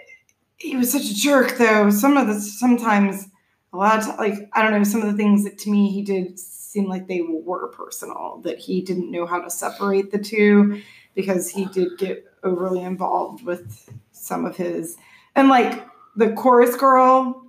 he 0.57 0.76
was 0.76 0.91
such 0.91 1.05
a 1.10 1.16
jerk, 1.16 1.57
though. 1.57 1.89
Some 1.89 2.18
of 2.18 2.28
the, 2.28 2.39
sometimes, 2.39 3.29
a 3.74 3.78
lot 3.78 4.00
of 4.00 4.18
like 4.18 4.50
I 4.54 4.62
don't 4.64 4.72
know 4.74 4.84
some 4.84 5.02
of 5.02 5.08
the 5.12 5.18
things 5.18 5.44
that 5.44 5.58
to 5.60 5.70
me 5.70 5.92
he 5.92 6.02
did 6.02 6.40
seem 6.40 6.88
like 6.88 7.08
they 7.08 7.22
were 7.22 7.68
personal 7.70 8.42
that 8.44 8.60
he 8.60 8.82
didn't 8.82 9.12
know 9.12 9.26
how 9.26 9.40
to 9.42 9.50
separate 9.50 10.12
the 10.12 10.20
two 10.20 10.82
because 11.16 11.50
he 11.50 11.66
did 11.66 11.98
get 11.98 12.26
overly 12.44 12.82
involved 12.82 13.44
with 13.44 13.90
some 14.12 14.46
of 14.46 14.56
his 14.56 14.98
and 15.36 15.50
like 15.50 15.86
the 16.16 16.32
chorus 16.34 16.76
girl 16.76 17.44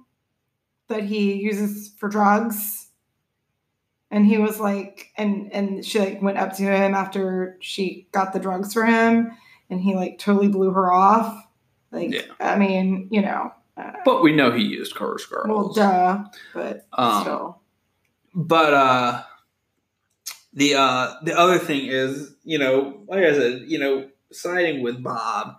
that 0.88 1.04
he 1.04 1.34
uses 1.34 1.92
for 1.98 2.08
drugs 2.08 2.88
and 4.10 4.26
he 4.26 4.38
was 4.38 4.58
like 4.58 5.10
and 5.16 5.52
and 5.52 5.84
she 5.84 5.98
like 5.98 6.20
went 6.22 6.38
up 6.38 6.52
to 6.54 6.62
him 6.64 6.94
after 6.94 7.56
she 7.60 8.08
got 8.12 8.32
the 8.32 8.40
drugs 8.40 8.72
for 8.72 8.84
him 8.84 9.30
and 9.68 9.80
he 9.80 9.94
like 9.94 10.18
totally 10.18 10.48
blew 10.48 10.70
her 10.70 10.92
off 10.92 11.46
like 11.92 12.12
Yeah. 12.12 12.22
i 12.40 12.56
mean 12.56 13.08
you 13.10 13.22
know 13.22 13.52
But 14.04 14.22
we 14.22 14.32
know 14.32 14.50
he 14.52 14.62
used 14.62 14.94
chorus 14.94 15.26
girls. 15.26 15.48
well, 15.48 15.72
duh, 15.72 16.24
but 16.54 16.86
Um, 16.92 17.22
still. 17.22 17.60
but 18.34 18.74
uh 18.74 19.22
the 20.52 20.74
uh 20.74 21.14
the 21.22 21.38
other 21.38 21.58
thing 21.58 21.86
is 21.86 22.34
you 22.44 22.58
know 22.58 23.04
like 23.08 23.24
i 23.24 23.32
said 23.32 23.62
you 23.68 23.78
know 23.78 24.08
siding 24.32 24.82
with 24.82 25.00
bob 25.02 25.56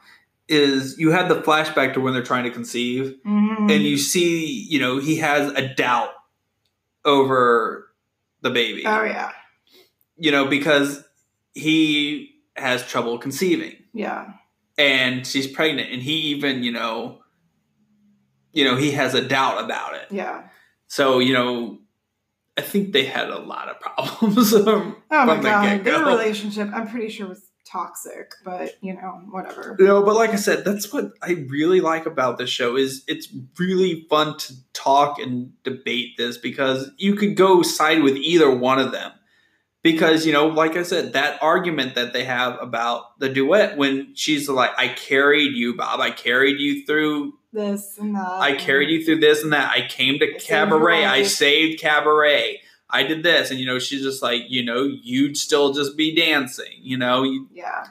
is 0.49 0.97
you 0.99 1.11
had 1.11 1.29
the 1.29 1.41
flashback 1.41 1.93
to 1.93 2.01
when 2.01 2.13
they're 2.13 2.21
trying 2.23 2.43
to 2.43 2.51
conceive 2.51 3.15
Mhm. 3.25 3.71
and 3.71 3.83
you 3.83 3.97
see 3.97 4.45
you 4.69 4.79
know 4.79 4.97
he 4.99 5.15
has 5.17 5.49
a 5.53 5.73
doubt 5.73 6.09
over 7.05 7.89
the 8.41 8.49
baby 8.49 8.83
oh 8.85 9.03
yeah, 9.03 9.31
you 10.17 10.31
know 10.31 10.45
because 10.47 11.03
he 11.53 12.35
has 12.55 12.85
trouble 12.87 13.17
conceiving 13.17 13.75
yeah, 13.93 14.33
and 14.77 15.25
she's 15.27 15.47
pregnant 15.47 15.91
and 15.91 16.01
he 16.01 16.13
even 16.35 16.63
you 16.63 16.71
know 16.71 17.20
you 18.53 18.63
know 18.63 18.75
he 18.75 18.91
has 18.91 19.13
a 19.13 19.21
doubt 19.21 19.63
about 19.63 19.95
it 19.95 20.07
yeah. 20.11 20.43
so 20.87 21.19
you 21.19 21.33
know 21.33 21.79
i 22.57 22.61
think 22.61 22.93
they 22.93 23.05
had 23.05 23.29
a 23.29 23.39
lot 23.39 23.69
of 23.69 23.79
problems 23.79 24.53
um, 24.67 24.95
Oh 25.09 25.25
my 25.25 25.35
the 25.37 25.43
god, 25.43 25.63
get-go. 25.63 25.91
their 25.91 26.05
relationship, 26.05 26.69
I'm 26.73 26.87
pretty 26.87 27.09
sure 27.09 27.27
was 27.27 27.51
toxic, 27.71 28.33
but 28.43 28.77
you 28.81 28.93
know, 28.93 29.21
whatever. 29.29 29.75
you 29.79 29.85
know 29.85 30.03
but 30.03 30.15
like 30.15 30.31
i 30.31 30.35
said 30.35 30.65
that's 30.65 30.91
what 30.91 31.11
i 31.21 31.31
really 31.47 31.79
like 31.79 32.05
about 32.05 32.37
this 32.37 32.49
show 32.49 32.75
is 32.75 33.03
it's 33.07 33.29
really 33.57 34.05
fun 34.09 34.37
to 34.37 34.53
talk 34.73 35.19
and 35.19 35.53
debate 35.63 36.17
this 36.17 36.37
because 36.37 36.91
you 36.97 37.15
could 37.15 37.35
go 37.37 37.61
side 37.61 38.03
with 38.03 38.17
either 38.17 38.53
one 38.53 38.79
of 38.79 38.91
them 38.91 39.11
because 39.83 40.25
you 40.25 40.33
know 40.33 40.47
like 40.47 40.75
i 40.75 40.83
said 40.83 41.13
that 41.13 41.41
argument 41.41 41.95
that 41.95 42.11
they 42.13 42.23
have 42.25 42.57
about 42.61 43.17
the 43.19 43.29
duet 43.29 43.77
when 43.77 44.13
she's 44.15 44.49
like 44.49 44.71
i 44.77 44.89
carried 44.89 45.53
you 45.55 45.75
bob 45.75 45.99
i 46.01 46.11
carried 46.11 46.59
you 46.59 46.85
through 46.85 47.33
This 47.53 47.97
and 47.97 48.15
that. 48.15 48.27
I 48.39 48.55
carried 48.55 48.89
you 48.89 49.03
through 49.03 49.19
this 49.19 49.43
and 49.43 49.51
that. 49.53 49.71
I 49.75 49.85
came 49.87 50.19
to 50.19 50.35
I 50.35 50.39
cabaret. 50.39 51.03
I 51.05 51.23
saved 51.23 51.81
cabaret. 51.81 52.61
I 52.89 53.03
did 53.03 53.23
this, 53.23 53.51
and 53.51 53.59
you 53.59 53.65
know, 53.65 53.79
she's 53.79 54.01
just 54.03 54.21
like, 54.21 54.43
you 54.49 54.63
know, 54.65 54.83
you'd 54.83 55.37
still 55.37 55.73
just 55.73 55.95
be 55.95 56.13
dancing, 56.15 56.73
you 56.81 56.97
know, 56.97 57.23
you, 57.23 57.47
Yeah, 57.53 57.85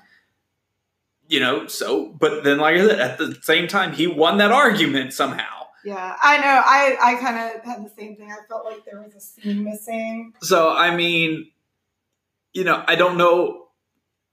you 1.29 1.41
know. 1.41 1.67
So, 1.69 2.09
but 2.09 2.45
then, 2.45 2.59
like 2.59 2.77
I 2.77 2.87
said, 2.87 3.01
at 3.01 3.17
the 3.19 3.39
same 3.43 3.67
time, 3.67 3.93
he 3.93 4.07
won 4.07 4.39
that 4.39 4.51
argument 4.53 5.13
somehow. 5.15 5.67
yeah. 5.85 6.17
I 6.23 6.37
know. 6.39 6.63
I 6.65 6.97
I 7.03 7.15
kind 7.21 7.37
of 7.57 7.65
had 7.65 7.85
the 7.85 7.91
same 7.91 8.17
thing. 8.17 8.31
I 8.31 8.47
felt 8.47 8.65
like 8.67 8.85
there 8.85 9.01
was 9.01 9.15
a 9.15 9.21
scene 9.21 9.65
missing. 9.65 10.35
So, 10.43 10.71
I 10.71 10.95
mean, 10.95 11.51
you 12.53 12.65
know, 12.65 12.85
I 12.87 12.97
don't 12.97 13.17
know. 13.17 13.69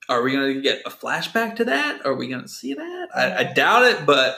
Are 0.10 0.22
we 0.22 0.32
going 0.32 0.54
to 0.56 0.62
get 0.62 0.82
a 0.86 0.90
flashback 0.90 1.58
to 1.58 1.66
that? 1.66 2.06
Are 2.06 2.14
we 2.16 2.28
going 2.30 2.42
to 2.42 2.48
see 2.48 2.74
that? 2.74 3.08
I, 3.14 3.36
I 3.40 3.44
doubt 3.54 3.84
it, 3.86 4.06
but 4.06 4.38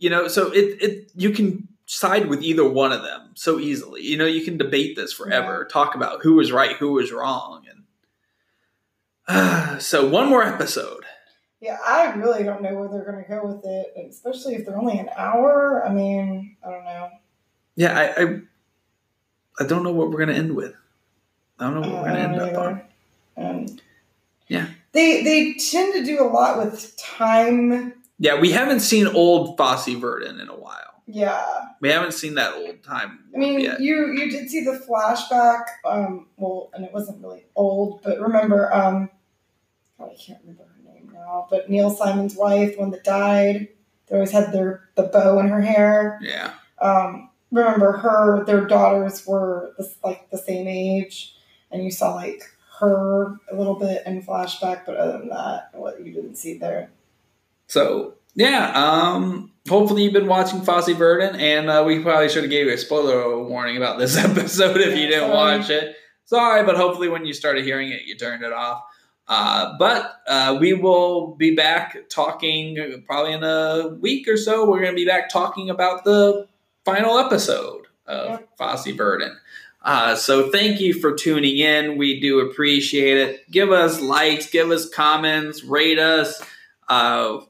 you 0.00 0.10
know, 0.10 0.26
so 0.26 0.50
it 0.50 0.82
it 0.82 1.10
you 1.14 1.30
can 1.30 1.68
side 1.86 2.26
with 2.26 2.42
either 2.42 2.68
one 2.68 2.90
of 2.92 3.02
them 3.02 3.30
so 3.34 3.58
easily. 3.60 4.02
You 4.02 4.16
know, 4.16 4.26
you 4.26 4.44
can 4.44 4.56
debate 4.56 4.96
this 4.96 5.12
forever, 5.12 5.64
talk 5.64 5.94
about 5.94 6.22
who 6.22 6.34
was 6.34 6.50
right, 6.50 6.76
who 6.76 6.92
was 6.92 7.12
wrong, 7.12 7.64
and 9.28 9.82
so 9.82 10.08
one 10.08 10.28
more 10.28 10.42
episode. 10.42 11.04
Yeah, 11.60 11.76
I 11.86 12.12
really 12.14 12.42
don't 12.42 12.62
know 12.62 12.74
where 12.74 12.88
they're 12.88 13.04
going 13.04 13.22
to 13.22 13.28
go 13.28 13.44
with 13.46 13.64
it, 13.66 13.92
especially 14.08 14.54
if 14.54 14.64
they're 14.64 14.78
only 14.78 14.98
an 14.98 15.10
hour. 15.16 15.84
I 15.86 15.92
mean, 15.92 16.56
I 16.66 16.70
don't 16.70 16.84
know. 16.84 17.10
Yeah, 17.76 17.98
I 17.98 18.22
I, 18.22 18.40
I 19.60 19.66
don't 19.66 19.82
know 19.84 19.92
what 19.92 20.08
we're 20.10 20.16
going 20.24 20.30
to 20.30 20.34
end 20.34 20.56
with. 20.56 20.74
I 21.58 21.64
don't 21.64 21.74
know 21.74 21.80
what 21.90 22.02
we're 22.02 22.08
going 22.08 22.14
to 22.14 22.20
uh, 22.20 22.24
end 22.24 22.36
don't 22.36 22.54
up 22.56 22.62
on. 22.62 22.72
either. 22.72 22.86
And 23.36 23.82
Yeah. 24.48 24.66
they 24.92 25.22
they 25.22 25.54
tend 25.54 25.92
to 25.94 26.04
do 26.04 26.22
a 26.22 26.28
lot 26.28 26.56
with 26.58 26.96
time. 26.96 27.92
Yeah, 28.20 28.38
we 28.38 28.50
haven't 28.52 28.80
seen 28.80 29.06
old 29.06 29.56
Fosse 29.56 29.88
Verdon 29.94 30.40
in 30.40 30.48
a 30.50 30.54
while. 30.54 31.02
Yeah, 31.06 31.44
We 31.80 31.88
haven't 31.88 32.12
seen 32.12 32.34
that 32.36 32.54
old 32.54 32.84
time 32.84 33.24
I 33.34 33.38
mean, 33.38 33.58
yet. 33.58 33.80
you 33.80 34.12
you 34.12 34.30
did 34.30 34.48
see 34.48 34.62
the 34.64 34.78
flashback. 34.78 35.62
Um, 35.84 36.28
well, 36.36 36.70
and 36.72 36.84
it 36.84 36.92
wasn't 36.92 37.20
really 37.20 37.46
old, 37.56 38.02
but 38.04 38.20
remember, 38.20 38.72
um, 38.72 39.10
God, 39.98 40.10
I 40.12 40.14
can't 40.14 40.38
remember 40.42 40.64
her 40.64 40.92
name 40.92 41.10
now. 41.12 41.48
But 41.50 41.68
Neil 41.68 41.90
Simon's 41.90 42.36
wife, 42.36 42.78
one 42.78 42.90
that 42.92 43.02
died, 43.02 43.68
they 44.06 44.14
always 44.14 44.30
had 44.30 44.52
their 44.52 44.88
the 44.94 45.04
bow 45.04 45.40
in 45.40 45.48
her 45.48 45.62
hair. 45.62 46.20
Yeah. 46.22 46.52
Um, 46.80 47.30
remember 47.50 47.92
her? 47.92 48.44
Their 48.44 48.66
daughters 48.66 49.26
were 49.26 49.74
like 50.04 50.30
the 50.30 50.38
same 50.38 50.68
age, 50.68 51.34
and 51.72 51.82
you 51.82 51.90
saw 51.90 52.14
like 52.14 52.42
her 52.78 53.36
a 53.50 53.56
little 53.56 53.74
bit 53.74 54.02
in 54.06 54.22
flashback, 54.22 54.86
but 54.86 54.96
other 54.96 55.18
than 55.18 55.30
that, 55.30 55.70
what 55.72 56.04
you 56.04 56.12
didn't 56.12 56.36
see 56.36 56.56
there. 56.58 56.90
So 57.70 58.14
yeah, 58.34 58.72
um, 58.74 59.52
hopefully 59.68 60.02
you've 60.02 60.12
been 60.12 60.26
watching 60.26 60.62
Fosse 60.62 60.88
Verdon, 60.88 61.38
and 61.38 61.70
uh, 61.70 61.84
we 61.86 62.00
probably 62.00 62.28
should 62.28 62.42
have 62.42 62.50
gave 62.50 62.66
you 62.66 62.72
a 62.72 62.78
spoiler 62.78 63.42
warning 63.44 63.76
about 63.76 63.98
this 63.98 64.16
episode 64.24 64.76
if 64.80 64.98
you 64.98 65.06
didn't 65.06 65.30
watch 65.30 65.70
it. 65.70 65.96
Sorry, 66.24 66.64
but 66.64 66.76
hopefully 66.76 67.08
when 67.08 67.24
you 67.24 67.32
started 67.32 67.64
hearing 67.64 67.90
it, 67.90 68.02
you 68.06 68.16
turned 68.16 68.42
it 68.42 68.52
off. 68.52 68.82
Uh, 69.28 69.76
but 69.78 70.16
uh, 70.26 70.56
we 70.60 70.74
will 70.74 71.36
be 71.36 71.54
back 71.54 71.96
talking 72.08 73.04
probably 73.06 73.32
in 73.32 73.44
a 73.44 73.96
week 74.00 74.26
or 74.26 74.36
so. 74.36 74.68
We're 74.68 74.80
going 74.80 74.90
to 74.92 74.96
be 74.96 75.06
back 75.06 75.28
talking 75.28 75.70
about 75.70 76.04
the 76.04 76.48
final 76.84 77.18
episode 77.18 77.86
of 78.06 78.30
Yep. 78.30 78.48
Fosse 78.58 78.88
Verdon. 78.88 79.36
Uh, 79.82 80.16
so 80.16 80.50
thank 80.50 80.80
you 80.80 80.92
for 80.92 81.14
tuning 81.14 81.58
in. 81.58 81.96
We 81.96 82.20
do 82.20 82.40
appreciate 82.40 83.16
it. 83.16 83.50
Give 83.50 83.70
us 83.70 84.00
likes, 84.00 84.50
give 84.50 84.70
us 84.70 84.88
comments, 84.88 85.62
rate 85.62 85.98
us. 86.00 86.42
Uh, 86.88 87.40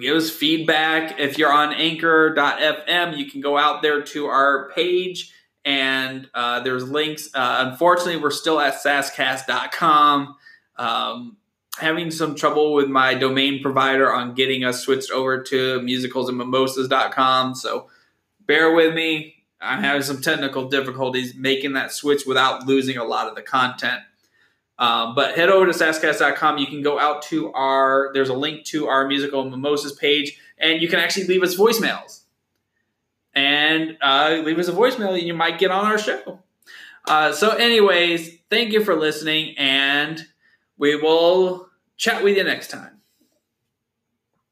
give 0.00 0.16
us 0.16 0.30
feedback. 0.30 1.18
If 1.18 1.38
you're 1.38 1.52
on 1.52 1.72
anchor.fm, 1.72 3.16
you 3.16 3.30
can 3.30 3.40
go 3.40 3.56
out 3.56 3.82
there 3.82 4.02
to 4.02 4.26
our 4.26 4.70
page 4.70 5.32
and 5.64 6.28
uh, 6.32 6.60
there's 6.60 6.88
links. 6.88 7.28
Uh, 7.34 7.66
unfortunately, 7.70 8.16
we're 8.16 8.30
still 8.30 8.60
at 8.60 8.74
sascast.com. 8.74 10.36
Um, 10.76 11.36
having 11.78 12.10
some 12.10 12.34
trouble 12.34 12.72
with 12.72 12.88
my 12.88 13.14
domain 13.14 13.62
provider 13.62 14.12
on 14.12 14.34
getting 14.34 14.64
us 14.64 14.80
switched 14.80 15.10
over 15.10 15.42
to 15.42 15.80
musicalsandmimosas.com. 15.80 17.54
So 17.54 17.88
bear 18.46 18.72
with 18.72 18.94
me. 18.94 19.34
I'm 19.60 19.82
having 19.82 20.02
some 20.02 20.20
technical 20.20 20.68
difficulties 20.68 21.34
making 21.34 21.72
that 21.72 21.92
switch 21.92 22.26
without 22.26 22.66
losing 22.66 22.96
a 22.96 23.04
lot 23.04 23.28
of 23.28 23.34
the 23.34 23.42
content. 23.42 24.00
Um, 24.78 25.14
but 25.14 25.36
head 25.36 25.48
over 25.48 25.66
to 25.66 25.72
sasscast.com. 25.72 26.58
You 26.58 26.66
can 26.66 26.82
go 26.82 26.98
out 26.98 27.22
to 27.22 27.52
our, 27.52 28.10
there's 28.12 28.28
a 28.28 28.34
link 28.34 28.64
to 28.66 28.88
our 28.88 29.06
musical 29.06 29.48
mimosas 29.48 29.92
page, 29.92 30.38
and 30.58 30.82
you 30.82 30.88
can 30.88 30.98
actually 30.98 31.26
leave 31.26 31.42
us 31.42 31.56
voicemails. 31.56 32.22
And 33.34 33.98
uh, 34.00 34.42
leave 34.44 34.58
us 34.58 34.68
a 34.68 34.72
voicemail, 34.72 35.16
and 35.18 35.26
you 35.26 35.34
might 35.34 35.58
get 35.58 35.70
on 35.70 35.84
our 35.84 35.98
show. 35.98 36.40
Uh, 37.06 37.32
so, 37.32 37.50
anyways, 37.50 38.38
thank 38.50 38.72
you 38.72 38.82
for 38.82 38.96
listening, 38.96 39.54
and 39.58 40.26
we 40.76 40.96
will 40.96 41.68
chat 41.96 42.24
with 42.24 42.36
you 42.36 42.44
next 42.44 42.68
time. 42.68 42.95